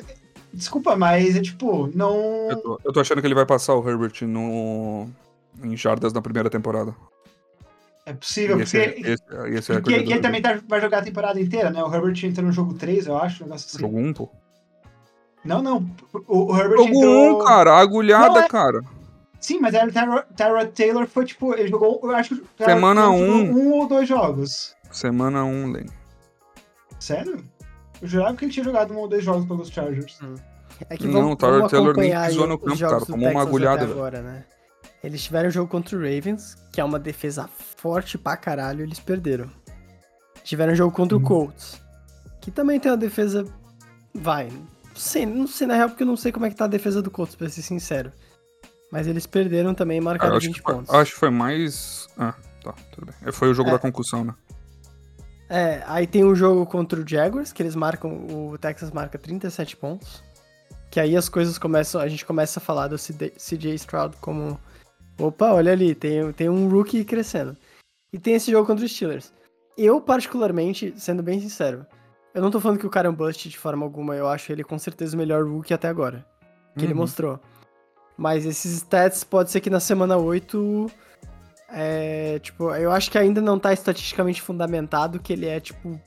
desculpa, 0.54 0.96
mas 0.96 1.36
é 1.36 1.42
tipo, 1.42 1.90
não. 1.96 2.50
Eu 2.52 2.58
tô, 2.58 2.80
eu 2.84 2.94
tô 2.94 3.00
achando 3.00 3.20
que 3.20 3.28
ele 3.28 3.34
vai 3.34 3.46
passar 3.46 3.74
o 3.74 3.90
Herbert 3.90 4.22
no, 4.22 5.08
em 5.64 5.76
jardas 5.76 6.14
na 6.14 6.22
primeira 6.22 6.52
temporada. 6.52 6.96
É 8.06 8.14
possível, 8.14 8.58
porque, 8.58 8.78
esse, 8.78 9.24
esse 9.58 9.72
é 9.72 9.76
porque 9.80 9.94
ele 9.96 10.20
também 10.20 10.40
tá, 10.40 10.60
vai 10.68 10.80
jogar 10.80 11.00
a 11.00 11.04
temporada 11.04 11.42
inteira, 11.42 11.72
né? 11.72 11.84
O 11.84 11.92
Herbert 11.92 12.24
entra 12.24 12.44
no 12.44 12.52
jogo 12.52 12.76
3, 12.76 13.08
eu 13.08 13.18
acho, 13.18 13.44
um 13.44 13.48
negócio 13.48 13.68
assim. 13.68 13.80
Jogo 13.80 13.98
1, 13.98 14.14
pô. 14.14 14.30
Não, 15.44 15.62
não. 15.62 15.90
O, 16.28 16.54
o 16.54 16.58
Herbert 16.58 16.78
jogo 16.78 16.90
entrou... 16.90 17.42
1, 17.42 17.46
cara, 17.46 17.74
agulhada, 17.76 18.30
não, 18.30 18.42
é... 18.42 18.48
cara. 18.48 18.82
Sim, 19.40 19.60
mas 19.60 19.74
a 19.74 19.88
Tyra 20.36 20.66
Taylor 20.68 21.08
foi, 21.08 21.26
tipo, 21.26 21.56
ele 21.56 21.68
jogou, 21.68 22.00
eu 22.04 22.16
acho 22.16 22.36
que... 22.36 22.64
Semana 22.64 23.10
1. 23.10 23.16
Um. 23.16 23.52
um 23.52 23.72
ou 23.74 23.88
dois 23.88 24.08
jogos. 24.08 24.76
Semana 24.92 25.44
1, 25.44 25.48
um, 25.48 25.72
Len. 25.72 25.86
Sério? 27.00 27.44
Eu 28.02 28.08
jurava 28.08 28.36
que 28.36 28.46
ele 28.46 28.52
tinha 28.52 28.64
jogado 28.64 28.94
um 28.94 28.98
ou 28.98 29.08
dois 29.08 29.24
jogos 29.24 29.46
pelos 29.46 29.70
Chargers. 29.70 30.20
Hum. 30.22 30.36
É 30.90 30.98
que 30.98 31.08
não, 31.08 31.32
o 31.32 31.36
Tyra 31.36 31.68
Taylor 31.68 31.96
nem 31.98 32.14
pisou 32.28 32.48
no 32.48 32.60
campo, 32.60 32.80
cara. 32.80 33.06
Tomou 33.06 33.30
uma 33.30 33.42
agulhada. 33.42 33.86
Agora, 33.86 34.22
né? 34.22 34.44
Eles 35.04 35.24
tiveram 35.24 35.50
um 35.50 35.52
jogo 35.52 35.70
contra 35.70 35.96
o 35.96 36.00
Ravens, 36.00 36.56
que 36.72 36.82
é 36.82 36.84
uma 36.84 37.00
defesa 37.00 37.48
forte 37.78 38.18
pra 38.18 38.36
caralho, 38.36 38.84
eles 38.84 39.00
perderam. 39.00 39.50
Tiveram 40.44 40.74
um 40.74 40.76
jogo 40.76 40.96
contra 40.96 41.18
hum. 41.18 41.22
o 41.22 41.24
Colts, 41.24 41.82
que 42.42 42.52
também 42.52 42.80
tem 42.80 42.92
uma 42.92 42.98
defesa. 42.98 43.46
Vai. 44.14 44.50
Não 44.50 44.96
sei, 44.96 45.26
não 45.26 45.48
sei 45.48 45.68
na 45.68 45.76
real, 45.76 45.90
porque 45.90 46.04
eu 46.04 46.08
não 46.08 46.18
sei 46.18 46.32
como 46.32 46.46
é 46.46 46.50
que 46.50 46.56
tá 46.56 46.66
a 46.66 46.70
defesa 46.70 47.02
do 47.02 47.12
Colts, 47.12 47.36
pra 47.36 47.50
ser 47.50 47.62
sincero. 47.62 48.12
Mas 48.92 49.08
eles 49.08 49.26
perderam 49.26 49.74
também 49.74 49.98
e 49.98 50.02
marcaram 50.02 50.36
ah, 50.36 50.40
20 50.40 50.62
foi, 50.62 50.74
pontos. 50.74 50.94
Acho 50.94 51.12
que 51.14 51.20
foi 51.20 51.30
mais. 51.30 52.08
Ah, 52.18 52.34
tá, 52.64 52.74
tudo 52.92 53.08
bem. 53.08 53.32
Foi 53.32 53.50
o 53.50 53.54
jogo 53.54 53.70
é. 53.70 53.74
da 53.74 53.80
concussão, 53.80 54.24
né? 54.24 54.34
É, 55.50 55.84
aí 55.86 56.08
tem 56.08 56.24
o 56.24 56.32
um 56.32 56.36
jogo 56.36 56.66
contra 56.66 57.00
o 57.00 57.08
Jaguars, 57.08 57.52
que 57.52 57.62
eles 57.62 57.76
marcam. 57.76 58.12
O 58.12 58.58
Texas 58.58 58.92
marca 58.92 59.18
37 59.18 59.76
pontos. 59.78 60.24
Que 60.90 61.00
aí 61.00 61.16
as 61.16 61.30
coisas 61.30 61.58
começam. 61.58 62.00
A 62.00 62.08
gente 62.08 62.26
começa 62.26 62.60
a 62.60 62.64
falar 62.64 62.88
do 62.88 62.96
CJ 62.98 63.74
Stroud 63.76 64.16
como 64.22 64.60
Opa, 65.18 65.54
olha 65.54 65.72
ali, 65.72 65.96
tem, 65.96 66.32
tem 66.34 66.50
um 66.50 66.68
rookie 66.70 67.06
crescendo. 67.06 67.56
E 68.12 68.20
tem 68.20 68.34
esse 68.34 68.52
jogo 68.52 68.68
contra 68.68 68.86
os 68.86 68.92
Steelers. 68.92 69.34
Eu, 69.78 70.00
particularmente, 70.00 70.94
sendo 70.98 71.22
bem 71.22 71.40
sincero, 71.40 71.86
eu 72.34 72.42
não 72.42 72.52
tô 72.52 72.60
falando 72.60 72.80
que 72.80 72.88
o 72.88 72.90
cara 72.90 73.08
é 73.08 73.12
um 73.12 73.16
bust 73.16 73.48
de 73.48 73.58
forma 73.58 73.86
alguma, 73.86 74.16
eu 74.16 74.28
acho 74.28 74.52
ele 74.52 74.64
com 74.64 74.78
certeza 74.78 75.16
o 75.16 75.18
melhor 75.18 75.46
rookie 75.46 75.74
até 75.74 75.88
agora. 75.88 76.26
Que 76.74 76.80
uhum. 76.80 76.86
ele 76.86 76.94
mostrou. 76.94 77.40
Mas 78.18 78.46
esses 78.46 78.74
stats 78.78 79.24
pode 79.24 79.52
ser 79.52 79.62
que 79.62 79.70
na 79.70 79.80
semana 79.80 80.18
8. 80.18 80.92
É, 81.70 82.40
tipo, 82.40 82.72
eu 82.72 82.92
acho 82.92 83.10
que 83.10 83.18
ainda 83.18 83.42
não 83.42 83.60
tá 83.60 83.74
estatisticamente 83.74 84.42
fundamentado 84.42 85.20
que 85.20 85.34
ele 85.34 85.46
é, 85.46 85.60
tipo, 85.60 86.00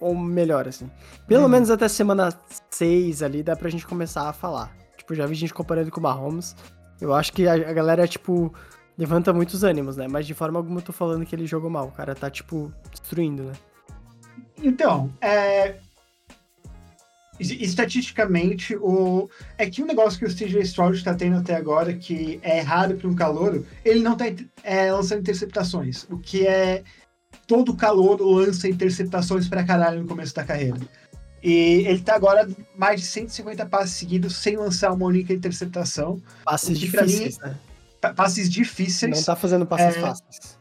ou 0.00 0.14
melhor, 0.14 0.68
assim. 0.68 0.90
Pelo 1.26 1.44
uhum. 1.44 1.48
menos 1.48 1.70
até 1.70 1.88
semana 1.88 2.32
6 2.70 3.22
ali 3.22 3.42
dá 3.42 3.54
pra 3.54 3.70
gente 3.70 3.86
começar 3.86 4.28
a 4.28 4.32
falar. 4.32 4.74
Tipo, 4.96 5.14
já 5.14 5.26
vi 5.26 5.34
gente 5.34 5.54
comparando 5.54 5.90
com 5.90 6.00
o 6.00 6.02
Mahomes. 6.02 6.54
Eu 7.00 7.14
acho 7.14 7.32
que 7.32 7.46
a, 7.46 7.54
a 7.54 7.72
galera, 7.72 8.06
tipo, 8.06 8.52
levanta 8.96 9.32
muitos 9.32 9.64
ânimos, 9.64 9.96
né? 9.96 10.06
Mas 10.08 10.26
de 10.26 10.34
forma 10.34 10.58
alguma 10.58 10.80
eu 10.80 10.84
tô 10.84 10.92
falando 10.92 11.24
que 11.24 11.34
ele 11.34 11.46
jogou 11.46 11.70
mal. 11.70 11.86
O 11.86 11.92
cara 11.92 12.14
tá, 12.14 12.30
tipo, 12.30 12.72
destruindo, 12.90 13.44
né? 13.44 13.52
Então, 14.62 15.10
é... 15.20 15.76
Estatisticamente, 17.38 18.76
o... 18.76 19.30
é 19.56 19.68
que 19.70 19.82
o 19.82 19.86
negócio 19.86 20.18
que 20.18 20.26
o 20.26 20.28
CJ 20.28 20.60
Stroud 20.60 20.98
está 20.98 21.14
tendo 21.14 21.38
até 21.38 21.54
agora, 21.54 21.94
que 21.94 22.38
é 22.42 22.60
raro 22.60 22.96
para 22.96 23.08
um 23.08 23.14
calouro, 23.14 23.66
ele 23.82 24.00
não 24.00 24.12
está 24.12 24.26
é, 24.62 24.92
lançando 24.92 25.20
interceptações. 25.20 26.06
O 26.10 26.18
que 26.18 26.46
é. 26.46 26.82
Todo 27.46 27.74
calouro 27.74 28.28
lança 28.28 28.68
interceptações 28.68 29.48
para 29.48 29.64
caralho 29.64 30.02
no 30.02 30.06
começo 30.06 30.34
da 30.34 30.44
carreira. 30.44 30.76
E 31.42 31.86
ele 31.86 32.00
tá 32.00 32.14
agora 32.14 32.48
mais 32.76 33.00
de 33.00 33.06
150 33.06 33.64
passes 33.66 33.96
seguidos 33.96 34.36
sem 34.36 34.56
lançar 34.56 34.92
uma 34.92 35.06
única 35.06 35.32
interceptação. 35.32 36.20
Passes 36.44 36.78
difíceis, 36.78 37.38
mim, 37.38 37.44
né? 37.44 38.12
Passes 38.14 38.50
difíceis. 38.50 39.16
Não 39.16 39.24
tá 39.24 39.36
fazendo 39.36 39.66
passes 39.66 39.96
é... 39.96 40.00
fáceis. 40.00 40.60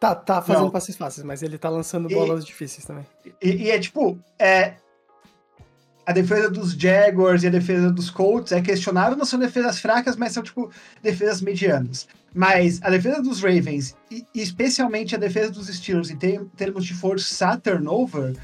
Tá, 0.00 0.14
tá 0.14 0.40
fazendo 0.40 0.64
Não. 0.64 0.70
passes 0.70 0.96
fáceis, 0.96 1.26
mas 1.26 1.42
ele 1.42 1.58
tá 1.58 1.68
lançando 1.68 2.08
bolas 2.08 2.42
e, 2.42 2.46
difíceis 2.46 2.86
também. 2.86 3.06
E, 3.42 3.50
e, 3.50 3.70
é 3.70 3.78
tipo, 3.78 4.18
é, 4.38 4.76
a 6.06 6.12
defesa 6.12 6.48
dos 6.48 6.72
Jaguars 6.72 7.42
e 7.42 7.48
a 7.48 7.50
defesa 7.50 7.90
dos 7.90 8.08
Colts 8.08 8.50
é 8.50 8.62
questionável, 8.62 9.14
não 9.14 9.26
são 9.26 9.38
defesas 9.38 9.78
fracas, 9.78 10.16
mas 10.16 10.32
são, 10.32 10.42
tipo, 10.42 10.70
defesas 11.02 11.42
medianas. 11.42 12.08
Mas 12.34 12.80
a 12.82 12.88
defesa 12.88 13.20
dos 13.20 13.42
Ravens, 13.42 13.94
e 14.10 14.24
especialmente 14.34 15.14
a 15.14 15.18
defesa 15.18 15.50
dos 15.50 15.66
Steelers, 15.66 16.10
em 16.10 16.16
termos 16.16 16.86
de 16.86 16.94
forçar 16.94 17.60
turnover, 17.60 18.34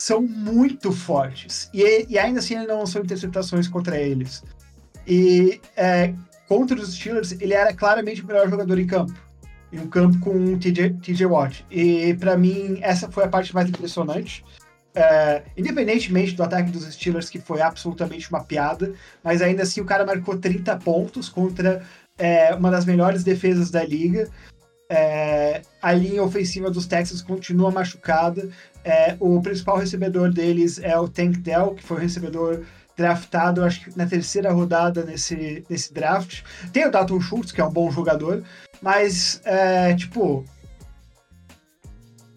são 0.00 0.22
muito 0.22 0.92
fortes. 0.92 1.68
E, 1.74 2.06
e 2.08 2.18
ainda 2.18 2.38
assim, 2.38 2.54
não 2.66 2.86
são 2.86 3.02
interceptações 3.02 3.66
contra 3.66 3.98
eles. 3.98 4.44
E 5.06 5.60
é, 5.76 6.14
contra 6.46 6.78
os 6.78 6.94
Steelers, 6.94 7.32
ele 7.32 7.54
era 7.54 7.74
claramente 7.74 8.22
o 8.22 8.26
melhor 8.26 8.48
jogador 8.48 8.78
em 8.78 8.86
campo. 8.86 9.14
Em 9.72 9.80
um 9.80 9.88
campo 9.88 10.18
com 10.20 10.30
um 10.30 10.58
TJ, 10.58 10.94
TJ 11.02 11.26
Watt. 11.26 11.66
E 11.70 12.14
para 12.14 12.36
mim, 12.36 12.78
essa 12.80 13.10
foi 13.10 13.24
a 13.24 13.28
parte 13.28 13.54
mais 13.54 13.68
impressionante. 13.68 14.44
É, 14.94 15.42
independentemente 15.56 16.34
do 16.34 16.42
ataque 16.42 16.70
dos 16.70 16.84
Steelers, 16.84 17.28
que 17.28 17.38
foi 17.38 17.60
absolutamente 17.60 18.28
uma 18.30 18.42
piada, 18.42 18.94
mas 19.22 19.42
ainda 19.42 19.62
assim 19.62 19.80
o 19.80 19.84
cara 19.84 20.04
marcou 20.04 20.38
30 20.38 20.76
pontos 20.78 21.28
contra 21.28 21.82
é, 22.16 22.54
uma 22.54 22.70
das 22.70 22.84
melhores 22.84 23.22
defesas 23.22 23.70
da 23.70 23.84
liga. 23.84 24.28
É, 24.90 25.60
a 25.82 25.92
linha 25.92 26.22
ofensiva 26.22 26.70
dos 26.70 26.86
Texans 26.86 27.20
continua 27.20 27.70
machucada. 27.70 28.48
É, 28.84 29.16
o 29.20 29.40
principal 29.42 29.76
recebedor 29.76 30.32
deles 30.32 30.78
é 30.78 30.98
o 30.98 31.08
Tank 31.08 31.38
Dell, 31.38 31.74
que 31.74 31.82
foi 31.82 31.98
o 31.98 32.00
recebedor 32.00 32.64
draftado, 32.96 33.62
acho 33.64 33.84
que 33.84 33.96
na 33.96 34.06
terceira 34.06 34.50
rodada 34.50 35.04
nesse, 35.04 35.64
nesse 35.68 35.94
draft. 35.94 36.42
Tem 36.72 36.86
o 36.86 36.90
Dalton 36.90 37.20
Schultz, 37.20 37.52
que 37.52 37.60
é 37.60 37.64
um 37.64 37.70
bom 37.70 37.90
jogador, 37.92 38.42
mas, 38.82 39.40
é, 39.44 39.94
tipo, 39.94 40.44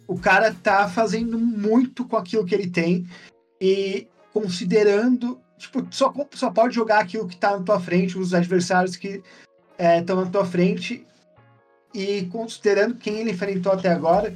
o 0.08 0.20
cara 0.20 0.54
tá 0.62 0.88
fazendo 0.88 1.40
muito 1.40 2.06
com 2.06 2.16
aquilo 2.16 2.46
que 2.46 2.54
ele 2.54 2.70
tem 2.70 3.08
e 3.60 4.08
considerando, 4.32 5.40
tipo, 5.58 5.88
só, 5.90 6.14
só 6.32 6.52
pode 6.52 6.76
jogar 6.76 7.00
aquilo 7.00 7.28
que 7.28 7.38
tá 7.38 7.58
na 7.58 7.64
tua 7.64 7.80
frente, 7.80 8.20
os 8.20 8.34
adversários 8.34 8.96
que 8.96 9.24
estão 9.80 10.22
é, 10.22 10.26
na 10.26 10.30
tua 10.30 10.46
frente 10.46 11.06
e 11.94 12.24
considerando 12.26 12.96
quem 12.96 13.20
ele 13.20 13.32
enfrentou 13.32 13.72
até 13.72 13.90
agora, 13.90 14.34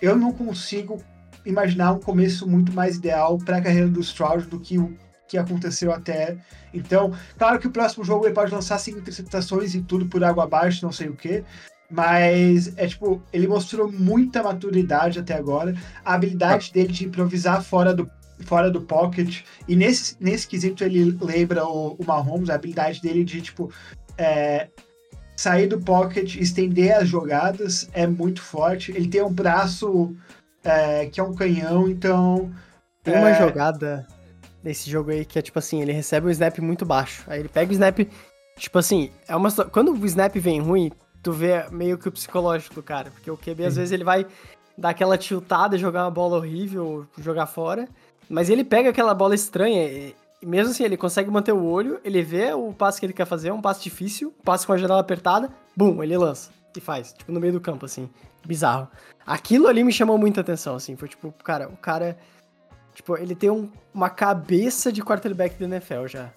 eu 0.00 0.16
não 0.16 0.32
consigo 0.32 1.02
imaginar 1.44 1.92
um 1.92 2.00
começo 2.00 2.48
muito 2.48 2.72
mais 2.72 2.96
ideal 2.96 3.38
para 3.38 3.58
a 3.58 3.62
carreira 3.62 3.88
do 3.88 4.00
Stroud 4.00 4.46
do 4.46 4.58
que 4.58 4.78
o 4.78 4.96
que 5.28 5.38
aconteceu 5.38 5.92
até 5.92 6.36
então. 6.72 7.12
Claro 7.38 7.58
que 7.58 7.66
o 7.66 7.70
próximo 7.70 8.04
jogo 8.04 8.26
ele 8.26 8.34
pode 8.34 8.52
lançar 8.52 8.78
cinco 8.78 8.98
interceptações 8.98 9.74
e 9.74 9.82
tudo 9.82 10.06
por 10.06 10.22
água 10.22 10.44
abaixo, 10.44 10.84
não 10.84 10.92
sei 10.92 11.08
o 11.08 11.16
que. 11.16 11.44
Mas 11.90 12.76
é 12.76 12.86
tipo, 12.86 13.22
ele 13.32 13.46
mostrou 13.46 13.90
muita 13.90 14.42
maturidade 14.42 15.18
até 15.18 15.34
agora, 15.34 15.74
a 16.04 16.14
habilidade 16.14 16.72
dele 16.72 16.92
de 16.92 17.04
improvisar 17.04 17.62
fora 17.62 17.94
do, 17.94 18.10
fora 18.40 18.70
do 18.70 18.80
pocket. 18.80 19.42
E 19.68 19.76
nesse, 19.76 20.16
nesse 20.18 20.46
quesito 20.46 20.82
ele 20.82 21.16
lembra 21.20 21.64
o, 21.66 21.94
o 21.94 22.04
Mahomes, 22.04 22.50
a 22.50 22.54
habilidade 22.54 23.00
dele 23.00 23.22
de, 23.22 23.40
tipo, 23.42 23.70
é, 24.16 24.68
sair 25.36 25.66
do 25.66 25.80
pocket, 25.80 26.36
estender 26.36 26.96
as 26.96 27.08
jogadas 27.08 27.88
é 27.92 28.06
muito 28.06 28.42
forte. 28.42 28.92
Ele 28.92 29.08
tem 29.08 29.22
um 29.22 29.32
braço 29.32 30.14
é, 30.62 31.06
que 31.06 31.20
é 31.20 31.22
um 31.22 31.34
canhão, 31.34 31.88
então. 31.88 32.50
Tem 33.02 33.16
uma 33.16 33.30
é... 33.30 33.38
jogada 33.38 34.06
nesse 34.62 34.90
jogo 34.90 35.10
aí 35.10 35.24
que 35.24 35.38
é 35.38 35.42
tipo 35.42 35.58
assim, 35.58 35.82
ele 35.82 35.92
recebe 35.92 36.26
o 36.26 36.30
snap 36.30 36.58
muito 36.58 36.86
baixo. 36.86 37.22
Aí 37.26 37.40
ele 37.40 37.48
pega 37.48 37.70
o 37.70 37.74
snap, 37.74 37.98
tipo 38.56 38.78
assim, 38.78 39.10
é 39.28 39.36
uma 39.36 39.52
quando 39.52 39.92
o 39.92 40.06
snap 40.06 40.34
vem 40.36 40.60
ruim, 40.60 40.90
tu 41.22 41.32
vê 41.32 41.68
meio 41.70 41.98
que 41.98 42.08
o 42.08 42.12
psicológico 42.12 42.74
do 42.74 42.82
cara, 42.82 43.10
porque 43.10 43.30
o 43.30 43.36
QB 43.36 43.56
Sim. 43.56 43.64
às 43.66 43.76
vezes 43.76 43.92
ele 43.92 44.04
vai 44.04 44.26
dar 44.76 44.90
aquela 44.90 45.18
tiltada, 45.18 45.76
jogar 45.76 46.04
uma 46.04 46.10
bola 46.10 46.38
horrível, 46.38 47.06
jogar 47.18 47.46
fora, 47.46 47.86
mas 48.28 48.48
ele 48.48 48.64
pega 48.64 48.88
aquela 48.88 49.14
bola 49.14 49.34
estranha 49.34 50.12
mesmo 50.44 50.72
assim 50.72 50.84
ele 50.84 50.96
consegue 50.96 51.30
manter 51.30 51.52
o 51.52 51.64
olho, 51.64 52.00
ele 52.04 52.22
vê 52.22 52.52
o 52.52 52.72
passe 52.72 53.00
que 53.00 53.06
ele 53.06 53.12
quer 53.12 53.26
fazer, 53.26 53.48
é 53.48 53.52
um 53.52 53.60
passe 53.60 53.82
difícil, 53.82 54.34
um 54.38 54.42
passe 54.42 54.66
com 54.66 54.72
a 54.72 54.76
janela 54.76 55.00
apertada, 55.00 55.50
bum, 55.76 56.02
ele 56.02 56.16
lança 56.16 56.50
e 56.76 56.80
faz, 56.80 57.12
tipo 57.12 57.30
no 57.30 57.40
meio 57.40 57.52
do 57.52 57.60
campo 57.60 57.86
assim, 57.86 58.08
bizarro. 58.46 58.88
Aquilo 59.26 59.66
ali 59.66 59.82
me 59.82 59.92
chamou 59.92 60.18
muita 60.18 60.40
atenção, 60.40 60.76
assim. 60.76 60.96
Foi 60.96 61.08
tipo, 61.08 61.32
cara, 61.42 61.68
o 61.68 61.76
cara. 61.76 62.16
Tipo, 62.94 63.16
ele 63.16 63.34
tem 63.34 63.50
um, 63.50 63.70
uma 63.92 64.08
cabeça 64.08 64.92
de 64.92 65.02
quarterback 65.02 65.58
da 65.58 65.64
NFL 65.64 66.06
já. 66.06 66.32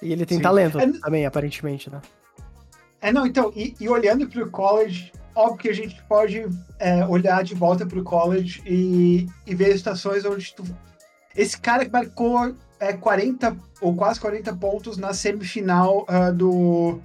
E 0.00 0.12
ele 0.12 0.26
tem 0.26 0.38
Sim. 0.38 0.42
talento 0.42 0.78
é, 0.78 0.86
também, 1.00 1.26
aparentemente, 1.26 1.90
né? 1.90 2.00
É, 3.00 3.12
não, 3.12 3.26
então, 3.26 3.52
e, 3.56 3.74
e 3.80 3.88
olhando 3.88 4.28
pro 4.28 4.50
college, 4.50 5.10
óbvio 5.34 5.58
que 5.58 5.68
a 5.68 5.72
gente 5.72 6.00
pode 6.04 6.46
é, 6.78 7.04
olhar 7.06 7.42
de 7.42 7.54
volta 7.54 7.86
pro 7.86 8.04
college 8.04 8.62
e, 8.66 9.26
e 9.46 9.54
ver 9.54 9.76
situações 9.76 10.24
onde 10.24 10.54
tu. 10.54 10.62
Esse 11.34 11.58
cara 11.58 11.88
marcou 11.90 12.54
é, 12.78 12.92
40 12.92 13.56
ou 13.80 13.94
quase 13.94 14.20
40 14.20 14.54
pontos 14.56 14.96
na 14.96 15.12
semifinal 15.12 16.06
uh, 16.08 16.32
do. 16.32 17.00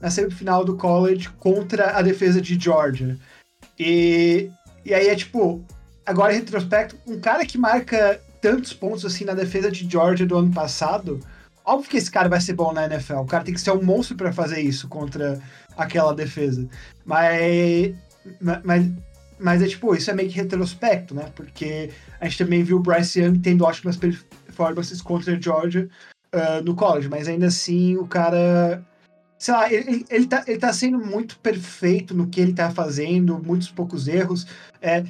Na 0.00 0.10
semifinal 0.10 0.64
do 0.64 0.76
college 0.76 1.30
contra 1.38 1.96
a 1.96 2.02
defesa 2.02 2.40
de 2.40 2.58
Georgia. 2.58 3.18
E, 3.78 4.50
e 4.84 4.92
aí 4.92 5.08
é 5.08 5.16
tipo, 5.16 5.64
agora 6.04 6.32
em 6.32 6.36
retrospecto, 6.36 6.96
um 7.06 7.18
cara 7.18 7.46
que 7.46 7.56
marca 7.56 8.20
tantos 8.40 8.74
pontos 8.74 9.04
assim 9.06 9.24
na 9.24 9.32
defesa 9.32 9.70
de 9.70 9.88
Georgia 9.90 10.26
do 10.26 10.36
ano 10.36 10.52
passado, 10.52 11.20
óbvio 11.64 11.90
que 11.90 11.96
esse 11.96 12.10
cara 12.10 12.28
vai 12.28 12.40
ser 12.40 12.52
bom 12.52 12.72
na 12.72 12.84
NFL. 12.84 13.20
O 13.20 13.26
cara 13.26 13.44
tem 13.44 13.54
que 13.54 13.60
ser 13.60 13.70
um 13.70 13.82
monstro 13.82 14.16
para 14.16 14.32
fazer 14.32 14.60
isso 14.60 14.86
contra 14.88 15.40
aquela 15.76 16.14
defesa. 16.14 16.68
Mas, 17.04 17.94
mas, 18.62 18.90
mas 19.38 19.62
é 19.62 19.66
tipo, 19.66 19.94
isso 19.94 20.10
é 20.10 20.14
meio 20.14 20.28
que 20.28 20.36
retrospecto, 20.36 21.14
né? 21.14 21.30
Porque 21.34 21.90
a 22.20 22.26
gente 22.26 22.44
também 22.44 22.62
viu 22.62 22.76
o 22.76 22.80
Bryce 22.80 23.20
Young 23.20 23.38
tendo 23.38 23.64
ótimas 23.64 23.98
performances 24.54 25.02
contra 25.02 25.40
Georgia 25.40 25.88
uh, 26.34 26.62
no 26.64 26.74
college, 26.74 27.08
mas 27.08 27.28
ainda 27.28 27.46
assim 27.46 27.96
o 27.96 28.06
cara 28.06 28.82
sei 29.38 29.52
lá, 29.52 29.72
ele, 29.72 30.06
ele, 30.08 30.26
tá, 30.26 30.42
ele 30.46 30.58
tá 30.58 30.72
sendo 30.72 30.98
muito 30.98 31.38
perfeito 31.40 32.14
no 32.14 32.28
que 32.28 32.40
ele 32.40 32.54
tá 32.54 32.70
fazendo, 32.70 33.42
muitos 33.44 33.70
poucos 33.70 34.08
erros. 34.08 34.46
É, 34.80 35.04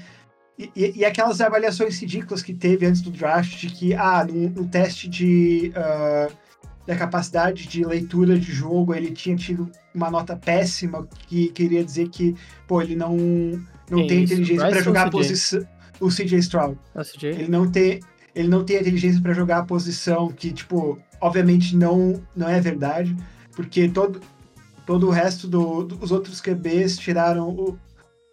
e, 0.58 0.92
e, 0.96 1.04
aquelas 1.04 1.40
avaliações 1.40 2.00
ridículas 2.00 2.42
que 2.42 2.52
teve 2.52 2.84
antes 2.84 3.00
do 3.00 3.12
draft, 3.12 3.56
de 3.56 3.68
que, 3.68 3.94
ah, 3.94 4.24
no, 4.24 4.50
no 4.50 4.66
teste 4.68 5.08
de. 5.08 5.72
Uh, 5.76 6.44
da 6.86 6.94
capacidade 6.94 7.66
de 7.66 7.84
leitura 7.84 8.38
de 8.38 8.52
jogo, 8.52 8.94
ele 8.94 9.10
tinha 9.10 9.34
tido 9.36 9.70
uma 9.94 10.10
nota 10.10 10.36
péssima, 10.36 11.06
que 11.26 11.48
queria 11.48 11.82
dizer 11.82 12.08
que, 12.08 12.34
pô, 12.66 12.82
ele 12.82 12.94
não, 12.94 13.16
não 13.90 14.06
tem 14.06 14.24
isso? 14.24 14.34
inteligência 14.34 14.68
para 14.68 14.82
jogar 14.82 15.06
a 15.06 15.10
posição. 15.10 15.66
O 16.00 16.08
CJ 16.08 16.38
Stroud. 16.40 16.78
O 16.94 17.02
CJ? 17.02 17.30
Ele 17.30 17.48
não 17.48 17.70
tem. 17.70 18.00
Ele 18.34 18.48
não 18.48 18.64
tem 18.64 18.76
a 18.76 18.80
inteligência 18.80 19.20
para 19.20 19.32
jogar 19.32 19.58
a 19.58 19.64
posição 19.64 20.28
que, 20.28 20.52
tipo, 20.52 20.98
obviamente 21.20 21.76
não, 21.76 22.22
não 22.34 22.48
é 22.48 22.60
verdade 22.60 23.16
porque 23.54 23.88
todo, 23.88 24.20
todo 24.86 25.06
o 25.06 25.10
resto 25.10 25.46
dos 25.46 25.86
do, 25.86 26.14
outros 26.14 26.40
QBs 26.40 26.98
tiraram. 26.98 27.48
O, 27.48 27.78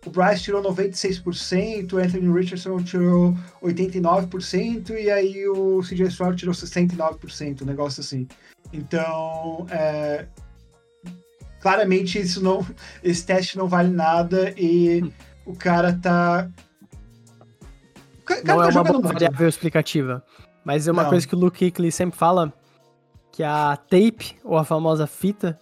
o 0.03 0.09
Bryce 0.09 0.43
tirou 0.43 0.63
96%, 0.63 1.93
o 1.93 1.97
Anthony 1.97 2.33
Richardson 2.33 2.81
tirou 2.81 3.37
89%, 3.61 4.89
e 4.99 5.11
aí 5.11 5.47
o 5.47 5.79
CJ 5.81 6.07
Stroud 6.07 6.35
tirou 6.35 6.55
69%, 6.55 7.61
um 7.61 7.65
negócio 7.65 8.01
assim. 8.01 8.27
Então, 8.73 9.67
é, 9.69 10.25
claramente 11.61 12.19
isso 12.19 12.41
não, 12.41 12.65
esse 13.03 13.23
teste 13.23 13.59
não 13.59 13.67
vale 13.67 13.89
nada 13.89 14.51
e 14.57 15.03
o 15.45 15.53
cara 15.55 15.93
tá. 15.93 16.49
Cara 18.43 18.71
não 18.71 18.83
tá 18.83 18.89
é 18.89 18.93
uma 18.93 19.01
variável 19.01 19.47
explicativa. 19.47 20.23
Mas 20.63 20.87
é 20.87 20.91
uma 20.91 21.03
não. 21.03 21.09
coisa 21.09 21.27
que 21.27 21.35
o 21.35 21.39
Luke 21.39 21.57
Kuechly 21.71 21.91
sempre 21.91 22.17
fala, 22.17 22.53
que 23.31 23.43
a 23.43 23.75
tape, 23.75 24.37
ou 24.43 24.57
a 24.57 24.63
famosa 24.63 25.07
fita, 25.07 25.57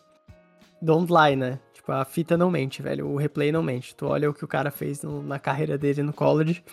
don't 0.82 1.12
lie, 1.12 1.36
né? 1.36 1.60
Tipo, 1.74 1.92
a 1.92 2.04
fita 2.04 2.38
não 2.38 2.52
mente, 2.52 2.82
velho. 2.82 3.08
O 3.08 3.18
replay 3.18 3.52
não 3.52 3.64
mente. 3.64 3.96
Tu 3.96 4.06
olha 4.06 4.30
o 4.30 4.34
que 4.34 4.44
o 4.44 4.48
cara 4.48 4.72
fez 4.72 5.02
no, 5.02 5.24
na 5.24 5.40
carreira 5.40 5.78
dele 5.78 6.04
no 6.04 6.14
college. 6.14 6.64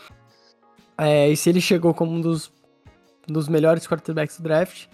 É, 0.98 1.28
e 1.28 1.36
se 1.36 1.48
ele 1.50 1.60
chegou 1.60 1.94
como 1.94 2.12
um 2.12 2.20
dos, 2.20 2.52
um 3.28 3.32
dos 3.32 3.48
melhores 3.48 3.86
quarterbacks 3.86 4.38
do 4.38 4.42
draft, 4.42 4.86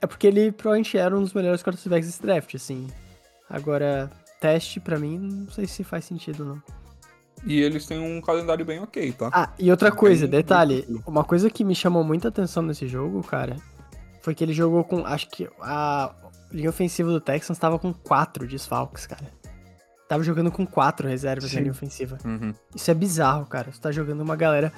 é 0.00 0.06
porque 0.06 0.26
ele 0.26 0.52
provavelmente 0.52 0.96
era 0.96 1.16
um 1.16 1.20
dos 1.20 1.32
melhores 1.32 1.62
quarterbacks 1.62 2.06
desse 2.06 2.22
draft, 2.22 2.54
assim. 2.54 2.86
Agora, 3.48 4.10
teste, 4.40 4.78
para 4.78 4.98
mim, 4.98 5.18
não 5.18 5.50
sei 5.50 5.66
se 5.66 5.82
faz 5.82 6.04
sentido, 6.04 6.44
não. 6.44 6.62
E 7.44 7.60
eles 7.60 7.86
têm 7.86 7.98
um 7.98 8.20
calendário 8.20 8.64
bem 8.64 8.80
ok, 8.80 9.12
tá? 9.12 9.30
Ah, 9.32 9.50
e 9.58 9.70
outra 9.70 9.90
coisa, 9.92 10.26
detalhe, 10.26 10.86
uma 11.06 11.24
coisa 11.24 11.48
que 11.48 11.64
me 11.64 11.74
chamou 11.74 12.02
muita 12.02 12.28
atenção 12.28 12.62
nesse 12.62 12.86
jogo, 12.86 13.22
cara, 13.22 13.56
foi 14.20 14.34
que 14.34 14.44
ele 14.44 14.52
jogou 14.52 14.84
com. 14.84 15.06
Acho 15.06 15.28
que 15.28 15.48
a 15.60 16.12
linha 16.52 16.70
ofensiva 16.70 17.10
do 17.10 17.20
Texans 17.20 17.58
tava 17.58 17.78
com 17.78 17.92
quatro 17.92 18.46
desfalques, 18.46 19.06
cara. 19.06 19.26
Tava 20.08 20.22
jogando 20.22 20.50
com 20.50 20.66
quatro 20.66 21.06
reservas 21.06 21.50
Sim. 21.50 21.56
na 21.56 21.60
linha 21.62 21.72
ofensiva. 21.72 22.18
Uhum. 22.24 22.54
Isso 22.74 22.90
é 22.90 22.94
bizarro, 22.94 23.44
cara. 23.46 23.70
Você 23.70 23.80
tá 23.80 23.92
jogando 23.92 24.22
uma 24.22 24.36
galera. 24.36 24.72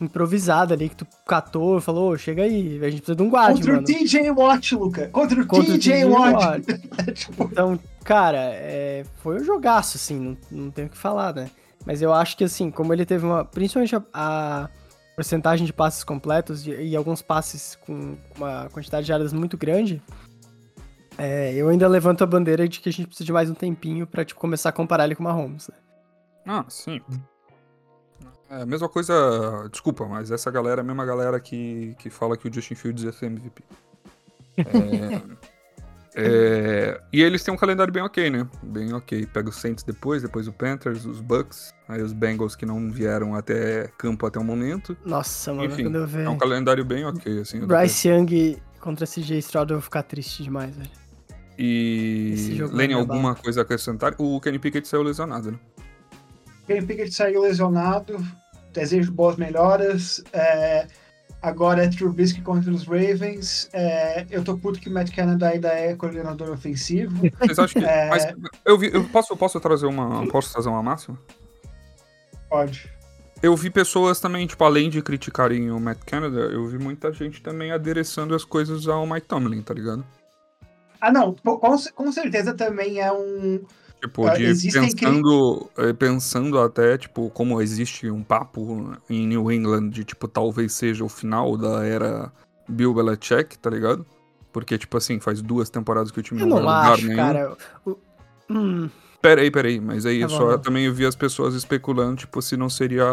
improvisada 0.00 0.74
ali 0.74 0.88
que 0.88 0.96
tu 0.96 1.06
catou, 1.26 1.80
falou, 1.80 2.12
oh, 2.12 2.18
chega 2.18 2.42
aí, 2.42 2.78
a 2.82 2.90
gente 2.90 3.00
precisa 3.00 3.16
de 3.16 3.22
um 3.22 3.30
guarda, 3.30 3.54
Contra 3.54 3.72
mano. 3.72 3.82
o 3.82 3.86
TJ 3.86 4.30
Watt, 4.30 4.74
Luca. 4.74 5.08
Contra 5.08 5.40
o 5.40 5.46
Contra 5.46 5.72
TJ 5.72 6.04
Watt. 6.04 6.66
Tipo, 7.14 7.44
então, 7.50 7.80
cara, 8.04 8.38
é, 8.38 9.04
foi 9.22 9.40
um 9.40 9.44
jogaço, 9.44 9.96
assim, 9.96 10.18
não, 10.18 10.36
não 10.64 10.70
tenho 10.70 10.88
o 10.88 10.90
que 10.90 10.98
falar, 10.98 11.34
né? 11.34 11.50
Mas 11.86 12.02
eu 12.02 12.12
acho 12.12 12.36
que, 12.36 12.42
assim, 12.42 12.70
como 12.70 12.92
ele 12.92 13.06
teve 13.06 13.24
uma. 13.24 13.44
Principalmente 13.44 13.94
a, 13.94 14.02
a 14.12 14.68
porcentagem 15.14 15.64
de 15.64 15.72
passes 15.72 16.02
completos 16.02 16.66
e, 16.66 16.72
e, 16.72 16.96
alguns 16.96 17.22
passes 17.22 17.76
com 17.86 18.18
uma 18.36 18.68
quantidade 18.70 19.06
de 19.06 19.12
áreas 19.12 19.32
muito 19.32 19.56
grande, 19.56 20.02
é, 21.16 21.54
eu 21.54 21.68
ainda 21.68 21.86
levanto 21.88 22.24
a 22.24 22.26
bandeira 22.26 22.68
de 22.68 22.80
que 22.80 22.88
a 22.88 22.92
gente 22.92 23.06
precisa 23.06 23.24
de 23.24 23.32
mais 23.32 23.48
um 23.48 23.54
tempinho 23.54 24.06
pra 24.06 24.24
tipo, 24.24 24.38
começar 24.38 24.70
a 24.70 24.72
comparar 24.72 25.04
ele 25.04 25.14
com 25.14 25.22
o 25.22 25.24
Mahomes. 25.24 25.68
Né? 25.68 25.74
Ah, 26.44 26.64
sim. 26.68 27.00
É 28.50 28.62
a 28.62 28.66
mesma 28.66 28.88
coisa. 28.88 29.68
Desculpa, 29.70 30.04
mas 30.06 30.30
essa 30.30 30.50
galera 30.50 30.80
é 30.80 30.82
a 30.82 30.84
mesma 30.84 31.06
galera 31.06 31.38
que, 31.38 31.94
que 31.98 32.10
fala 32.10 32.36
que 32.36 32.48
o 32.48 32.52
Justin 32.52 32.74
Fields 32.74 33.04
ia 33.04 33.12
ser 33.12 33.26
MVP. 33.26 33.62
É, 34.58 35.55
é, 36.18 36.98
e 37.12 37.22
eles 37.22 37.42
têm 37.42 37.52
um 37.52 37.58
calendário 37.58 37.92
bem 37.92 38.02
ok, 38.02 38.30
né? 38.30 38.48
Bem 38.62 38.92
ok. 38.94 39.26
Pega 39.26 39.50
os 39.50 39.56
Saints 39.56 39.84
depois, 39.84 40.22
depois 40.22 40.48
o 40.48 40.52
Panthers, 40.52 41.04
os 41.04 41.20
Bucks, 41.20 41.74
aí 41.86 42.00
os 42.00 42.14
Bengals 42.14 42.56
que 42.56 42.64
não 42.64 42.90
vieram 42.90 43.34
até 43.34 43.88
campo 43.98 44.24
até 44.24 44.38
o 44.38 44.44
momento. 44.44 44.96
Nossa, 45.04 45.52
mano, 45.52 45.66
Enfim, 45.66 45.82
quando 45.84 45.96
eu 45.96 46.06
ver. 46.06 46.24
É 46.24 46.28
um 46.28 46.38
calendário 46.38 46.84
bem 46.86 47.04
ok, 47.04 47.40
assim. 47.40 47.60
Bryce 47.66 48.08
Young 48.08 48.56
contra 48.80 49.06
CJ 49.06 49.38
Stroud 49.38 49.72
eu 49.72 49.76
vou 49.76 49.82
ficar 49.82 50.04
triste 50.04 50.42
demais, 50.42 50.74
velho. 50.74 50.90
E. 51.58 52.58
Lenny, 52.72 52.94
alguma 52.94 53.34
coisa 53.34 53.60
a 53.60 53.62
acrescentar? 53.62 54.14
O 54.18 54.40
Kenny 54.40 54.58
Pickett 54.58 54.88
saiu 54.88 55.02
lesionado, 55.02 55.52
né? 55.52 55.58
Kenny 56.66 56.86
Pickett 56.86 57.12
saiu 57.12 57.42
lesionado. 57.42 58.16
Desejo 58.72 59.12
boas 59.12 59.36
melhoras. 59.36 60.24
É... 60.32 60.86
Agora 61.42 61.84
é 61.84 61.88
Trubisky 61.88 62.40
contra 62.40 62.70
os 62.70 62.84
Ravens. 62.84 63.68
É... 63.72 64.26
Eu 64.30 64.42
tô 64.42 64.56
puto 64.56 64.80
que 64.80 64.88
o 64.88 64.92
Matt 64.92 65.14
Canada 65.14 65.48
ainda 65.48 65.68
é 65.68 65.94
coordenador 65.94 66.50
ofensivo. 66.50 67.30
Vocês 67.38 67.58
acham 67.58 67.82
que. 67.82 67.88
é... 67.88 68.08
Mas 68.08 68.26
eu, 68.64 68.78
vi, 68.78 68.90
eu 68.92 69.04
posso, 69.08 69.36
posso 69.36 69.60
trazer 69.60 69.86
uma. 69.86 70.26
Posso 70.28 70.52
trazer 70.52 70.68
uma 70.68 70.82
máxima? 70.82 71.18
Pode. 72.48 72.90
Eu 73.42 73.54
vi 73.54 73.70
pessoas 73.70 74.18
também, 74.18 74.46
tipo, 74.46 74.64
além 74.64 74.88
de 74.88 75.02
criticarem 75.02 75.70
o 75.70 75.78
Matt 75.78 75.98
Canada, 76.06 76.40
eu 76.40 76.66
vi 76.66 76.78
muita 76.78 77.12
gente 77.12 77.42
também 77.42 77.70
adereçando 77.70 78.34
as 78.34 78.44
coisas 78.44 78.88
ao 78.88 79.06
Mike 79.06 79.28
Tomlin, 79.28 79.62
tá 79.62 79.74
ligado? 79.74 80.04
Ah, 81.00 81.12
não, 81.12 81.34
com, 81.34 81.58
com 81.58 82.12
certeza 82.12 82.54
também 82.54 83.00
é 83.00 83.12
um. 83.12 83.62
Tipo, 84.00 84.30
de 84.30 84.72
pensando, 84.72 85.70
cri... 85.74 85.94
pensando 85.94 86.58
até, 86.60 86.98
tipo, 86.98 87.30
como 87.30 87.60
existe 87.60 88.10
um 88.10 88.22
papo 88.22 88.92
em 89.08 89.26
New 89.26 89.50
England 89.50 89.88
de, 89.88 90.04
tipo, 90.04 90.28
talvez 90.28 90.72
seja 90.74 91.04
o 91.04 91.08
final 91.08 91.56
da 91.56 91.84
era 91.84 92.30
Bill 92.68 92.92
Belichick, 92.94 93.58
tá 93.58 93.70
ligado? 93.70 94.06
Porque, 94.52 94.78
tipo 94.78 94.96
assim, 94.96 95.18
faz 95.18 95.42
duas 95.42 95.70
temporadas 95.70 96.10
que 96.10 96.20
o 96.20 96.22
time 96.22 96.40
eu 96.40 96.46
não, 96.46 96.56
não 96.58 96.64
vai 96.66 96.92
acho, 96.92 97.08
lugar 97.08 97.34
nenhum. 97.34 97.54
Cara, 97.54 97.56
hum. 98.50 98.90
Peraí, 99.20 99.50
peraí, 99.50 99.80
mas 99.80 100.06
aí 100.06 100.20
tá 100.20 100.28
só 100.28 100.52
bom. 100.52 100.58
também 100.58 100.84
eu 100.84 100.94
vi 100.94 101.04
as 101.04 101.16
pessoas 101.16 101.54
especulando, 101.54 102.16
tipo, 102.16 102.40
se 102.40 102.56
não 102.56 102.70
seria 102.70 103.06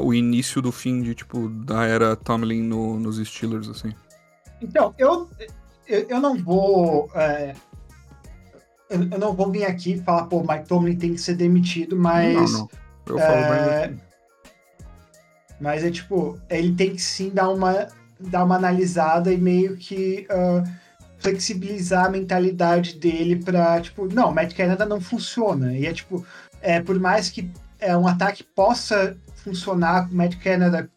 o 0.00 0.14
início 0.14 0.62
do 0.62 0.72
fim 0.72 1.02
de, 1.02 1.14
tipo, 1.14 1.48
da 1.48 1.84
era 1.84 2.16
Tomlin 2.16 2.62
no, 2.62 2.98
nos 2.98 3.18
Steelers, 3.18 3.68
assim. 3.68 3.92
Então, 4.62 4.94
eu, 4.96 5.28
eu, 5.86 6.06
eu 6.08 6.20
não 6.20 6.36
vou. 6.36 7.10
É, 7.14 7.54
eu, 8.92 9.08
eu, 9.10 9.18
não 9.18 9.34
vou 9.34 9.50
vir 9.50 9.64
aqui 9.64 9.98
falar, 9.98 10.26
pô, 10.26 10.40
Mike 10.40 10.68
Tomlin 10.68 10.96
tem 10.96 11.14
que 11.14 11.20
ser 11.20 11.34
demitido, 11.34 11.96
mas. 11.96 12.52
Não, 12.52 12.58
não. 12.58 12.68
Eu 13.06 13.18
falo 13.18 13.32
é, 13.32 13.94
Mas 15.60 15.82
é 15.82 15.90
tipo, 15.90 16.38
ele 16.48 16.74
tem 16.74 16.94
que 16.94 17.02
sim 17.02 17.30
dar 17.30 17.48
uma, 17.48 17.88
dar 18.20 18.44
uma 18.44 18.56
analisada 18.56 19.32
e 19.32 19.36
meio 19.36 19.76
que 19.76 20.26
uh, 20.30 20.68
flexibilizar 21.18 22.06
a 22.06 22.10
mentalidade 22.10 22.98
dele 22.98 23.36
pra, 23.36 23.80
tipo, 23.80 24.06
não, 24.12 24.30
o 24.30 24.34
Matt 24.34 24.54
Canada 24.54 24.84
não 24.84 25.00
funciona. 25.00 25.72
E 25.72 25.86
é 25.86 25.92
tipo, 25.92 26.24
é, 26.60 26.80
por 26.80 26.98
mais 27.00 27.28
que 27.28 27.50
é, 27.80 27.96
um 27.96 28.06
ataque 28.06 28.44
possa 28.44 29.16
funcionar 29.36 30.08
com 30.08 30.14
o 30.14 30.16
Matt 30.16 30.36
Canada 30.36 30.88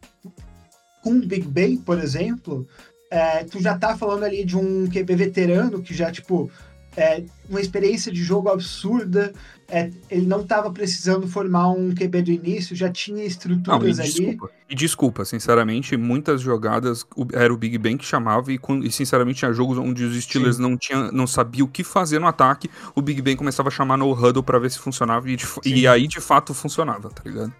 com 1.03 1.11
o 1.11 1.25
Big 1.25 1.47
Ben, 1.47 1.77
por 1.77 1.99
exemplo, 1.99 2.67
é, 3.11 3.43
tu 3.43 3.61
já 3.61 3.77
tá 3.77 3.95
falando 3.95 4.23
ali 4.23 4.43
de 4.43 4.57
um 4.57 4.87
QB 4.87 5.15
veterano 5.15 5.81
que 5.81 5.93
já, 5.93 6.11
tipo, 6.11 6.51
é, 6.95 7.23
uma 7.49 7.59
experiência 7.59 8.11
de 8.11 8.23
jogo 8.23 8.49
absurda. 8.49 9.33
É, 9.67 9.89
ele 10.11 10.27
não 10.27 10.41
estava 10.41 10.71
precisando 10.71 11.27
formar 11.27 11.69
um 11.71 11.93
QB 11.93 12.21
do 12.21 12.31
início, 12.31 12.75
já 12.75 12.89
tinha 12.89 13.25
estruturas 13.25 13.97
não, 13.97 14.05
e 14.05 14.07
ali. 14.07 14.13
Desculpa, 14.13 14.51
e 14.69 14.75
desculpa, 14.75 15.25
sinceramente, 15.25 15.97
muitas 15.97 16.41
jogadas 16.41 17.05
era 17.33 17.51
o 17.51 17.57
Big 17.57 17.77
Ben 17.79 17.97
que 17.97 18.05
chamava 18.05 18.53
e, 18.53 18.59
e 18.83 18.91
sinceramente 18.91 19.39
tinha 19.39 19.51
jogos 19.51 19.79
onde 19.79 20.03
os 20.03 20.23
Steelers 20.23 20.59
não, 20.59 20.77
tinha, 20.77 21.11
não 21.11 21.25
sabiam 21.25 21.65
o 21.65 21.69
que 21.69 21.83
fazer 21.83 22.19
no 22.19 22.27
ataque, 22.27 22.69
o 22.93 23.01
Big 23.01 23.21
Ben 23.23 23.35
começava 23.35 23.69
a 23.69 23.71
chamar 23.71 23.97
no 23.97 24.11
huddle 24.11 24.43
para 24.43 24.59
ver 24.59 24.69
se 24.69 24.77
funcionava 24.77 25.27
e, 25.29 25.37
e 25.65 25.87
aí 25.87 26.07
de 26.07 26.21
fato 26.21 26.53
funcionava, 26.53 27.09
tá 27.09 27.23
ligado? 27.25 27.51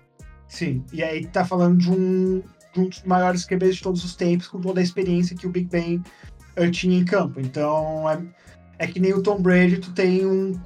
Sim, 0.47 0.83
e 0.93 1.03
aí 1.03 1.25
tá 1.25 1.43
falando 1.43 1.77
de 1.77 1.89
um, 1.89 2.43
um 2.77 2.87
dos 2.87 3.01
maiores 3.03 3.45
QBs 3.45 3.77
de 3.77 3.81
todos 3.81 4.03
os 4.03 4.15
tempos, 4.15 4.47
com 4.47 4.61
toda 4.61 4.79
a 4.79 4.83
experiência 4.83 5.35
que 5.35 5.47
o 5.47 5.49
Big 5.49 5.67
Ben 5.67 6.03
uh, 6.57 6.69
tinha 6.71 6.97
em 6.97 7.05
campo. 7.05 7.39
Então, 7.39 8.09
é, 8.09 8.21
é, 8.77 8.87
que 8.87 8.99
nem 8.99 9.13
o 9.13 9.21
Tom 9.21 9.41
Brady, 9.41 9.77
tu 9.77 9.91
tem 9.91 10.25
um 10.25 10.59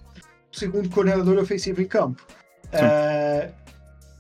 segundo 0.52 0.90
coordenador 0.90 1.38
ofensivo 1.38 1.82
em 1.82 1.88
campo. 1.88 2.26
É, 2.72 3.52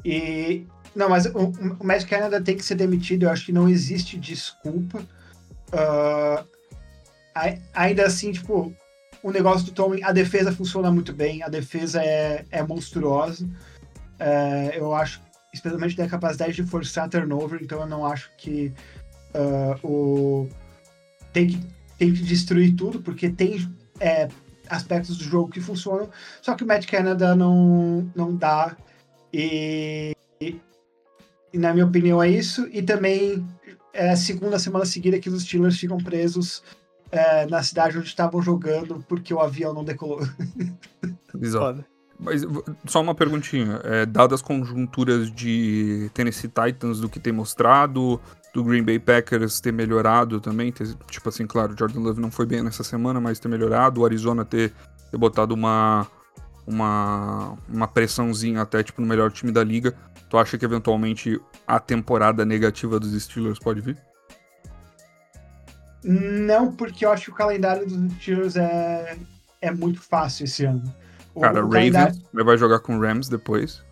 e 0.03 0.65
não, 0.95 1.09
mas 1.09 1.25
o, 1.27 1.51
o 1.79 1.85
Matt 1.85 2.05
Canada 2.05 2.41
tem 2.41 2.57
que 2.57 2.63
ser 2.63 2.75
demitido. 2.75 3.23
Eu 3.23 3.29
acho 3.29 3.45
que 3.45 3.51
não 3.51 3.69
existe 3.69 4.17
desculpa. 4.17 4.99
Uh, 5.71 6.45
ainda 7.73 8.05
assim, 8.05 8.31
tipo, 8.31 8.73
o 9.21 9.31
negócio 9.31 9.65
do 9.65 9.71
Tom, 9.71 9.95
a 10.03 10.11
defesa 10.11 10.51
funciona 10.51 10.91
muito 10.91 11.13
bem. 11.13 11.43
A 11.43 11.49
defesa 11.49 12.01
é, 12.03 12.45
é 12.51 12.63
monstruosa. 12.63 13.47
É, 14.19 14.73
eu 14.75 14.93
acho 14.93 15.21
especialmente 15.53 15.95
tem 15.95 16.05
a 16.05 16.09
capacidade 16.09 16.53
de 16.53 16.63
forçar 16.63 17.09
turnover, 17.09 17.59
então 17.61 17.81
eu 17.81 17.87
não 17.87 18.05
acho 18.05 18.29
que 18.37 18.71
uh, 19.33 19.87
o 19.87 20.49
tem 21.33 21.47
que 21.47 21.79
tem 21.97 22.13
que 22.13 22.23
destruir 22.23 22.75
tudo, 22.75 23.01
porque 23.01 23.29
tem 23.29 23.69
é, 23.99 24.27
aspectos 24.69 25.17
do 25.17 25.23
jogo 25.23 25.51
que 25.51 25.61
funcionam, 25.61 26.09
só 26.41 26.55
que 26.55 26.63
o 26.63 26.67
Matt 26.67 26.85
Canada 26.85 27.35
não, 27.35 28.09
não 28.15 28.35
dá, 28.35 28.75
e, 29.33 30.15
e, 30.41 30.59
e 31.53 31.57
na 31.57 31.73
minha 31.73 31.85
opinião 31.85 32.21
é 32.21 32.29
isso, 32.29 32.67
e 32.71 32.81
também 32.81 33.45
é 33.93 34.11
a 34.11 34.15
segunda 34.15 34.59
semana 34.59 34.85
seguida 34.85 35.19
que 35.19 35.29
os 35.29 35.43
Steelers 35.43 35.77
ficam 35.77 35.97
presos 35.97 36.63
é, 37.11 37.45
na 37.47 37.63
cidade 37.63 37.97
onde 37.97 38.07
estavam 38.07 38.41
jogando 38.41 39.03
porque 39.07 39.33
o 39.33 39.39
avião 39.39 39.73
não 39.73 39.83
decolou. 39.83 40.21
Exato. 41.41 41.83
Mas 42.19 42.41
só 42.85 43.01
uma 43.01 43.15
perguntinha. 43.15 43.79
É, 43.83 44.05
dadas 44.05 44.41
as 44.41 44.45
conjunturas 44.45 45.31
de 45.31 46.11
Tennessee 46.13 46.49
Titans 46.49 46.99
do 46.99 47.07
que 47.07 47.19
tem 47.19 47.31
mostrado, 47.31 48.19
do 48.53 48.63
Green 48.63 48.83
Bay 48.83 48.99
Packers 48.99 49.59
ter 49.59 49.71
melhorado 49.71 50.39
também, 50.39 50.71
ter, 50.71 50.95
tipo 51.09 51.29
assim, 51.29 51.45
claro, 51.45 51.75
Jordan 51.77 51.99
Love 51.99 52.21
não 52.21 52.31
foi 52.31 52.45
bem 52.45 52.63
nessa 52.63 52.83
semana, 52.83 53.19
mas 53.19 53.39
ter 53.39 53.47
melhorado, 53.47 54.01
o 54.01 54.05
Arizona 54.05 54.43
ter, 54.43 54.73
ter 55.11 55.17
botado 55.17 55.53
uma, 55.53 56.07
uma, 56.65 57.57
uma 57.67 57.87
pressãozinha 57.87 58.61
até, 58.61 58.83
tipo, 58.83 59.01
no 59.01 59.07
melhor 59.07 59.31
time 59.31 59.51
da 59.51 59.63
liga, 59.63 59.95
tu 60.29 60.37
acha 60.37 60.57
que 60.57 60.65
eventualmente 60.65 61.39
a 61.67 61.79
temporada 61.79 62.45
negativa 62.45 62.99
dos 62.99 63.21
Steelers 63.21 63.59
pode 63.59 63.81
vir? 63.81 63.97
Não, 66.03 66.71
porque 66.71 67.05
eu 67.05 67.11
acho 67.11 67.25
que 67.25 67.31
o 67.31 67.35
calendário 67.35 67.85
dos 67.85 68.13
Steelers 68.13 68.55
é, 68.55 69.17
é 69.61 69.71
muito 69.71 70.01
fácil 70.01 70.45
esse 70.45 70.65
ano. 70.65 70.83
Cara, 71.39 71.63
o 71.63 71.69
Ravens 71.69 71.93
calendário... 71.93 72.45
vai 72.45 72.57
jogar 72.57 72.79
com 72.79 72.99
Rams 72.99 73.29
depois. 73.29 73.83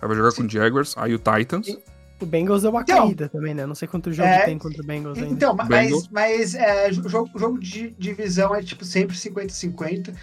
Vai 0.00 0.14
jogar 0.14 0.30
Sim. 0.30 0.42
com 0.42 0.48
Jaguars, 0.48 0.94
aí 0.96 1.14
o 1.14 1.18
Titans. 1.18 1.76
O 2.20 2.26
Bengals 2.26 2.62
deu 2.62 2.70
uma 2.70 2.82
então, 2.82 3.06
caída 3.06 3.28
também, 3.28 3.54
né? 3.54 3.64
Não 3.64 3.74
sei 3.74 3.86
quanto 3.86 4.12
jogo 4.12 4.28
é, 4.28 4.44
tem 4.44 4.58
contra 4.58 4.82
o 4.82 4.84
Bengals 4.86 5.18
ainda. 5.18 5.32
Então, 5.32 5.54
mas, 5.54 6.08
mas 6.08 6.54
é, 6.54 6.92
jogo, 6.92 7.30
jogo 7.38 7.58
de 7.58 7.90
divisão 7.90 8.54
é 8.54 8.62
tipo 8.62 8.84
sempre 8.84 9.16
50-50. 9.16 10.14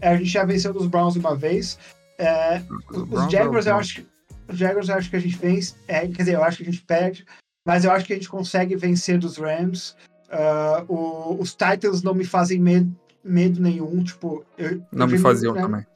É, 0.00 0.08
a 0.08 0.16
gente 0.16 0.30
já 0.30 0.44
venceu 0.44 0.72
dos 0.72 0.86
Browns 0.86 1.14
uma 1.16 1.36
vez. 1.36 1.78
É, 2.18 2.62
os, 2.90 3.24
os 3.24 3.32
Jaguars, 3.32 3.66
eu 3.66 3.76
acho 3.76 3.96
que. 3.96 4.06
Os 4.48 4.58
Jaguars 4.58 4.88
eu 4.88 4.94
acho 4.94 5.10
que 5.10 5.16
a 5.16 5.20
gente 5.20 5.36
vence. 5.36 5.74
É, 5.86 6.00
quer 6.00 6.22
dizer, 6.22 6.34
eu 6.34 6.44
acho 6.44 6.56
que 6.56 6.62
a 6.62 6.66
gente 6.66 6.82
perde. 6.82 7.26
Mas 7.66 7.84
eu 7.84 7.92
acho 7.92 8.06
que 8.06 8.12
a 8.12 8.16
gente 8.16 8.28
consegue 8.28 8.74
vencer 8.74 9.18
dos 9.18 9.36
Rams. 9.36 9.94
Uh, 10.28 10.92
o, 10.92 11.40
os 11.40 11.50
Titans 11.50 12.02
não 12.02 12.14
me 12.14 12.24
fazem 12.24 12.58
medo, 12.58 12.90
medo 13.22 13.60
nenhum. 13.60 14.02
Tipo, 14.02 14.44
eu, 14.56 14.82
não 14.90 15.06
eu 15.06 15.12
me 15.12 15.18
faziam 15.18 15.54
né? 15.54 15.60
também. 15.60 15.86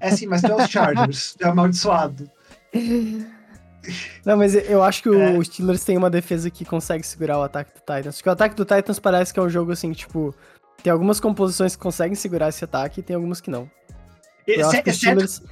É 0.00 0.10
sim, 0.10 0.26
mas 0.26 0.42
tu 0.42 0.52
é 0.52 0.54
os 0.54 0.70
Chargers, 0.70 1.36
é 1.40 1.44
amaldiçoado. 1.48 2.30
Não, 4.24 4.36
mas 4.36 4.54
eu 4.54 4.82
acho 4.82 5.02
que 5.02 5.08
é. 5.08 5.30
o 5.30 5.44
Steelers 5.44 5.84
tem 5.84 5.96
uma 5.96 6.10
defesa 6.10 6.50
que 6.50 6.64
consegue 6.64 7.06
segurar 7.06 7.38
o 7.38 7.42
ataque 7.42 7.72
do 7.72 7.80
Titans. 7.80 8.16
Porque 8.16 8.28
o 8.28 8.32
ataque 8.32 8.54
do 8.54 8.64
Titans 8.64 8.98
parece 8.98 9.32
que 9.32 9.40
é 9.40 9.42
um 9.42 9.48
jogo 9.48 9.72
assim, 9.72 9.92
tipo, 9.92 10.34
tem 10.82 10.92
algumas 10.92 11.20
composições 11.20 11.74
que 11.74 11.82
conseguem 11.82 12.14
segurar 12.14 12.48
esse 12.48 12.64
ataque 12.64 13.00
e 13.00 13.02
tem 13.02 13.16
algumas 13.16 13.40
que 13.40 13.50
não. 13.50 13.70
Eu 14.46 14.68
acho 14.68 14.82
que 14.82 14.90
o 14.90 14.94
Steelers. 14.94 15.42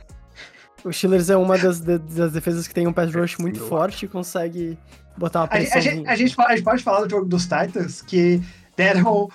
O 0.84 0.92
Steelers 0.92 1.30
é 1.30 1.36
uma 1.36 1.58
das, 1.58 1.80
das 1.80 2.32
defesas 2.32 2.68
que 2.68 2.74
tem 2.74 2.86
um 2.86 2.92
pass 2.92 3.12
rush 3.12 3.38
muito 3.38 3.58
forte 3.60 4.04
e 4.04 4.08
consegue 4.08 4.78
botar 5.16 5.40
uma 5.40 5.48
pressão. 5.48 5.78
A, 5.78 5.80
gente, 5.80 6.08
a, 6.08 6.16
gente, 6.16 6.34
a 6.38 6.54
gente 6.54 6.62
pode 6.62 6.82
falar 6.82 7.00
do 7.02 7.10
jogo 7.10 7.26
dos 7.26 7.42
Titans, 7.42 8.02
que 8.02 8.40
deram 8.76 9.28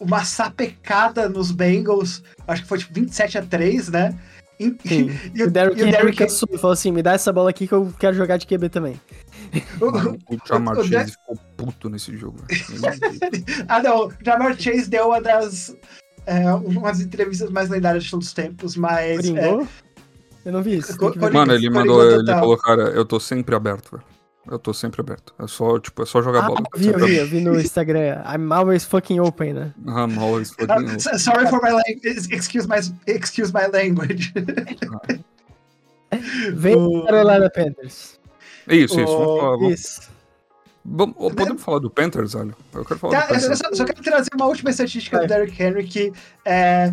uma 0.00 0.24
sapecada 0.24 1.28
nos 1.28 1.50
Bengals, 1.50 2.22
acho 2.46 2.62
que 2.62 2.68
foi 2.68 2.78
tipo 2.78 2.94
27 2.94 3.38
a 3.38 3.42
3, 3.42 3.88
né? 3.88 4.18
E, 4.58 4.76
e, 5.34 5.42
o 5.42 5.50
Derrick 5.50 5.80
Henry 5.82 6.14
cansou 6.14 6.48
e 6.52 6.58
falou 6.58 6.72
assim: 6.72 6.90
me 6.90 7.02
dá 7.02 7.12
essa 7.12 7.32
bola 7.32 7.50
aqui 7.50 7.66
que 7.66 7.74
eu 7.74 7.92
quero 7.98 8.16
jogar 8.16 8.36
de 8.36 8.46
QB 8.46 8.68
também. 8.68 9.00
O, 9.80 10.34
o 10.34 10.38
Jamar 10.46 10.76
Chase 10.76 10.90
Der... 10.90 11.08
ficou 11.08 11.36
puto 11.56 11.88
nesse 11.88 12.16
jogo. 12.16 12.38
ah, 13.68 13.82
não. 13.82 14.08
O 14.08 14.12
Jamar 14.24 14.58
Chase 14.58 14.90
deu 14.90 15.06
uma 15.08 15.20
das. 15.20 15.74
É, 16.26 16.52
umas 16.52 17.00
entrevistas 17.00 17.48
mais 17.50 17.70
lendárias 17.70 18.04
de 18.04 18.10
todos 18.10 18.26
os 18.26 18.32
tempos, 18.34 18.76
mas. 18.76 19.26
É... 19.30 19.50
Eu 20.44 20.52
não 20.52 20.62
vi 20.62 20.78
isso. 20.78 20.96
Mano, 21.32 21.52
ele 21.52 21.70
mandou. 21.70 22.02
Ele 22.10 22.26
falou, 22.26 22.56
cara, 22.58 22.82
eu 22.90 23.04
tô 23.04 23.18
sempre 23.20 23.54
aberto, 23.54 23.92
velho. 23.92 24.17
Eu 24.46 24.58
tô 24.58 24.72
sempre 24.72 25.00
aberto. 25.00 25.34
É 25.38 25.46
só, 25.46 25.78
tipo, 25.78 26.02
é 26.02 26.06
só 26.06 26.22
jogar 26.22 26.44
ah, 26.44 26.48
bola. 26.48 26.62
Vi, 26.74 26.88
eu 26.88 26.98
vi, 26.98 27.16
eu 27.16 27.26
vi 27.26 27.40
no 27.40 27.60
Instagram. 27.60 28.22
I'm 28.24 28.52
always 28.52 28.84
fucking 28.84 29.20
open, 29.20 29.52
né? 29.52 29.74
I'm 29.86 30.18
always 30.18 30.50
fucking 30.50 30.72
uh, 30.72 30.94
open. 30.94 30.98
Sorry 31.18 31.46
for 31.48 31.60
my 31.62 31.72
language. 31.72 32.32
Excuse 32.32 32.66
my, 32.66 32.78
excuse 33.06 33.52
my 33.52 33.66
language. 33.66 34.32
Vem 36.54 36.76
o... 36.76 37.04
Carolina 37.04 37.50
Panthers. 37.50 38.18
Isso, 38.66 38.98
isso. 39.00 39.06
Vamos 39.06 39.40
falar, 39.40 39.56
vamos... 39.56 39.74
isso. 39.74 40.18
Bom, 40.84 41.12
podemos 41.12 41.62
falar 41.62 41.80
do 41.80 41.90
Panthers, 41.90 42.34
olha? 42.34 42.54
Eu 42.72 42.84
quero 42.84 42.98
falar 42.98 43.12
tá, 43.12 43.20
do 43.20 43.28
Panthers. 43.28 43.50
Eu 43.50 43.56
só, 43.56 43.74
só, 43.74 43.84
quero 43.84 44.02
trazer 44.02 44.30
uma 44.34 44.46
última 44.46 44.70
estatística 44.70 45.18
Vai. 45.18 45.26
do 45.26 45.28
Derrick 45.28 45.62
Henry, 45.62 45.84
que 45.84 46.12
é, 46.46 46.90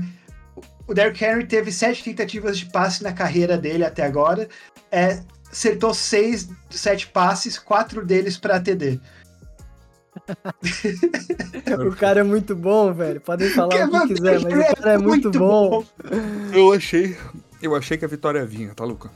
o 0.86 0.94
Derrick 0.94 1.24
Henry 1.24 1.46
teve 1.46 1.72
sete 1.72 2.04
tentativas 2.04 2.58
de 2.58 2.66
passe 2.66 3.04
na 3.04 3.14
carreira 3.14 3.58
dele 3.58 3.86
até 3.86 4.04
agora. 4.04 4.50
É, 4.92 5.22
acertou 5.52 5.94
seis 5.94 6.50
de 6.70 6.78
sete 6.78 7.08
passes, 7.08 7.58
quatro 7.58 8.06
deles 8.06 8.38
para 8.38 8.60
TD. 8.60 9.00
o 11.88 11.96
cara 11.96 12.22
é 12.22 12.24
muito 12.24 12.56
bom, 12.56 12.94
velho. 12.94 13.22
Podem 13.22 13.50
falar 13.56 13.70
que, 13.70 13.84
o 13.84 14.08
que 14.08 14.16
quiser, 14.16 14.40
mas 14.42 14.54
o 14.54 14.76
cara 14.76 14.94
é 14.94 14.98
muito, 14.98 15.30
muito 15.30 15.40
bom. 15.40 15.70
bom. 15.70 15.86
Eu 16.54 16.72
achei, 16.72 17.18
eu 17.62 17.76
achei 17.76 17.98
que 17.98 18.06
a 18.06 18.08
vitória 18.08 18.46
vinha, 18.46 18.74
tá, 18.74 18.84
Luca? 18.84 19.10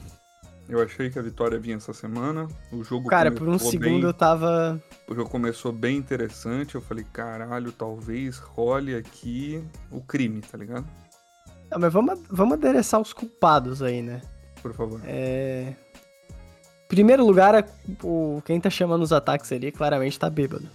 Eu 0.70 0.84
achei 0.84 1.10
que 1.10 1.18
a 1.18 1.22
vitória 1.22 1.58
vinha 1.58 1.78
essa 1.78 1.94
semana. 1.94 2.48
O 2.72 2.84
jogo 2.84 3.10
Cara, 3.10 3.32
por 3.32 3.50
um 3.50 3.58
segundo 3.58 3.80
bem, 3.80 4.02
eu 4.02 4.14
tava. 4.14 4.80
O 5.08 5.16
jogo 5.16 5.28
começou 5.28 5.72
bem 5.72 5.98
interessante. 5.98 6.76
Eu 6.76 6.82
falei, 6.82 7.04
caralho, 7.12 7.72
talvez 7.72 8.38
role 8.38 8.96
aqui 8.96 9.64
o 9.90 10.00
crime, 10.00 10.42
tá 10.42 10.56
ligado? 10.60 10.86
Não, 11.72 11.80
mas 11.80 11.92
vamos, 11.92 12.20
vamos 12.30 12.54
adereçar 12.54 13.02
os 13.02 13.14
culpados 13.14 13.82
aí, 13.82 14.04
né? 14.04 14.22
Por 14.62 14.72
favor. 14.74 15.02
É. 15.06 15.74
Primeiro 16.90 17.24
lugar, 17.24 17.64
o, 18.04 18.42
quem 18.44 18.60
tá 18.60 18.68
chamando 18.68 19.04
os 19.04 19.14
ataques 19.14 19.52
ali 19.52 19.72
claramente 19.72 20.20
tá 20.20 20.28
bêbado. 20.28 20.68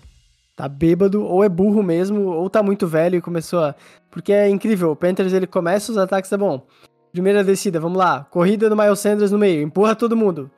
Tá 0.55 0.69
bêbado, 0.69 1.25
ou 1.25 1.43
é 1.43 1.49
burro 1.49 1.83
mesmo, 1.83 2.27
ou 2.27 2.49
tá 2.49 2.63
muito 2.63 2.87
velho 2.87 3.17
e 3.17 3.21
começou 3.21 3.65
a. 3.65 3.75
Porque 4.13 4.33
é 4.33 4.49
incrível, 4.49 4.93
o 4.93 4.97
Panthers 4.97 5.33
ele 5.33 5.49
começa 5.49 5.91
os 5.91 5.99
ataques, 5.99 6.31
tá 6.31 6.39
bom. 6.39 6.65
Primeira 7.11 7.43
descida, 7.43 7.81
vamos 7.81 7.99
lá. 7.99 8.25
Corrida 8.31 8.71
do 8.71 8.77
Miles 8.77 9.01
Sanders 9.01 9.33
no 9.33 9.39
meio, 9.39 9.61
empurra 9.61 9.97
todo 9.97 10.17
mundo. 10.17 10.49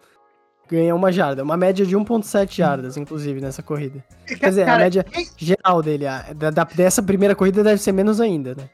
Ganha 0.69 0.95
uma 0.95 1.11
jarda, 1.11 1.43
uma 1.43 1.57
média 1.57 1.87
de 1.87 1.97
1.7 1.97 2.55
jardas, 2.55 2.99
inclusive, 2.99 3.41
nessa 3.41 3.63
corrida. 3.63 4.05
Quer 4.27 4.51
dizer, 4.51 4.69
a 4.69 4.77
média 4.77 5.07
geral 5.39 5.81
dele, 5.81 6.07
a, 6.07 6.35
da, 6.35 6.65
dessa 6.65 7.03
primeira 7.03 7.35
corrida 7.35 7.65
deve 7.65 7.81
ser 7.81 7.93
menos 7.93 8.21
ainda, 8.21 8.55
né? 8.55 8.69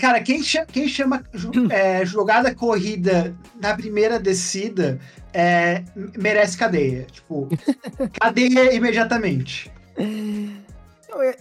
Cara, 0.00 0.20
quem 0.20 0.42
chama, 0.42 0.66
quem 0.66 0.88
chama 0.88 1.24
é, 1.70 2.04
jogada 2.04 2.54
corrida 2.54 3.34
na 3.60 3.74
primeira 3.74 4.18
descida 4.18 4.98
é, 5.32 5.82
merece 6.16 6.56
cadeia. 6.56 7.06
Tipo, 7.10 7.48
cadeia 8.20 8.74
imediatamente. 8.74 9.70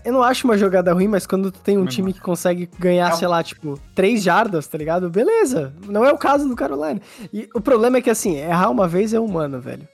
Eu, 0.04 0.14
não 0.14 0.24
acho 0.24 0.48
uma 0.48 0.58
jogada 0.58 0.94
ruim, 0.94 1.08
mas 1.08 1.28
quando 1.28 1.52
tu 1.52 1.60
tem 1.60 1.78
um 1.78 1.86
time 1.86 2.14
que 2.14 2.22
consegue 2.22 2.70
ganhar, 2.80 3.12
sei 3.14 3.28
lá, 3.28 3.44
tipo, 3.44 3.80
três 3.94 4.24
jardas, 4.24 4.66
tá 4.66 4.78
ligado? 4.78 5.10
Beleza. 5.10 5.74
Não 5.86 6.06
é 6.06 6.12
o 6.12 6.18
caso 6.18 6.48
do 6.48 6.56
Carolina. 6.56 7.02
E 7.34 7.50
o 7.54 7.60
problema 7.60 7.98
é 7.98 8.02
que, 8.02 8.10
assim, 8.10 8.38
errar 8.38 8.70
uma 8.70 8.88
vez 8.88 9.14
é 9.14 9.20
humano, 9.20 9.60
velho. 9.60 9.88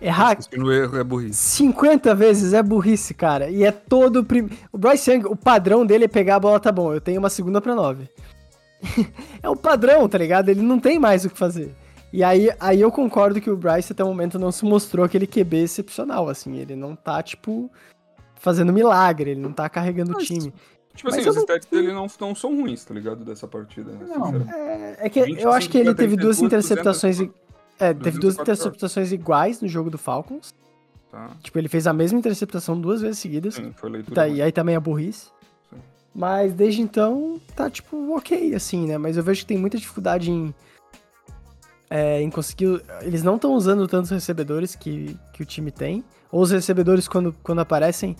Errar. 0.00 0.38
No 0.56 0.72
erro 0.72 0.98
é 0.98 1.04
burrice. 1.04 1.56
50 1.56 2.14
vezes 2.14 2.52
é 2.52 2.62
burrice, 2.62 3.14
cara. 3.14 3.48
E 3.48 3.64
é 3.64 3.72
todo. 3.72 4.24
Prim... 4.24 4.50
O 4.70 4.78
Bryce 4.78 5.10
Young, 5.10 5.26
o 5.26 5.36
padrão 5.36 5.86
dele 5.86 6.04
é 6.04 6.08
pegar 6.08 6.36
a 6.36 6.40
bola, 6.40 6.60
tá 6.60 6.70
bom, 6.70 6.92
eu 6.92 7.00
tenho 7.00 7.18
uma 7.18 7.30
segunda 7.30 7.60
pra 7.60 7.74
nove. 7.74 8.08
é 9.42 9.48
o 9.48 9.56
padrão, 9.56 10.08
tá 10.08 10.18
ligado? 10.18 10.48
Ele 10.50 10.62
não 10.62 10.78
tem 10.78 10.98
mais 10.98 11.24
o 11.24 11.30
que 11.30 11.38
fazer. 11.38 11.74
E 12.12 12.22
aí, 12.22 12.50
aí 12.60 12.80
eu 12.80 12.92
concordo 12.92 13.40
que 13.40 13.50
o 13.50 13.56
Bryce 13.56 13.92
até 13.92 14.04
o 14.04 14.08
momento 14.08 14.38
não 14.38 14.52
se 14.52 14.64
mostrou 14.64 15.04
aquele 15.04 15.26
QB 15.26 15.56
excepcional, 15.56 16.28
assim. 16.28 16.56
Ele 16.56 16.76
não 16.76 16.94
tá, 16.94 17.22
tipo, 17.22 17.70
fazendo 18.36 18.72
milagre, 18.72 19.32
ele 19.32 19.40
não 19.40 19.52
tá 19.52 19.68
carregando 19.68 20.12
o 20.12 20.18
time. 20.18 20.52
Tipo 20.94 21.10
assim, 21.10 21.28
os 21.28 21.36
stats 21.36 21.66
dele 21.70 21.92
não, 21.92 22.06
não 22.20 22.34
são 22.34 22.56
ruins, 22.56 22.84
tá 22.84 22.94
ligado? 22.94 23.22
Dessa 23.24 23.46
partida. 23.46 23.92
Não, 23.92 24.34
é, 24.50 24.96
é, 25.00 25.08
que 25.10 25.20
eu 25.20 25.52
acho 25.52 25.68
que 25.68 25.76
ele 25.76 25.94
teve 25.94 26.16
duas 26.16 26.40
interceptações. 26.40 27.20
E... 27.20 27.30
É, 27.78 27.92
teve 27.92 28.18
duas 28.18 28.38
interceptações 28.38 29.12
iguais 29.12 29.60
no 29.60 29.68
jogo 29.68 29.90
do 29.90 29.98
Falcons. 29.98 30.54
Tá. 31.10 31.30
Tipo, 31.42 31.58
ele 31.58 31.68
fez 31.68 31.86
a 31.86 31.92
mesma 31.92 32.18
interceptação 32.18 32.80
duas 32.80 33.00
vezes 33.00 33.18
seguidas. 33.18 33.54
Sim, 33.54 33.72
foi 33.76 33.90
leitura. 33.90 34.14
Tá, 34.14 34.28
e 34.28 34.40
aí 34.40 34.50
também 34.50 34.74
é 34.74 34.80
burrice. 34.80 35.30
Sim. 35.70 35.78
Mas 36.14 36.52
desde 36.52 36.80
então, 36.80 37.40
tá, 37.54 37.70
tipo, 37.70 38.16
ok, 38.16 38.54
assim, 38.54 38.86
né? 38.86 38.98
Mas 38.98 39.16
eu 39.16 39.22
vejo 39.22 39.40
que 39.40 39.46
tem 39.46 39.58
muita 39.58 39.78
dificuldade 39.78 40.30
em. 40.30 40.54
É, 41.88 42.20
em 42.20 42.30
conseguir. 42.30 42.82
Eles 43.02 43.22
não 43.22 43.36
estão 43.36 43.52
usando 43.54 43.86
tantos 43.86 44.10
recebedores 44.10 44.74
que, 44.74 45.16
que 45.32 45.42
o 45.42 45.46
time 45.46 45.70
tem. 45.70 46.04
Ou 46.32 46.42
os 46.42 46.50
recebedores, 46.50 47.06
quando, 47.06 47.34
quando 47.42 47.60
aparecem, 47.60 48.16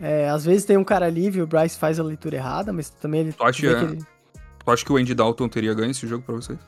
é, 0.00 0.30
às 0.30 0.44
vezes 0.44 0.64
tem 0.64 0.78
um 0.78 0.84
cara 0.84 1.08
livre, 1.08 1.42
o 1.42 1.46
Bryce 1.46 1.78
faz 1.78 2.00
a 2.00 2.02
leitura 2.02 2.36
errada, 2.36 2.72
mas 2.72 2.88
também 2.88 3.20
ele. 3.20 3.32
Tu 3.32 3.44
acha, 3.44 3.60
que, 3.60 3.66
ele... 3.66 3.98
tu 4.64 4.70
acha 4.70 4.84
que 4.84 4.92
o 4.92 4.96
Andy 4.96 5.14
Dalton 5.14 5.48
teria 5.48 5.74
ganho 5.74 5.90
esse 5.90 6.06
jogo 6.06 6.24
pra 6.24 6.34
vocês? 6.34 6.58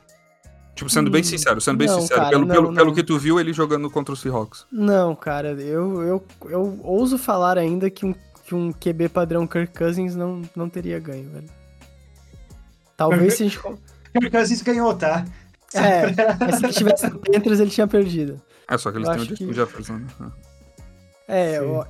Tipo, 0.75 0.89
sendo 0.89 1.11
bem 1.11 1.21
hum, 1.21 1.25
sincero, 1.25 1.61
sendo 1.61 1.77
bem 1.77 1.87
não, 1.87 2.01
sincero, 2.01 2.19
cara, 2.19 2.31
pelo, 2.31 2.45
não, 2.45 2.55
pelo, 2.55 2.67
não. 2.67 2.73
pelo 2.73 2.95
que 2.95 3.03
tu 3.03 3.17
viu 3.19 3.39
ele 3.39 3.53
jogando 3.53 3.89
contra 3.89 4.13
os 4.13 4.21
Seahawks. 4.21 4.65
Não, 4.71 5.15
cara, 5.15 5.49
eu, 5.51 6.01
eu, 6.01 6.23
eu 6.49 6.79
ouso 6.83 7.17
falar 7.17 7.57
ainda 7.57 7.89
que 7.91 8.05
um, 8.05 8.15
que 8.43 8.55
um 8.55 8.71
QB 8.71 9.09
padrão 9.09 9.45
Kirk 9.45 9.77
Cousins 9.77 10.15
não, 10.15 10.41
não 10.55 10.67
teria 10.67 10.99
ganho, 10.99 11.29
velho. 11.29 11.49
Talvez 12.97 13.35
se 13.35 13.43
a 13.43 13.47
gente. 13.47 13.59
Kirk 13.59 14.31
Cousins 14.31 14.61
ganhou, 14.63 14.95
tá? 14.95 15.25
É, 15.73 16.05
mas 16.39 16.55
se 16.55 16.65
ele 16.65 16.73
tivesse 16.73 17.07
no 17.07 17.19
Panthers, 17.19 17.59
ele 17.59 17.69
tinha 17.69 17.87
perdido. 17.87 18.41
É, 18.67 18.77
só 18.77 18.91
que 18.91 18.97
eles 18.97 19.07
eu 19.07 19.13
têm 19.13 19.23
o 19.23 19.25
Justin 19.27 19.47
que... 19.47 19.53
Jefferson, 19.53 19.93
né? 19.93 20.31
É, 21.27 21.57
eu, 21.57 21.85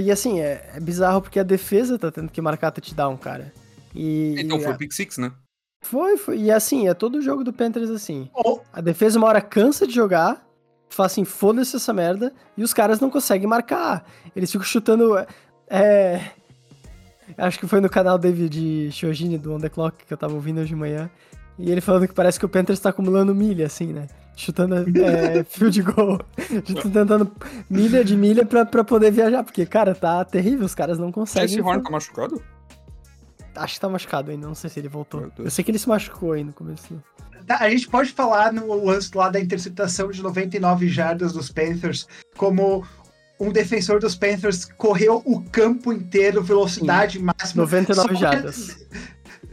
e 0.00 0.10
assim, 0.10 0.40
é, 0.40 0.70
é, 0.74 0.80
bizarro 0.80 1.20
porque 1.20 1.38
a 1.38 1.42
defesa 1.42 1.98
tá 1.98 2.10
tendo 2.10 2.30
que 2.30 2.40
marcar 2.40 2.70
touchdown, 2.70 3.16
cara. 3.16 3.52
E, 3.94 4.34
então 4.38 4.58
e 4.58 4.62
foi 4.62 4.72
a... 4.72 4.76
pick 4.76 4.92
six, 4.92 5.18
né? 5.18 5.32
Foi, 5.84 6.16
foi. 6.16 6.38
E 6.38 6.50
assim, 6.50 6.88
é 6.88 6.94
todo 6.94 7.20
jogo 7.20 7.44
do 7.44 7.52
Panthers 7.52 7.90
assim. 7.90 8.28
Oh. 8.34 8.58
A 8.72 8.80
defesa 8.80 9.18
uma 9.18 9.28
hora 9.28 9.40
cansa 9.40 9.86
de 9.86 9.94
jogar, 9.94 10.44
fala 10.88 11.06
assim, 11.06 11.24
foda-se 11.24 11.76
essa 11.76 11.92
merda, 11.92 12.32
e 12.56 12.62
os 12.62 12.72
caras 12.72 13.00
não 13.00 13.10
conseguem 13.10 13.46
marcar. 13.46 14.04
Eles 14.34 14.50
ficam 14.50 14.64
chutando. 14.64 15.14
É. 15.68 16.20
Acho 17.36 17.58
que 17.58 17.66
foi 17.66 17.80
no 17.80 17.88
canal 17.88 18.18
David 18.18 18.90
Shojini 18.92 19.38
do 19.38 19.54
On 19.54 19.58
The 19.58 19.68
Clock 19.68 20.04
que 20.04 20.12
eu 20.12 20.16
tava 20.16 20.34
ouvindo 20.34 20.58
hoje 20.60 20.68
de 20.68 20.76
manhã. 20.76 21.10
E 21.58 21.70
ele 21.70 21.80
falando 21.80 22.08
que 22.08 22.14
parece 22.14 22.38
que 22.38 22.44
o 22.44 22.48
Panthers 22.48 22.80
tá 22.80 22.90
acumulando 22.90 23.34
milha, 23.34 23.66
assim, 23.66 23.92
né? 23.92 24.08
Chutando 24.36 24.74
é, 24.76 25.44
field 25.48 25.82
goal. 25.82 26.18
tentando 26.92 27.30
milha 27.70 28.04
de 28.04 28.16
milha 28.16 28.44
pra, 28.44 28.64
pra 28.64 28.82
poder 28.82 29.12
viajar. 29.12 29.44
Porque, 29.44 29.64
cara, 29.64 29.94
tá 29.94 30.24
terrível, 30.24 30.66
os 30.66 30.74
caras 30.74 30.98
não 30.98 31.12
conseguem. 31.12 31.46
Esse 31.46 31.60
Horn 31.60 31.82
tá 31.82 31.90
machucado? 31.90 32.42
Acho 33.56 33.74
que 33.74 33.80
tá 33.80 33.88
machucado 33.88 34.30
ainda, 34.30 34.46
não 34.46 34.54
sei 34.54 34.70
se 34.70 34.80
ele 34.80 34.88
voltou. 34.88 35.30
Eu 35.38 35.50
sei 35.50 35.64
que 35.64 35.70
ele 35.70 35.78
se 35.78 35.88
machucou 35.88 36.32
aí 36.32 36.42
no 36.42 36.52
começo. 36.52 37.02
Tá, 37.46 37.58
a 37.58 37.70
gente 37.70 37.88
pode 37.88 38.10
falar 38.12 38.52
no 38.52 38.84
lance 38.84 39.10
lá 39.14 39.28
da 39.28 39.40
interceptação 39.40 40.10
de 40.10 40.22
99 40.22 40.88
jardas 40.88 41.32
dos 41.32 41.50
Panthers 41.50 42.06
como 42.36 42.84
um 43.38 43.52
defensor 43.52 44.00
dos 44.00 44.14
Panthers 44.14 44.64
correu 44.64 45.22
o 45.24 45.42
campo 45.50 45.92
inteiro, 45.92 46.42
velocidade 46.42 47.18
Sim. 47.18 47.24
máxima. 47.24 47.62
99 47.62 48.14
jardas. 48.14 48.86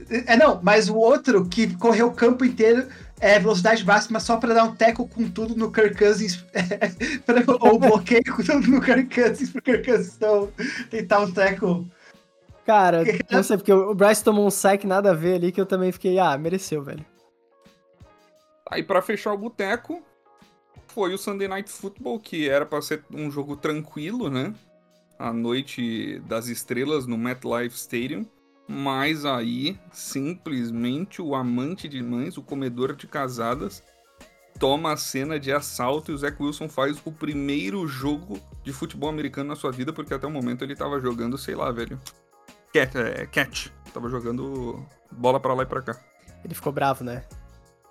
É, 0.10 0.36
não, 0.36 0.60
mas 0.62 0.90
o 0.90 0.96
outro 0.96 1.46
que 1.46 1.74
correu 1.78 2.08
o 2.08 2.12
campo 2.12 2.44
inteiro 2.46 2.88
é 3.20 3.40
velocidade 3.40 3.86
máxima 3.86 4.20
só 4.20 4.38
para 4.38 4.54
dar 4.54 4.64
um 4.66 4.76
teco 4.76 5.08
com 5.08 5.30
tudo 5.30 5.56
no 5.56 5.72
Kirk 5.72 5.98
Cousins, 5.98 6.44
é, 6.54 6.64
pra, 7.26 7.44
ou 7.60 7.80
bloqueio 7.80 8.24
com 8.36 8.44
tudo 8.44 8.68
no 8.68 8.82
Kirk 8.82 9.22
Cousins, 9.22 9.52
pro 9.52 9.62
Kirk 9.62 9.86
Cousins 9.86 10.16
então, 10.18 10.50
tentar 10.90 11.20
um 11.20 11.32
teco 11.32 11.88
Cara, 12.66 13.04
não 13.30 13.44
sei, 13.44 13.58
porque 13.58 13.74
o 13.74 13.94
Bryce 13.94 14.24
tomou 14.24 14.46
um 14.46 14.52
sack 14.52 14.86
nada 14.86 15.12
a 15.12 15.14
ver 15.14 15.36
ali 15.36 15.52
que 15.52 15.60
eu 15.60 15.66
também 15.66 15.92
fiquei, 15.92 16.20
ah, 16.20 16.38
mereceu, 16.38 16.84
velho. 16.84 17.06
Aí 18.70 18.84
para 18.84 19.02
fechar 19.02 19.34
o 19.34 19.38
boteco, 19.38 20.02
foi 20.88 21.14
o 21.14 21.18
Sunday 21.18 21.48
Night 21.48 21.70
Football, 21.70 22.20
que 22.20 22.48
era 22.48 22.66
para 22.66 22.82
ser 22.82 23.04
um 23.14 23.30
jogo 23.30 23.56
tranquilo, 23.56 24.30
né? 24.30 24.54
A 25.18 25.34
noite 25.34 26.20
das 26.28 26.48
estrelas 26.48 27.06
no 27.06 27.18
MetLife 27.18 27.76
Stadium. 27.76 28.26
Mas 28.68 29.26
aí, 29.26 29.78
simplesmente, 29.92 31.22
o 31.22 31.36
amante 31.36 31.90
de 31.90 32.02
mães, 32.02 32.38
o 32.38 32.42
comedor 32.42 32.96
de 32.96 33.06
casadas, 33.06 33.84
toma 34.58 34.94
a 34.94 34.98
cena 34.98 35.40
de 35.40 35.52
assalto 35.52 36.12
e 36.12 36.14
o 36.16 36.18
Zach 36.18 36.42
Wilson 36.42 36.70
faz 36.70 36.98
o 37.04 37.12
primeiro 37.12 37.86
jogo 37.88 38.40
de 38.64 38.72
futebol 38.72 39.10
americano 39.10 39.50
na 39.50 39.56
sua 39.56 39.72
vida, 39.72 39.92
porque 39.92 40.14
até 40.14 40.26
o 40.26 40.32
momento 40.32 40.64
ele 40.64 40.76
tava 40.76 41.02
jogando, 41.02 41.38
sei 41.38 41.56
lá, 41.56 41.72
velho. 41.72 42.00
Cat, 42.74 42.98
é, 42.98 43.26
catch. 43.26 43.68
Tava 43.94 44.10
jogando 44.10 44.86
bola 45.12 45.40
pra 45.40 45.54
lá 45.54 45.64
e 45.64 45.66
pra 45.66 45.82
cá. 45.82 45.98
Ele 46.44 46.54
ficou 46.56 46.72
bravo, 46.72 47.04
né? 47.04 47.24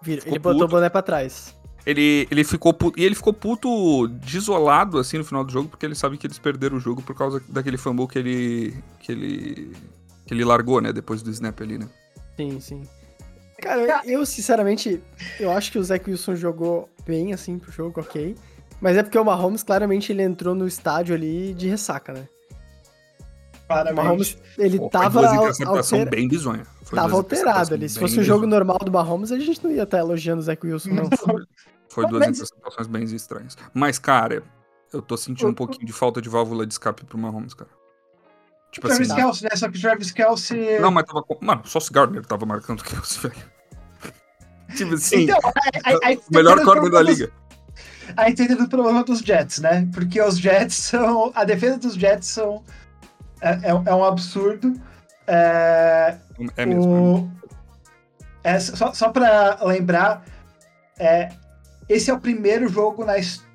Vira- 0.03 0.21
Ficou 0.23 0.33
ele 0.33 0.39
botou 0.39 0.61
puto. 0.61 0.65
o 0.65 0.77
boné 0.77 0.89
pra 0.89 1.03
trás. 1.03 1.55
Ele, 1.87 2.27
ele 2.31 2.45
ficou 2.45 2.75
puto, 2.75 2.99
e 3.01 3.05
ele 3.05 3.15
ficou 3.15 3.33
puto 3.33 4.07
desolado 4.09 4.99
assim 4.99 5.17
no 5.19 5.25
final 5.25 5.43
do 5.45 5.51
jogo, 5.53 5.69
porque 5.69 5.87
ele 5.87 5.95
sabe 5.95 6.19
que 6.19 6.27
eles 6.27 6.39
perderam 6.39 6.77
o 6.77 6.81
jogo 6.81 7.01
por 7.03 7.15
causa 7.17 7.43
daquele 7.49 7.79
fumble 7.79 8.07
que 8.07 8.19
ele 8.19 8.75
que 9.01 9.13
ele 9.13 9.77
que 10.27 10.35
ele 10.35 10.45
largou, 10.45 10.81
né, 10.81 10.93
depois 10.93 11.23
do 11.23 11.31
snap 11.31 11.59
ali, 11.63 11.79
né? 11.79 11.89
Sim, 12.37 12.61
sim. 12.61 12.83
Cara, 13.61 14.03
eu 14.07 14.25
sinceramente, 14.25 15.03
eu 15.39 15.51
acho 15.51 15.73
que 15.73 15.79
o 15.79 15.83
Zach 15.85 16.09
Wilson 16.09 16.35
jogou 16.37 16.89
bem, 17.07 17.33
assim, 17.33 17.59
pro 17.59 17.71
jogo, 17.73 18.01
ok. 18.01 18.37
Mas 18.81 18.97
é 18.97 19.03
porque 19.03 19.19
o 19.19 19.25
Mahomes, 19.25 19.63
claramente, 19.63 20.13
ele 20.13 20.23
entrou 20.23 20.55
no 20.55 20.67
estádio 20.67 21.15
ali 21.15 21.53
de 21.55 21.69
ressaca, 21.69 22.13
né? 22.13 22.27
O 23.71 23.73
Claramente. 23.73 24.05
Mahomes, 24.05 24.39
ele 24.59 24.79
Pô, 24.79 24.91
foi 24.91 25.01
tava, 25.01 25.21
duas 25.21 25.61
altera- 25.61 26.11
bem 26.11 26.27
bizonha. 26.29 26.67
Foi 26.83 26.99
tava 26.99 27.15
alterado 27.15 27.75
ali. 27.75 27.89
Se 27.89 27.99
fosse 28.01 28.19
um 28.19 28.23
jogo 28.23 28.41
bizonhas. 28.47 28.51
normal 28.67 28.79
do 28.79 28.91
Mahomes, 28.91 29.31
a 29.31 29.39
gente 29.39 29.63
não 29.63 29.71
ia 29.71 29.85
estar 29.85 29.99
elogiando 29.99 30.41
o 30.41 30.43
Zach 30.43 30.67
Wilson, 30.67 30.91
não. 30.91 31.09
Foi 31.89 32.07
duas 32.07 32.21
Mas- 32.27 32.37
interceptações 32.39 32.87
bem 32.89 33.05
estranhas. 33.05 33.57
Mas, 33.75 33.99
cara, 33.99 34.43
eu 34.93 35.01
tô 35.03 35.17
sentindo 35.17 35.49
um 35.49 35.53
O- 35.53 35.55
pouquinho 35.55 35.87
de 35.87 35.93
falta 35.93 36.21
de 36.21 36.29
válvula 36.29 36.67
de 36.67 36.73
escape 36.75 37.05
pro 37.05 37.17
Mahomes, 37.19 37.55
cara. 37.55 37.71
Tipo 38.73 38.87
Travis 38.89 39.11
assim. 39.11 39.21
Kelsey, 39.21 39.49
né? 39.51 39.57
Só 39.57 39.69
que 39.69 39.79
o 39.79 39.81
Travis 39.81 40.11
Kelsey. 40.13 40.79
Não, 40.81 40.91
mas 40.93 41.05
tava 41.05 41.23
com. 41.25 41.37
Mano, 41.45 41.63
só 41.65 41.79
o 41.79 41.93
Gardner 41.93 42.25
tava 42.25 42.47
marcando 42.47 42.81
o 42.81 42.85
Kelsey, 42.85 43.23
velho. 43.31 43.43
Tipo 44.77 44.95
assim, 44.95 45.23
Então, 45.23 45.39
aí, 45.85 45.99
aí, 46.05 46.17
o 46.17 46.35
melhor 46.35 46.63
corner 46.65 46.91
da 46.91 47.03
liga. 47.03 47.31
Aí 48.17 48.35
tem 48.35 48.53
o 48.53 48.69
problema 48.69 49.03
dos 49.05 49.21
Jets, 49.21 49.59
né? 49.59 49.89
Porque 49.93 50.21
os 50.21 50.39
Jets 50.39 50.75
são. 50.77 51.33
A 51.35 51.45
defesa 51.45 51.79
dos 51.79 51.95
Jets 51.95 52.29
são. 52.29 52.63
É, 53.41 53.51
é, 53.51 53.71
é 53.71 53.95
um 53.95 54.05
absurdo. 54.05 54.81
É, 55.27 56.17
É 56.57 56.67
mesmo. 56.67 57.17
o- 57.17 57.31
é, 58.43 58.59
só, 58.59 58.93
só 58.93 59.11
pra 59.11 59.59
lembrar, 59.63 60.25
é, 60.99 61.29
esse 61.89 62.11
é 62.11 62.15
o 62.15 62.21
primeiro 62.21 62.69
jogo 62.69 63.05
na, 63.05 63.15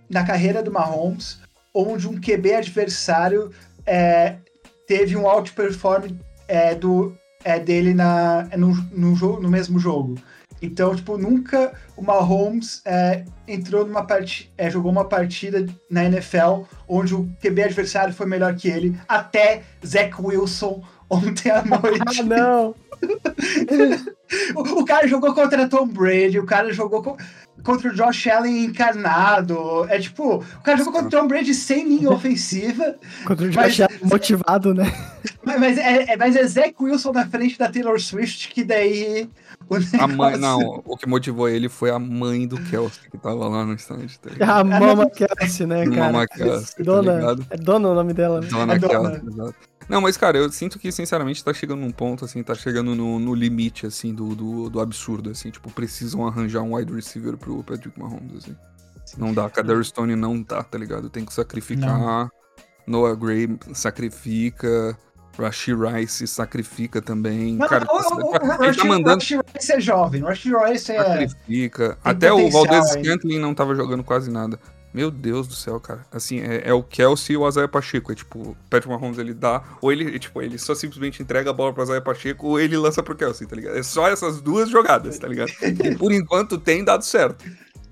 na 0.09 0.25
carreira 0.25 0.61
do 0.61 0.71
Mahomes 0.71 1.39
onde 1.75 2.07
um 2.07 2.17
QB 2.19 2.53
adversário 2.55 3.51
é, 3.85 4.37
teve 4.87 5.17
um 5.17 5.27
outperform 5.27 6.11
é, 6.47 6.73
do, 6.73 7.13
é, 7.43 7.59
dele 7.59 7.93
na, 7.93 8.43
no, 8.57 8.73
no, 8.91 9.15
jogo, 9.15 9.41
no 9.41 9.49
mesmo 9.49 9.77
jogo. 9.77 10.15
Então, 10.65 10.95
tipo, 10.95 11.17
nunca 11.17 11.73
o 11.95 12.01
Mahomes 12.01 12.81
é, 12.85 13.23
entrou 13.47 13.85
numa 13.85 14.03
partida, 14.05 14.69
jogou 14.69 14.91
uma 14.91 15.05
partida 15.05 15.65
na 15.89 16.05
NFL 16.05 16.63
onde 16.87 17.13
o 17.15 17.29
QB 17.41 17.63
adversário 17.63 18.13
foi 18.13 18.25
melhor 18.25 18.55
que 18.55 18.67
ele, 18.67 18.97
até 19.07 19.63
Zach 19.85 20.13
Wilson 20.19 20.83
ontem 21.09 21.49
à 21.51 21.63
noite. 21.65 22.19
ah, 22.19 22.23
não! 22.23 22.75
O, 24.55 24.79
o 24.81 24.85
cara 24.85 25.07
jogou 25.07 25.33
contra 25.33 25.67
Tom 25.69 25.87
Brady, 25.87 26.39
o 26.39 26.45
cara 26.45 26.71
jogou 26.73 27.03
co- 27.03 27.17
contra 27.65 27.89
o 27.89 27.93
Josh 27.93 28.27
Allen 28.27 28.65
encarnado. 28.65 29.85
É 29.89 29.99
tipo, 29.99 30.35
o 30.37 30.61
cara 30.63 30.77
jogou 30.77 30.93
contra 30.93 31.07
o 31.07 31.21
Tom 31.21 31.27
Brady 31.27 31.53
sem 31.53 31.87
linha 31.87 32.09
ofensiva, 32.11 32.95
Contra 33.25 33.45
o 33.49 33.53
Mas- 33.53 33.75
Josh 33.75 33.81
Allen 33.81 33.99
motivado, 34.03 34.73
né? 34.73 34.85
mas, 35.43 35.59
mas 35.59 35.77
é, 35.77 36.13
é- 36.13 36.17
mas 36.17 36.35
é 36.35 36.45
Zach 36.47 36.73
Wilson 36.79 37.11
na 37.11 37.25
frente 37.27 37.57
da 37.57 37.69
Taylor 37.69 37.99
Swift, 37.99 38.49
que 38.49 38.63
daí. 38.63 39.29
O 39.67 39.75
A 39.75 39.79
mãe, 40.07 40.09
negócio- 40.37 40.37
não, 40.39 40.83
o 40.85 40.95
que 40.95 41.09
motivou 41.09 41.49
ele 41.49 41.67
foi 41.67 41.89
a 41.89 41.97
mãe 41.97 42.47
do 42.47 42.55
Kelsey, 42.65 43.09
que 43.09 43.17
tava 43.17 43.47
lá 43.47 43.65
no 43.65 43.73
estádio. 43.73 44.07
Tá 44.21 44.29
ligado? 44.29 44.59
A 44.59 44.63
Mama 44.63 45.09
Kelsey, 45.09 45.65
né, 45.65 45.85
cara? 45.85 46.11
Mama 46.11 46.27
Kelsey, 46.27 46.75
tá 46.77 46.83
Dona. 46.83 47.13
ligado? 47.15 47.47
é 47.49 47.57
dona 47.57 47.89
o 47.89 47.95
nome 47.95 48.13
dela, 48.13 48.41
né? 48.41 48.47
Dona 48.47 48.77
dona. 48.77 49.09
Kelsey, 49.11 49.27
exato. 49.27 49.55
Não, 49.87 50.01
mas, 50.01 50.17
cara, 50.17 50.37
eu 50.37 50.51
sinto 50.51 50.79
que, 50.79 50.91
sinceramente, 50.91 51.43
tá 51.43 51.53
chegando 51.53 51.81
num 51.81 51.91
ponto, 51.91 52.25
assim, 52.25 52.41
tá 52.41 52.55
chegando 52.55 52.95
no, 52.95 53.19
no 53.19 53.35
limite, 53.35 53.85
assim, 53.85 54.13
do, 54.13 54.35
do, 54.35 54.69
do 54.69 54.79
absurdo, 54.79 55.29
assim. 55.29 55.51
Tipo, 55.51 55.69
precisam 55.69 56.27
arranjar 56.27 56.61
um 56.61 56.75
wide 56.75 56.93
receiver 56.93 57.37
pro 57.37 57.63
Patrick 57.63 57.97
Mahomes, 57.99 58.37
assim. 58.37 58.55
Não 59.17 59.33
dá, 59.33 59.49
Kader 59.49 59.83
Stone 59.83 60.15
não 60.15 60.41
dá, 60.41 60.63
tá 60.63 60.77
ligado? 60.77 61.09
Tem 61.09 61.23
que 61.23 61.33
sacrificar. 61.33 62.29
Noah 62.87 63.15
Gray 63.15 63.47
sacrifica. 63.73 64.97
Rashi 65.37 65.73
Rice 65.73 66.25
sacrifica 66.27 67.01
também. 67.01 67.55
Não, 67.55 67.67
cara, 67.67 67.85
o, 67.89 67.95
o, 67.95 67.99
o, 67.99 68.31
o 68.31 68.35
ele 68.35 68.67
Rush, 68.67 68.77
tá 68.77 68.85
mandando. 68.85 69.15
Rush 69.15 69.31
Rice 69.53 69.71
é 69.73 69.79
jovem, 69.81 70.21
Rush 70.21 70.45
Rice 70.45 70.91
é. 70.91 71.03
Sacrifica. 71.03 71.97
Até 72.03 72.31
o 72.31 72.49
Valdez. 72.49 72.91
Scantling 72.91 73.39
não 73.39 73.53
tava 73.53 73.75
jogando 73.75 74.03
quase 74.03 74.31
nada. 74.31 74.57
Meu 74.95 75.11
Deus 75.11 75.45
do 75.45 75.53
céu, 75.53 75.77
cara. 75.77 76.05
Assim, 76.09 76.39
é, 76.39 76.69
é 76.69 76.73
o 76.73 76.81
Kelsey 76.81 77.33
e 77.33 77.37
o 77.37 77.45
Isaiah 77.45 77.67
Pacheco. 77.67 78.13
É 78.13 78.15
tipo, 78.15 78.39
o 78.39 78.57
Patrick 78.69 78.87
Mahomes 78.87 79.17
ele 79.17 79.33
dá, 79.33 79.61
ou 79.81 79.91
ele, 79.91 80.17
tipo, 80.17 80.41
ele 80.41 80.57
só 80.57 80.73
simplesmente 80.73 81.21
entrega 81.21 81.49
a 81.49 81.53
bola 81.53 81.73
pro 81.73 81.83
Isaiah 81.83 82.01
Pacheco, 82.01 82.47
ou 82.47 82.59
ele 82.59 82.77
lança 82.77 83.03
pro 83.03 83.13
Kelsey, 83.13 83.45
tá 83.45 83.57
ligado? 83.57 83.77
É 83.77 83.83
só 83.83 84.07
essas 84.07 84.39
duas 84.39 84.69
jogadas, 84.69 85.19
tá 85.19 85.27
ligado? 85.27 85.51
E 85.61 85.95
por 85.97 86.13
enquanto 86.13 86.57
tem 86.57 86.81
dado 86.81 87.03
certo. 87.03 87.43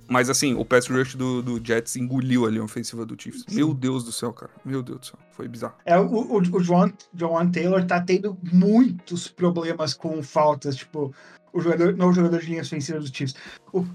Mas 0.07 0.29
assim, 0.29 0.53
o 0.53 0.63
pass 0.63 0.87
rush 0.87 1.15
do, 1.15 1.41
do 1.41 1.65
Jets 1.65 1.97
engoliu 1.97 2.45
ali 2.45 2.57
a 2.59 2.63
ofensiva 2.63 3.05
do 3.05 3.21
Chiefs. 3.21 3.43
Meu 3.51 3.73
Deus 3.73 4.05
do 4.05 4.11
céu, 4.13 4.31
cara. 4.31 4.51
Meu 4.63 4.81
Deus 4.81 4.99
do 5.01 5.05
céu. 5.07 5.19
Foi 5.31 5.47
bizarro. 5.47 5.73
É, 5.85 5.99
o, 5.99 6.05
o, 6.05 6.37
o 6.37 6.59
Joan, 6.63 6.91
Joan 7.13 7.49
Taylor 7.49 7.83
tá 7.85 7.99
tendo 7.99 8.37
muitos 8.51 9.27
problemas 9.27 9.93
com 9.93 10.23
faltas, 10.23 10.75
tipo, 10.77 11.13
o 11.51 11.59
jogador, 11.59 11.95
novo 11.97 12.13
jogador 12.13 12.39
de 12.39 12.47
linha 12.47 12.61
ofensiva 12.61 12.99
dos 12.99 13.09
Chiefs. 13.09 13.35
O- 13.73 13.85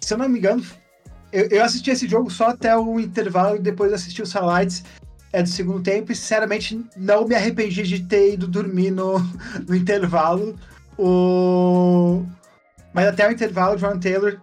se 0.00 0.14
eu 0.14 0.18
não 0.18 0.28
me 0.28 0.38
engano, 0.38 0.62
eu, 1.32 1.48
eu 1.48 1.64
assisti 1.64 1.90
esse 1.90 2.08
jogo 2.08 2.30
só 2.30 2.48
até 2.48 2.76
o 2.76 2.98
intervalo 3.00 3.56
e 3.56 3.60
depois 3.60 3.92
assisti 3.92 4.22
os 4.22 4.32
highlights 4.32 4.84
é, 5.32 5.42
do 5.42 5.48
segundo 5.48 5.82
tempo 5.82 6.12
e, 6.12 6.14
sinceramente, 6.14 6.82
não 6.96 7.26
me 7.26 7.34
arrependi 7.34 7.82
de 7.82 8.02
ter 8.04 8.34
ido 8.34 8.46
dormir 8.48 8.90
no, 8.90 9.18
no 9.66 9.74
intervalo. 9.74 10.58
O... 10.98 12.24
Mas 12.94 13.08
até 13.08 13.28
o 13.28 13.32
intervalo, 13.32 13.74
o 13.74 13.78
Joan 13.78 13.98
Taylor 13.98 14.40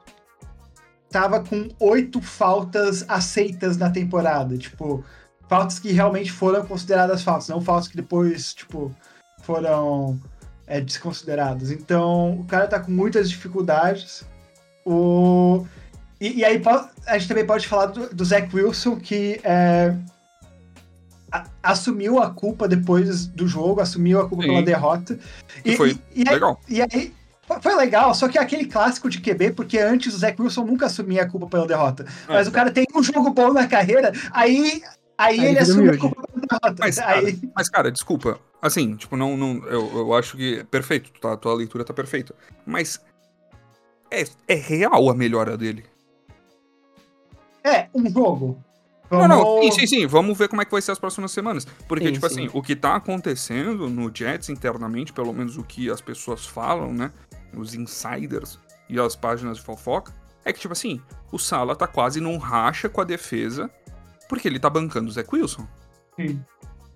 tava 1.10 1.44
com 1.44 1.70
oito 1.80 2.22
faltas 2.22 3.06
aceitas 3.08 3.78
na 3.78 3.90
temporada. 3.90 4.58
Tipo, 4.58 5.04
faltas 5.48 5.80
que 5.80 5.92
realmente 5.92 6.32
foram 6.32 6.66
consideradas 6.66 7.24
faltas, 7.24 7.48
não 7.48 7.62
faltas 7.62 7.88
que 7.88 7.96
depois, 7.96 8.54
tipo, 8.54 8.94
foram 9.42 10.20
é, 10.68 10.82
desconsideradas. 10.82 11.72
Então, 11.72 12.40
o 12.40 12.46
cara 12.46 12.68
tá 12.68 12.80
com 12.80 12.92
muitas 12.92 13.30
dificuldades. 13.30 14.26
O... 14.86 15.66
E, 16.24 16.38
e 16.40 16.46
aí 16.46 16.62
a 17.06 17.18
gente 17.18 17.28
também 17.28 17.46
pode 17.46 17.68
falar 17.68 17.88
do, 17.88 18.16
do 18.16 18.24
Zach 18.24 18.48
Wilson, 18.56 18.96
que 18.96 19.42
é, 19.44 19.94
a- 21.30 21.44
assumiu 21.62 22.18
a 22.18 22.30
culpa 22.30 22.66
depois 22.66 23.26
do 23.28 23.46
jogo, 23.46 23.82
assumiu 23.82 24.22
a 24.22 24.30
culpa 24.30 24.44
Sim. 24.44 24.50
pela 24.52 24.64
derrota. 24.64 25.20
Que 25.62 25.76
foi 25.76 26.00
e, 26.16 26.24
e 26.24 26.30
aí, 26.30 26.34
Legal. 26.34 26.62
e 26.70 26.82
aí 26.82 27.14
foi- 27.62 27.76
legal, 27.76 28.16
só 28.16 28.30
que 28.30 28.38
é 28.38 28.42
aquele 28.42 28.68
clássico 28.68 29.10
de 29.10 29.20
QB, 29.20 29.52
porque 29.52 29.78
antes 29.78 30.16
o 30.16 30.18
Zach 30.18 30.42
Wilson 30.42 30.64
nunca 30.64 30.86
assumia 30.86 31.24
a 31.24 31.30
culpa 31.30 31.46
pela 31.48 31.68
derrota. 31.68 32.06
Mas 32.26 32.48
É, 32.48 32.50
o 32.50 32.54
cara 32.54 32.72
tem 32.72 32.86
um 32.96 33.04
jogo 33.04 33.30
bom 33.32 33.52
na 33.52 33.68
carreira, 33.68 34.14
aí, 34.32 34.82
aí, 35.18 35.40
Aí 35.42 35.46
ele 35.48 35.60
assume 35.60 35.90
a 35.90 35.98
culpa 35.98 36.22
pela 36.26 36.48
derrota. 36.48 36.76
Mas, 36.80 36.96
cara, 36.96 37.20
aí, 37.20 37.42
Mas, 37.54 37.68
cara, 37.70 37.92
desculpa. 37.92 38.40
Assim, 38.62 38.96
tipo, 38.96 39.18
não. 39.18 39.36
não 39.36 39.58
eu, 39.68 39.92
eu 39.94 40.14
acho 40.14 40.38
que. 40.38 40.64
Perfeito, 40.72 41.12
tá, 41.20 41.36
tua 41.36 41.54
leitura 41.54 41.84
tá 41.84 41.94
perfeita. 41.94 42.34
Mas. 42.66 42.98
É, 44.10 44.24
é 44.48 44.54
real 44.56 45.10
a 45.10 45.14
melhora 45.14 45.58
dele. 45.58 45.84
É, 47.64 47.88
um 47.94 48.10
jogo. 48.10 48.58
Não, 49.12 49.28
não, 49.28 49.38
sim, 49.38 49.44
Vamos- 49.44 49.76
sim, 49.76 49.88
sim. 49.88 50.08
Vamos 50.08 50.38
ver 50.38 50.48
como 50.48 50.62
é 50.62 50.66
que 50.66 50.72
vai 50.72 50.82
ser 50.82 50.92
as 50.92 51.00
próximas 51.00 51.32
semanas. 51.32 51.66
Porque, 51.88 52.08
Sim, 52.08 52.14
tipo 52.14 52.28
sim. 52.30 52.46
assim, 52.46 52.58
o 52.58 52.64
que 52.64 52.76
tá 52.76 52.96
acontecendo 52.96 53.88
no 53.90 54.12
Jets 54.14 54.50
internamente, 54.50 55.14
pelo 55.14 55.32
menos 55.32 55.56
o 55.58 55.64
que 55.64 55.90
as 55.90 56.02
pessoas 56.02 56.46
falam, 56.46 56.92
né? 56.92 57.12
Os 57.56 57.76
insiders 57.76 58.58
e 58.90 59.00
as 59.00 59.16
páginas 59.16 59.58
de 59.58 59.64
fofoca, 59.64 60.12
é 60.44 60.52
que, 60.52 60.60
tipo 60.60 60.74
assim, 60.74 61.00
o 61.32 61.38
Sala 61.38 61.76
tá 61.76 61.86
quase 61.86 62.20
num 62.20 62.38
racha 62.38 62.90
com 62.90 63.02
a 63.02 63.04
defesa, 63.04 63.70
porque 64.28 64.48
ele 64.48 64.60
tá 64.60 64.70
bancando 64.70 65.10
o 65.10 65.12
Zach 65.12 65.30
Wilson. 65.32 65.68
Sim. 66.16 66.44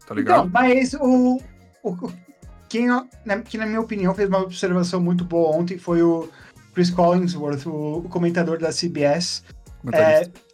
Tá 0.07 0.15
ligado? 0.15 0.47
Então, 0.47 0.49
mas 0.51 0.93
o, 0.95 1.39
o, 1.83 2.11
quem, 2.67 2.87
na, 2.87 3.41
que, 3.41 3.57
na 3.59 3.65
minha 3.65 3.79
opinião, 3.81 4.15
fez 4.15 4.27
uma 4.27 4.39
observação 4.39 4.99
muito 4.99 5.23
boa 5.23 5.55
ontem 5.55 5.77
foi 5.77 6.01
o 6.01 6.27
Chris 6.73 6.89
Collinsworth, 6.89 7.67
o, 7.67 7.97
o 7.99 8.09
comentador 8.09 8.57
da 8.57 8.69
CBS, 8.69 9.43
Comentarista. 9.81 10.46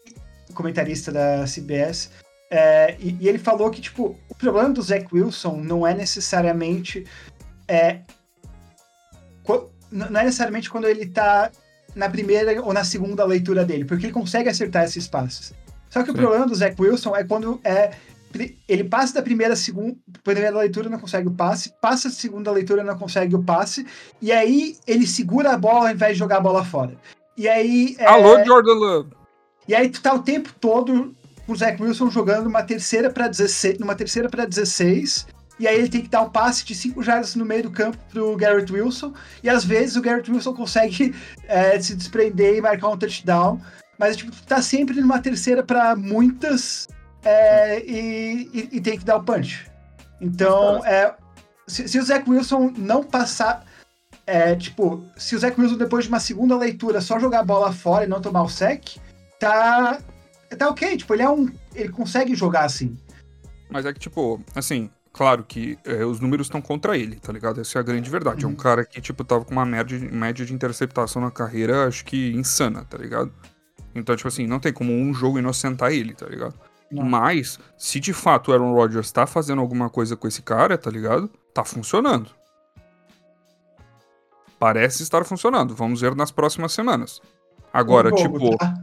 O 0.54 0.56
comentarista 0.56 1.12
da 1.12 1.46
CBS. 1.46 2.10
é, 2.50 2.96
e, 3.00 3.18
e 3.20 3.28
ele 3.28 3.40
falou 3.40 3.70
que, 3.70 3.82
tipo, 3.82 4.18
o 4.30 4.36
problema 4.36 4.70
do 4.70 4.82
Zach 4.82 5.08
Wilson 5.12 5.58
não 5.58 5.86
é 5.86 5.94
necessariamente. 5.94 7.06
É, 7.68 8.00
não 9.92 10.20
é 10.20 10.24
necessariamente 10.24 10.70
quando 10.70 10.88
ele 10.88 11.06
tá 11.06 11.52
na 11.96 12.10
primeira 12.10 12.62
ou 12.62 12.74
na 12.74 12.84
segunda 12.84 13.24
leitura 13.26 13.64
dele, 13.64 13.86
porque 13.86 14.08
ele 14.08 14.14
consegue 14.14 14.50
acertar 14.50 14.84
esses 14.84 15.08
passes. 15.08 15.54
Só 15.90 16.02
que 16.02 16.10
o 16.10 16.14
Sim. 16.14 16.20
problema 16.20 16.48
do 16.48 16.56
Zach 16.56 16.76
Wilson 16.80 17.16
é 17.16 17.24
quando 17.24 17.60
é 17.64 17.92
ele 18.68 18.84
passa 18.84 19.14
da 19.14 19.22
primeira 19.22 19.56
segunda 19.56 19.96
primeira 20.24 20.58
leitura 20.58 20.90
não 20.90 20.98
consegue 20.98 21.28
o 21.28 21.32
passe, 21.32 21.72
passa 21.80 22.10
da 22.10 22.16
segunda 22.16 22.52
leitura 22.52 22.84
não 22.84 22.98
consegue 22.98 23.36
o 23.36 23.44
passe 23.44 23.86
e 24.20 24.32
aí 24.32 24.76
ele 24.88 25.06
segura 25.06 25.52
a 25.52 25.58
bola 25.58 25.90
ao 25.90 25.94
invés 25.94 26.14
de 26.14 26.20
jogar 26.20 26.38
a 26.38 26.42
bola 26.42 26.66
fora. 26.66 26.98
E 27.38 27.48
aí. 27.48 27.96
é, 28.00 28.06
Alô, 28.06 28.44
Jordan 28.44 28.74
Love. 28.74 29.23
E 29.68 29.74
aí 29.76 29.90
tu 29.90 30.02
tá 30.02 30.14
o 30.14 30.20
tempo 30.20 30.52
todo 30.60 31.16
com 31.46 31.54
o 31.54 31.56
Zach 31.56 31.82
Wilson 31.82 32.10
jogando 32.10 32.48
uma 32.48 32.64
terceira 32.64 33.10
para 33.10 33.28
16, 33.28 33.80
numa 33.80 33.96
terceira 33.96 34.30
para 34.30 34.46
16. 34.46 35.28
E 35.60 35.68
aí 35.68 35.78
ele 35.78 35.90
tem 35.90 36.02
que 36.02 36.10
dar 36.10 36.22
um 36.22 36.30
passe 36.30 36.66
de 36.66 36.74
5 36.74 37.02
jardas 37.04 37.36
no 37.36 37.46
meio 37.46 37.64
do 37.64 37.72
campo 37.72 37.98
pro 38.12 38.36
Garrett 38.36 38.72
Wilson. 38.72 39.14
E 39.44 39.50
às 39.50 39.64
vezes 39.64 39.96
o 39.96 40.02
Garrett 40.02 40.32
Wilson 40.32 40.54
consegue 40.54 41.14
é, 41.48 41.80
se 41.82 41.96
desprender 41.96 42.56
e 42.56 42.62
marcar 42.62 42.90
um 42.90 42.98
touchdown. 42.98 43.62
Mas 43.98 44.18
tipo, 44.18 44.32
tu 44.32 44.44
tá 44.44 44.62
sempre 44.62 45.00
numa 45.00 45.20
terceira 45.20 45.62
para 45.64 45.96
muitas 45.96 46.88
é, 47.24 47.80
e, 47.86 48.50
e- 48.54 48.70
e 48.74 48.82
tem 48.82 48.98
que 48.98 49.06
dar 49.06 49.18
o 49.18 49.24
punch. 49.24 49.68
Então, 50.20 50.84
é, 50.86 51.14
se, 51.68 51.88
se 51.88 52.00
o 52.00 52.04
Zach 52.04 52.30
Wilson 52.30 52.74
não 52.78 53.04
passar. 53.04 53.64
É, 54.26 54.56
tipo, 54.56 55.04
se 55.18 55.36
o 55.36 55.40
Zach 55.40 55.60
Wilson, 55.60 55.76
depois 55.76 56.06
de 56.06 56.10
uma 56.10 56.20
segunda 56.20 56.58
leitura, 56.58 57.02
só 57.02 57.20
jogar 57.20 57.40
a 57.40 57.44
bola 57.44 57.74
fora 57.74 58.06
e 58.06 58.08
não 58.08 58.22
tomar 58.22 58.44
o 58.44 58.50
sec, 58.50 58.96
tá. 59.44 60.02
Tá 60.58 60.70
ok. 60.70 60.98
Tipo, 60.98 61.14
ele 61.14 61.24
é 61.24 61.30
um. 61.30 61.52
Ele 61.74 61.90
consegue 61.90 62.36
jogar 62.36 62.66
assim. 62.66 62.98
Mas 63.70 63.86
é 63.86 63.94
que, 63.94 64.00
tipo, 64.00 64.40
assim, 64.56 64.90
claro 65.12 65.44
que 65.44 65.78
é, 65.84 66.06
os 66.06 66.20
números 66.20 66.46
estão 66.46 66.62
contra 66.62 66.96
ele, 66.98 67.16
tá 67.16 67.34
ligado? 67.34 67.60
Essa 67.60 67.80
é 67.80 67.82
a 67.82 67.84
grande 67.84 68.10
verdade. 68.10 68.46
É 68.46 68.48
um 68.48 68.52
Uhum. 68.52 68.56
cara 68.56 68.86
que, 68.86 69.02
tipo, 69.02 69.24
tava 69.24 69.44
com 69.46 69.52
uma 69.52 69.66
média, 69.66 69.98
média 70.12 70.46
de 70.46 70.54
interceptação 70.54 71.22
na 71.22 71.32
carreira, 71.32 71.88
acho 71.88 72.06
que 72.06 72.32
insana, 72.34 72.86
tá 72.86 72.98
ligado? 72.98 73.34
Então, 73.96 74.16
tipo 74.16 74.28
assim, 74.28 74.46
não 74.46 74.60
tem 74.60 74.72
como 74.72 74.92
um 74.92 75.14
jogo 75.14 75.40
inocentar 75.40 75.92
ele, 75.92 76.14
tá 76.14 76.28
ligado? 76.28 76.54
Não. 76.92 77.04
Mas, 77.04 77.60
se 77.78 78.00
de 78.00 78.14
fato 78.14 78.50
o 78.50 78.54
Aaron 78.54 78.74
Rodgers 78.74 79.12
tá 79.12 79.26
fazendo 79.26 79.60
alguma 79.62 79.90
coisa 79.90 80.16
com 80.16 80.28
esse 80.28 80.42
cara, 80.44 80.78
tá 80.78 80.92
ligado? 80.92 81.28
Tá 81.54 81.64
funcionando. 81.64 82.30
Parece 84.60 85.04
estar 85.04 85.24
funcionando. 85.26 85.76
Vamos 85.76 86.02
ver 86.02 86.16
nas 86.16 86.32
próximas 86.32 86.72
semanas. 86.74 87.20
Agora, 87.74 88.12
Um 88.14 88.16
tipo, 88.16 88.58
tá? 88.58 88.74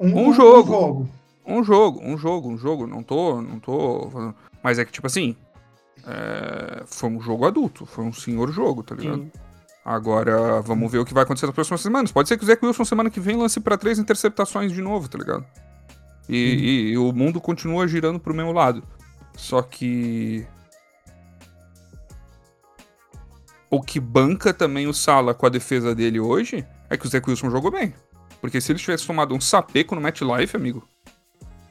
Um 0.00 0.32
jogo. 0.32 0.72
jogo. 0.72 1.08
um 1.46 1.64
jogo, 1.64 2.00
um 2.02 2.18
jogo, 2.18 2.48
um 2.50 2.58
jogo. 2.58 2.86
Não 2.86 3.02
tô, 3.02 3.40
não 3.40 3.58
tô. 3.58 4.10
Mas 4.62 4.78
é 4.78 4.84
que, 4.84 4.92
tipo 4.92 5.06
assim. 5.06 5.36
é, 6.06 6.82
Foi 6.86 7.08
um 7.10 7.20
jogo 7.20 7.46
adulto, 7.46 7.86
foi 7.86 8.04
um 8.04 8.12
senhor 8.12 8.50
jogo, 8.52 8.82
tá 8.82 8.94
ligado? 8.94 9.22
Sim. 9.22 9.32
Agora, 9.84 10.60
vamos 10.62 10.90
ver 10.90 10.98
o 10.98 11.04
que 11.04 11.14
vai 11.14 11.22
acontecer 11.22 11.46
nas 11.46 11.54
próximas 11.54 11.80
semanas. 11.80 12.10
Pode 12.10 12.28
ser 12.28 12.36
que 12.36 12.42
o 12.42 12.46
Zach 12.46 12.64
Wilson 12.64 12.84
semana 12.84 13.08
que 13.08 13.20
vem 13.20 13.36
lance 13.36 13.60
pra 13.60 13.78
três 13.78 13.98
interceptações 14.00 14.72
de 14.72 14.82
novo, 14.82 15.08
tá 15.08 15.16
ligado? 15.16 15.44
E, 16.28 16.36
e- 16.36 16.88
e 16.90 16.98
o 16.98 17.12
mundo 17.12 17.40
continua 17.40 17.86
girando 17.86 18.18
pro 18.18 18.34
mesmo 18.34 18.50
lado. 18.52 18.82
Só 19.36 19.62
que. 19.62 20.44
O 23.70 23.80
que 23.82 23.98
banca 24.00 24.52
também 24.54 24.86
o 24.86 24.92
Sala 24.94 25.34
com 25.34 25.46
a 25.46 25.48
defesa 25.48 25.94
dele 25.94 26.18
hoje 26.20 26.64
é 26.88 26.96
que 26.96 27.06
o 27.06 27.08
Zach 27.08 27.28
Wilson 27.28 27.50
jogou 27.50 27.70
bem. 27.70 27.94
Porque 28.40 28.60
se 28.60 28.72
ele 28.72 28.78
tivesse 28.78 29.06
tomado 29.06 29.34
um 29.34 29.40
sapeco 29.40 29.94
no 29.94 30.00
match 30.00 30.20
life, 30.22 30.56
amigo, 30.56 30.86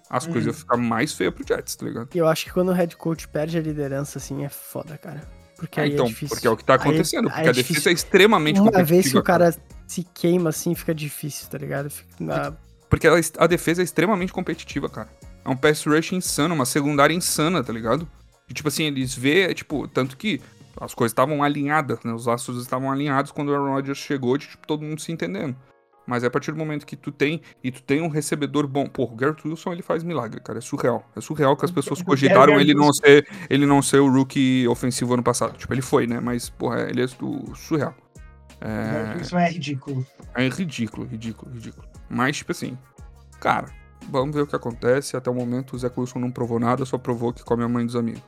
as 0.09 0.25
Hum. 0.27 0.31
coisas 0.33 0.45
iam 0.47 0.53
ficar 0.53 0.77
mais 0.77 1.13
feias 1.13 1.33
pro 1.33 1.45
Jets, 1.47 1.75
tá 1.75 1.85
ligado? 1.85 2.09
E 2.13 2.17
eu 2.17 2.27
acho 2.27 2.45
que 2.45 2.51
quando 2.53 2.69
o 2.69 2.73
head 2.73 2.95
coach 2.95 3.27
perde 3.27 3.57
a 3.57 3.61
liderança, 3.61 4.17
assim, 4.19 4.43
é 4.43 4.49
foda, 4.49 4.97
cara. 4.97 5.21
Porque 5.57 5.79
É, 5.79 5.83
aí 5.83 5.93
então, 5.93 6.05
é 6.05 6.09
difícil. 6.09 6.35
porque 6.35 6.47
é 6.47 6.49
o 6.49 6.57
que 6.57 6.63
tá 6.65 6.73
Aí- 6.73 6.79
acontecendo. 6.79 7.27
aí 7.29 7.33
porque 7.33 7.47
é 7.47 7.49
a 7.49 7.53
defesa 7.53 7.67
difícil. 7.69 7.89
é 7.91 7.93
extremamente 7.93 8.59
Uma 8.59 8.71
competitiva. 8.71 8.95
vez 9.01 9.11
que 9.11 9.17
o 9.17 9.23
cara 9.23 9.55
se 9.87 10.03
queima, 10.13 10.49
assim, 10.49 10.75
fica 10.75 10.93
difícil, 10.93 11.47
tá 11.49 11.57
ligado? 11.57 11.89
Fica 11.89 12.09
na- 12.19 12.53
Porque 12.89 13.07
ela- 13.07 13.19
a 13.39 13.47
defesa 13.47 13.81
é 13.81 13.85
extremamente 13.85 14.33
competitiva, 14.33 14.89
cara. 14.89 15.09
É 15.43 15.49
um 15.49 15.55
pass 15.55 15.85
rush 15.85 16.11
insano, 16.13 16.53
uma 16.53 16.65
secundária 16.65 17.13
insana, 17.13 17.63
tá 17.63 17.71
ligado? 17.71 18.07
E, 18.49 18.53
tipo 18.53 18.67
assim, 18.67 18.83
eles 18.83 19.15
vê, 19.15 19.53
tipo, 19.53 19.87
tanto 19.87 20.17
que 20.17 20.41
as 20.79 20.93
coisas 20.93 21.11
estavam 21.13 21.41
alinhadas, 21.41 21.99
né? 22.03 22.11
Os 22.13 22.27
astros 22.27 22.61
estavam 22.61 22.91
alinhados 22.91 23.31
quando 23.31 23.49
o 23.49 23.53
Aaron 23.53 23.73
Rodgers 23.73 23.97
chegou, 23.97 24.37
de 24.37 24.47
tipo, 24.47 24.67
todo 24.67 24.83
mundo 24.83 24.99
se 25.01 25.11
entendendo. 25.11 25.55
Mas 26.07 26.23
é 26.23 26.27
a 26.27 26.29
partir 26.29 26.51
do 26.51 26.57
momento 26.57 26.85
que 26.85 26.95
tu 26.95 27.11
tem, 27.11 27.41
e 27.63 27.71
tu 27.71 27.81
tem 27.81 28.01
um 28.01 28.07
recebedor 28.07 28.67
bom. 28.67 28.87
Porra, 28.87 29.13
o 29.13 29.15
Garrett 29.15 29.47
Wilson, 29.47 29.73
ele 29.73 29.81
faz 29.81 30.03
milagre, 30.03 30.39
cara. 30.39 30.59
É 30.59 30.61
surreal. 30.61 31.03
É 31.15 31.21
surreal 31.21 31.57
que 31.57 31.65
as 31.65 31.71
pessoas 31.71 31.99
O 31.99 32.05
cogitaram 32.05 32.59
ele 32.59 32.73
não 32.75 32.93
ser, 32.93 33.27
ele 33.49 33.65
não 33.65 33.81
ser 33.81 33.99
o 33.99 34.11
rookie 34.11 34.67
ofensivo 34.67 35.13
ano 35.15 35.23
passado. 35.23 35.57
Tipo, 35.57 35.73
ele 35.73 35.81
foi, 35.81 36.05
né? 36.05 36.19
Mas, 36.19 36.49
porra, 36.49 36.81
ele 36.89 37.01
é 37.03 37.07
do- 37.07 37.55
surreal. 37.55 37.95
É... 38.61 39.19
Isso 39.21 39.37
é 39.37 39.49
ridículo. 39.49 40.05
É 40.35 40.47
ridículo, 40.47 41.05
ridículo, 41.07 41.51
ridículo. 41.51 41.87
Mas, 42.09 42.37
tipo 42.37 42.51
assim, 42.51 42.77
cara, 43.39 43.67
vamos 44.09 44.35
ver 44.35 44.41
o 44.43 44.47
que 44.47 44.55
acontece. 44.55 45.17
Até 45.17 45.29
o 45.29 45.33
momento 45.33 45.73
o 45.75 45.79
Zé 45.79 45.91
Wilson 45.95 46.19
não 46.19 46.31
provou 46.31 46.59
nada, 46.59 46.85
só 46.85 46.97
provou 46.97 47.33
que 47.33 47.43
come 47.43 47.63
a 47.63 47.67
mãe 47.67 47.85
dos 47.85 47.95
amigos. 47.95 48.21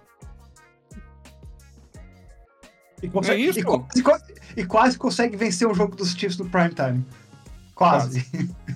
E, 3.01 3.07
consegue- 3.09 3.41
É 3.43 3.45
isso? 3.45 3.59
e 3.59 3.63
quase, 3.63 4.03
co- 4.03 4.19
e 4.57 4.65
quase 4.65 4.97
consegue 4.97 5.37
vencer 5.37 5.67
o 5.67 5.73
jogo 5.73 5.95
dos 5.95 6.13
Chiefs 6.13 6.37
no 6.37 6.49
prime 6.49 6.71
time. 6.73 7.05
Quase. 7.77 8.25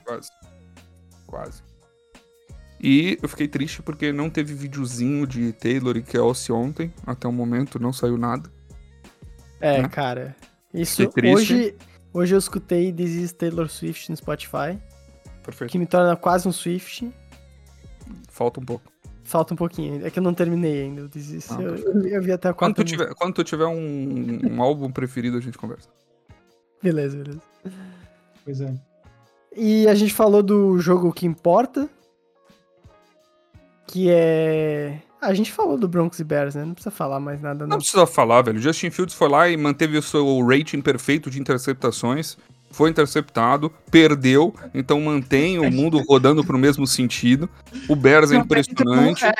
Quase. 0.05 0.29
Quase. 1.27 1.63
E 2.83 3.17
eu 3.21 3.29
fiquei 3.29 3.47
triste 3.47 3.81
porque 3.81 4.11
não 4.11 4.29
teve 4.29 4.53
videozinho 4.53 5.25
de 5.27 5.51
Taylor 5.53 5.95
e 5.97 6.01
Kelsey 6.03 6.53
ontem. 6.53 6.93
Até 7.05 7.27
o 7.27 7.31
momento 7.31 7.79
não 7.79 7.93
saiu 7.93 8.17
nada. 8.17 8.49
É, 9.59 9.81
Né? 9.81 9.87
cara. 9.89 10.35
Isso 10.73 11.01
hoje, 11.33 11.75
hoje 12.13 12.33
eu 12.33 12.39
escutei 12.39 12.91
This 12.93 13.11
is 13.11 13.33
Taylor 13.33 13.69
Swift 13.69 14.09
no 14.09 14.15
Spotify, 14.17 14.79
Perfeito. 15.43 15.69
que 15.71 15.77
me 15.77 15.85
torna 15.85 16.15
quase 16.15 16.47
um 16.47 16.51
Swift. 16.51 17.11
Falta 18.29 18.59
um 18.59 18.65
pouco. 18.65 18.89
Falta 19.23 19.53
um 19.53 19.57
pouquinho. 19.57 20.05
É 20.05 20.09
que 20.09 20.17
eu 20.19 20.23
não 20.23 20.33
terminei 20.33 20.81
ainda. 20.83 21.03
o 21.03 21.09
This 21.09 21.29
is. 21.29 21.51
Ah, 21.51 21.61
eu, 21.61 21.75
eu, 21.75 22.07
eu 22.07 22.21
vi 22.21 22.31
até 22.31 22.49
a 22.49 22.53
Quando 22.53 22.75
quarta. 22.75 22.83
tu 22.83 22.87
tiver, 22.87 23.13
quando 23.15 23.33
tu 23.35 23.43
tiver 23.43 23.65
um, 23.67 24.39
um 24.55 24.61
álbum 24.61 24.91
preferido, 24.91 25.37
a 25.37 25.41
gente 25.41 25.57
conversa. 25.57 25.89
Beleza, 26.81 27.17
beleza. 27.17 27.41
Pois 28.43 28.61
é. 28.61 28.73
E 29.55 29.87
a 29.87 29.95
gente 29.95 30.13
falou 30.13 30.41
do 30.41 30.79
jogo 30.79 31.11
que 31.11 31.25
importa. 31.25 31.89
Que 33.87 34.09
é. 34.09 34.99
A 35.21 35.33
gente 35.33 35.51
falou 35.51 35.77
do 35.77 35.87
Broncos 35.87 36.19
e 36.19 36.23
Bears, 36.23 36.55
né? 36.55 36.63
Não 36.65 36.73
precisa 36.73 36.89
falar 36.89 37.19
mais 37.19 37.41
nada, 37.41 37.59
Não 37.65 37.71
não. 37.71 37.77
precisa 37.77 38.07
falar, 38.07 38.41
velho. 38.41 38.59
Justin 38.59 38.89
Fields 38.89 39.13
foi 39.13 39.29
lá 39.29 39.49
e 39.49 39.55
manteve 39.57 39.97
o 39.97 40.01
seu 40.01 40.43
rating 40.45 40.81
perfeito 40.81 41.29
de 41.29 41.39
interceptações. 41.39 42.37
Foi 42.71 42.89
interceptado, 42.89 43.69
perdeu, 43.91 44.55
então 44.73 44.99
mantém 45.01 45.59
o 45.59 45.69
mundo 45.69 46.01
rodando 46.07 46.41
pro 46.43 46.57
mesmo 46.57 46.87
sentido. 46.87 47.49
O 47.89 47.95
Bears 47.97 48.31
é 48.31 48.37
impressionante. 48.37 49.25
é, 49.25 49.33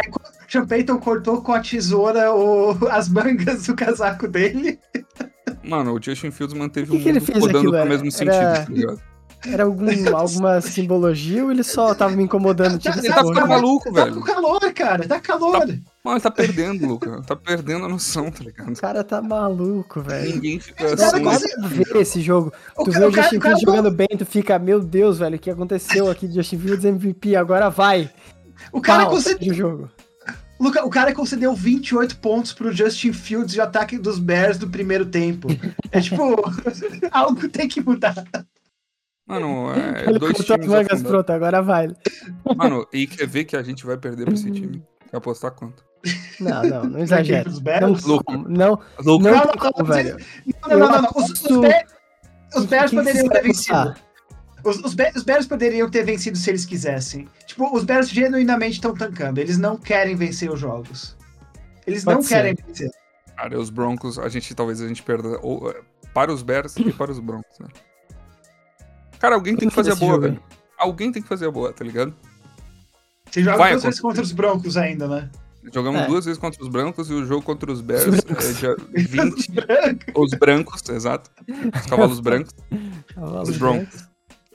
Sean 0.50 0.68
Payton 0.68 0.98
cortou 1.00 1.42
com 1.42 1.54
a 1.54 1.62
tesoura 1.62 2.34
o- 2.36 2.78
as 2.90 3.08
mangas 3.08 3.66
do 3.66 3.74
casaco 3.74 4.28
dele. 4.28 4.78
Mano, 5.64 5.94
o 5.94 6.02
Justin 6.04 6.30
Fields 6.30 6.54
manteve 6.56 6.92
que 6.92 6.98
o 6.98 7.00
que 7.02 7.08
ele 7.08 7.20
mundo 7.22 7.26
fez 7.32 7.40
rodando 7.40 7.58
aquilo? 7.60 7.72
pro 7.72 7.80
Era- 7.80 7.90
mesmo 7.90 8.08
era- 8.08 8.12
sentido, 8.12 8.66
tá 8.68 8.74
ligado? 8.74 9.02
Era 9.46 9.64
algum, 9.64 9.86
alguma 10.16 10.62
simbologia 10.62 11.44
ou 11.44 11.52
ele 11.52 11.64
só 11.64 11.96
tava 11.96 12.16
me 12.16 12.24
incomodando? 12.24 12.78
Tipo, 12.78 13.00
Ele 13.00 13.08
tá 13.08 13.24
ficando 13.26 13.48
maluco, 13.48 13.92
Tá 13.92 14.04
velho. 14.04 14.16
com 14.16 14.22
calor, 14.22 14.74
cara. 14.74 15.08
Tá 15.08 15.20
calor. 15.20 15.68
Mano, 16.04 16.16
ele 16.18 16.20
tá 16.22 16.32
perdendo, 16.32 16.88
Luca. 16.88 17.22
Tá 17.24 17.36
perdendo 17.36 17.86
a 17.86 17.90
noção, 17.90 18.30
tá 18.32 18.44
ligado? 18.44 18.72
O 18.72 18.76
cara 18.80 19.04
tá 19.04 19.22
maluco, 19.22 20.02
velho. 20.02 20.36
Ninguém 20.36 20.60
fica 20.60 20.96
Cara, 20.96 21.08
assim. 21.08 21.24
Quase 21.24 21.48
ver 21.68 21.96
esse 21.98 22.22
jogo. 22.22 22.52
O 22.78 22.84
Tu 22.84 22.92
ca- 22.92 23.00
vê 23.00 23.06
o 23.06 23.12
cara- 23.12 23.22
Justin 23.24 23.40
cara 23.40 23.56
Fields 23.58 23.76
jogando 23.76 23.96
bem, 23.96 24.08
tu 24.18 24.26
fica, 24.26 24.60
meu 24.60 24.80
Deus, 24.80 25.18
velho, 25.20 25.36
o 25.36 25.40
que 25.40 25.50
aconteceu 25.50 26.10
aqui 26.10 26.28
de 26.28 26.36
Justin 26.36 26.60
Fields 26.60 26.86
MVP? 26.86 27.36
Agora 27.36 27.70
vai. 27.70 28.10
O 28.72 28.80
cara, 28.82 29.04
Pau, 29.06 29.12
concedeu, 29.14 29.52
o 29.52 29.56
jogo. 29.56 29.90
Luca, 30.60 30.86
o 30.86 30.90
cara 30.92 31.12
concedeu 31.14 31.56
28 31.56 32.18
pontos 32.18 32.54
pro 32.54 32.72
Justin 32.72 33.12
Fields 33.14 33.52
de 33.54 33.60
ataque 33.60 33.98
dos 33.98 34.20
Bears 34.20 34.60
do 34.60 34.70
primeiro 34.70 35.06
tempo. 35.08 35.48
É 35.92 36.00
tipo, 36.00 36.22
algo 37.12 37.50
tem 37.50 37.68
que 37.68 37.82
mudar. 37.82 38.24
Mano, 39.32 39.72
é 39.74 40.10
Ele 40.10 40.20
dois 40.20 40.38
times 40.38 40.68
mangas, 40.68 41.02
pronto, 41.02 41.30
agora 41.30 41.62
vai. 41.62 41.88
Mano, 42.58 42.86
e 42.92 43.08
quer 43.08 43.28
ver 43.28 43.46
que 43.46 43.56
a 43.56 43.64
gente 43.64 43.86
vai 43.86 43.98
perder 43.98 44.26
pra 44.26 44.34
esse 44.34 44.52
time? 44.52 44.84
Quer 45.10 45.18
apostar 45.18 45.52
quanto? 45.52 45.84
Não, 46.40 46.64
não, 46.64 46.84
não 46.86 47.00
exagera. 47.00 47.50
Não, 47.50 47.60
Bears? 47.62 47.82
Não, 48.06 48.14
Luca, 48.16 48.38
não 48.38 48.44
Não, 48.50 48.80
não, 49.06 49.86
velho. 49.86 50.18
Não, 50.68 50.78
não, 50.80 50.90
não. 50.90 51.02
não. 51.04 51.10
Os, 51.16 51.30
os, 51.46 51.58
Bears, 51.60 51.92
os 52.56 52.66
Bears 52.66 52.92
poderiam 52.92 53.30
ter 53.30 53.44
vencido. 53.44 53.96
Os, 54.64 54.78
os, 54.78 54.94
Be- 54.94 55.12
os 55.16 55.24
Bears 55.24 55.48
poderiam 55.48 55.90
ter 55.90 56.04
vencido 56.04 56.38
se 56.38 56.50
eles 56.50 56.66
quisessem. 56.66 57.28
Tipo, 57.48 57.76
os 57.76 57.84
Bears 57.84 58.10
genuinamente 58.10 58.74
estão 58.74 58.94
tancando. 58.94 59.40
Eles 59.40 59.58
não 59.58 59.78
querem 59.78 60.16
vencer 60.16 60.52
os 60.52 60.60
jogos. 60.60 61.16
Eles 61.88 62.04
Pode 62.04 62.16
não 62.18 62.24
ser. 62.24 62.36
querem 62.36 62.56
vencer. 62.68 62.90
Cara, 63.38 63.60
os 63.60 63.70
Broncos, 63.70 64.20
a 64.20 64.28
gente 64.30 64.54
talvez 64.54 64.82
a 64.82 64.88
gente 64.88 65.02
perda 65.02 65.40
ou, 65.42 65.72
é, 65.72 65.82
para 66.14 66.32
os 66.32 66.44
Bears 66.44 66.76
e 66.78 66.92
para 66.92 67.12
os 67.12 67.20
Broncos, 67.20 67.58
né? 67.60 67.68
Cara, 69.22 69.36
alguém 69.36 69.56
tem 69.56 69.70
que 69.70 69.76
fazer 69.76 69.92
a 69.92 69.96
boa, 69.96 70.20
velho. 70.20 70.42
Alguém 70.78 71.12
tem 71.12 71.22
que 71.22 71.28
fazer 71.28 71.46
a 71.48 71.52
boa, 71.52 71.72
tá 71.72 71.86
ligado? 71.86 72.14
Você 73.30 73.44
joga 73.44 73.58
Vai 73.58 73.72
duas 73.72 73.84
vezes 73.84 74.00
contra 74.00 74.22
os 74.24 74.32
Broncos 74.32 74.76
ainda, 74.76 75.08
né? 75.08 75.30
Jogamos 75.72 76.02
É. 76.02 76.08
duas 76.08 76.26
vezes 76.26 76.40
contra 76.40 76.60
os 76.62 76.68
Brancos 76.68 77.08
e 77.10 77.14
o 77.14 77.24
jogo 77.26 77.44
contra 77.44 77.72
os 77.72 77.82
Bears 77.82 78.08
Os 78.08 78.22
brancos. 78.22 78.50
é 78.50 78.54
dia 78.54 78.76
20. 78.92 79.52
os 80.16 80.32
brancos, 80.32 80.90
exato. 80.90 81.30
Os 81.80 81.86
cavalos 81.86 82.20
brancos. 82.20 82.52
Os 83.48 83.58
Broncos. 83.58 84.08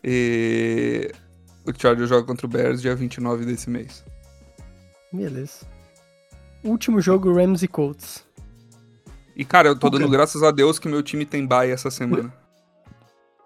E 0.03 1.13
o 1.65 1.73
Chargers 1.81 2.09
joga 2.09 2.25
contra 2.27 2.45
o 2.45 2.49
Bears 2.49 2.83
dia 2.83 2.95
29 2.97 3.45
desse 3.45 3.71
mês. 3.71 4.05
Beleza. 5.13 5.65
Último 6.65 7.01
jogo, 7.01 7.33
Rams 7.33 7.63
e 7.63 7.69
Colts. 7.69 8.25
E, 9.37 9.45
cara, 9.45 9.69
eu 9.69 9.79
tô 9.79 9.87
Luca. 9.87 9.99
dando 10.01 10.11
graças 10.11 10.43
a 10.43 10.51
Deus 10.51 10.79
que 10.79 10.89
meu 10.89 11.03
time 11.05 11.25
tem 11.25 11.47
bye 11.47 11.71
essa 11.71 11.91
semana. 11.91 12.33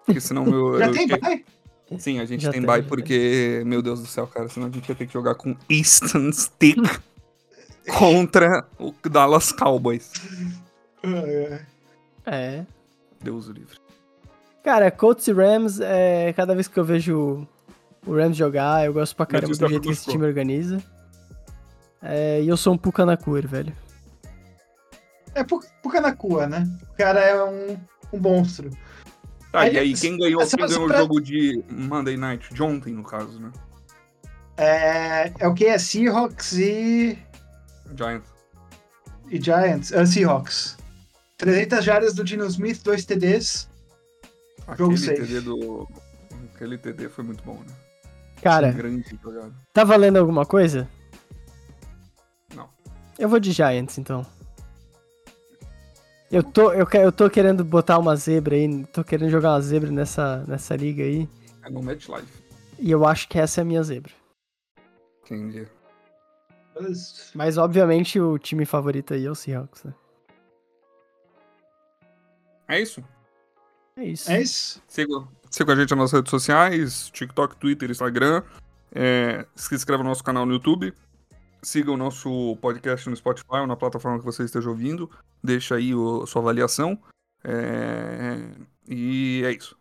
Porque 0.05 0.19
senão 0.21 0.45
meu. 0.45 0.77
Já 0.79 0.87
eu 0.87 0.93
tem 0.93 1.07
bye? 1.07 1.45
Sim, 1.99 2.19
a 2.19 2.25
gente 2.25 2.41
Já 2.43 2.51
tem 2.51 2.61
tem, 2.61 2.67
bye 2.67 2.81
porque, 2.83 3.61
meu 3.65 3.81
Deus 3.81 3.99
do 3.99 4.07
céu, 4.07 4.25
cara, 4.25 4.47
senão 4.47 4.67
a 4.67 4.69
gente 4.71 4.87
ia 4.87 4.95
ter 4.95 5.05
que 5.07 5.13
jogar 5.13 5.35
com 5.35 5.55
Easton 5.69 6.31
Stick 6.31 6.77
contra 7.97 8.65
o 8.79 8.93
Dallas 9.09 9.51
Cowboys. 9.51 10.11
É. 12.25 12.65
Deus 13.21 13.47
o 13.47 13.51
livre. 13.51 13.77
Cara, 14.63 14.89
Colts 14.91 15.27
e 15.27 15.33
Rams, 15.33 15.79
é, 15.81 16.31
cada 16.33 16.53
vez 16.53 16.67
que 16.67 16.79
eu 16.79 16.85
vejo 16.85 17.47
o 18.05 18.15
Rams 18.15 18.37
jogar, 18.37 18.85
eu 18.85 18.93
gosto 18.93 19.15
pra 19.15 19.25
caramba 19.25 19.47
do 19.47 19.53
isso 19.53 19.67
jeito 19.67 19.81
que 19.83 19.89
esse 19.91 20.09
time 20.09 20.25
organiza. 20.25 20.81
É, 22.01 22.41
e 22.41 22.47
eu 22.47 22.55
sou 22.57 22.73
um 22.73 22.77
Pucanacuer, 22.77 23.47
velho. 23.47 23.75
é 25.35 25.43
Pu- 25.43 25.63
Pucanacua, 25.83 26.47
né? 26.47 26.67
O 26.93 26.97
cara 26.97 27.19
é 27.19 27.43
um, 27.43 27.77
um 28.13 28.19
monstro. 28.19 28.69
Tá, 29.51 29.61
Aí, 29.61 29.73
e 29.73 29.79
aí, 29.79 29.93
quem 29.93 30.17
ganhou, 30.17 30.45
quem 30.47 30.65
ganhou 30.65 30.87
pra- 30.87 30.95
o 30.95 30.99
jogo 30.99 31.19
de 31.21 31.61
Monday 31.69 32.15
Night? 32.15 32.53
De 32.53 32.63
ontem, 32.63 32.93
no 32.93 33.03
caso, 33.03 33.39
né? 33.39 33.51
É, 34.57 35.33
é 35.39 35.47
o 35.47 35.53
que? 35.53 35.65
É 35.65 35.77
Seahawks 35.77 36.53
e, 36.53 37.17
Giants. 37.95 38.29
e 39.29 39.41
Giants. 39.41 39.91
É, 39.91 40.05
Seahawks. 40.05 40.77
300 41.37 41.83
jardas 41.83 42.13
do 42.13 42.23
Dino 42.23 42.45
Smith, 42.45 42.81
2 42.83 43.03
TDs. 43.03 43.67
Jogo 44.77 44.93
Aquele 44.93 44.97
safe. 44.97 45.21
TD 45.21 45.41
do... 45.41 45.87
Aquele 46.55 46.77
TD 46.77 47.09
foi 47.09 47.23
muito 47.23 47.43
bom, 47.43 47.55
né? 47.55 47.73
Cara, 48.41 48.67
Um 48.67 48.73
grande 48.73 49.19
tá 49.73 49.83
valendo 49.83 50.17
alguma 50.17 50.45
coisa? 50.45 50.87
Não. 52.55 52.69
Eu 53.19 53.27
vou 53.27 53.39
de 53.39 53.51
Giants, 53.51 53.97
então. 53.97 54.25
Eu 56.31 56.41
tô, 56.43 56.71
eu, 56.71 56.87
eu 56.93 57.11
tô 57.11 57.29
querendo 57.29 57.63
botar 57.63 57.97
uma 57.99 58.15
zebra 58.15 58.55
aí, 58.55 58.85
tô 58.87 59.03
querendo 59.03 59.29
jogar 59.29 59.49
uma 59.53 59.61
zebra 59.61 59.91
nessa, 59.91 60.45
nessa 60.47 60.75
liga 60.75 61.03
aí. 61.03 61.27
É 61.63 61.69
no 61.69 61.83
Match 61.83 62.07
Life. 62.07 62.41
E 62.79 62.89
eu 62.89 63.05
acho 63.05 63.27
que 63.27 63.37
essa 63.37 63.59
é 63.59 63.63
a 63.63 63.65
minha 63.65 63.83
zebra. 63.83 64.11
Entendi. 65.25 65.67
Mas- 66.79 67.31
Mas, 67.35 67.57
obviamente, 67.57 68.19
o 68.19 68.37
time 68.39 68.65
favorito 68.65 69.13
aí 69.13 69.25
é 69.25 69.29
o 69.31 69.35
Seahawks, 69.35 69.83
né? 69.83 69.93
É 72.67 72.79
isso. 72.79 73.03
É 73.97 74.03
isso. 74.05 74.31
É 74.31 74.41
isso? 74.41 74.81
Siga, 74.87 75.27
siga 75.49 75.73
a 75.73 75.75
gente 75.75 75.89
nas 75.91 75.99
nossas 75.99 76.13
redes 76.19 76.29
sociais, 76.31 77.09
TikTok, 77.09 77.57
Twitter, 77.57 77.91
Instagram. 77.91 78.41
É, 78.93 79.45
se 79.55 79.75
inscreva 79.75 80.01
no 80.01 80.09
nosso 80.09 80.23
canal 80.23 80.45
no 80.45 80.53
YouTube. 80.53 80.93
Siga 81.63 81.91
o 81.91 81.97
nosso 81.97 82.55
podcast 82.57 83.09
no 83.09 83.15
Spotify 83.15 83.57
ou 83.61 83.67
na 83.67 83.75
plataforma 83.75 84.19
que 84.19 84.25
você 84.25 84.43
esteja 84.43 84.69
ouvindo. 84.69 85.09
Deixa 85.43 85.75
aí 85.75 85.93
o- 85.93 86.25
sua 86.25 86.41
avaliação. 86.41 86.99
É, 87.43 88.37
e 88.87 89.41
é 89.45 89.51
isso. 89.51 89.77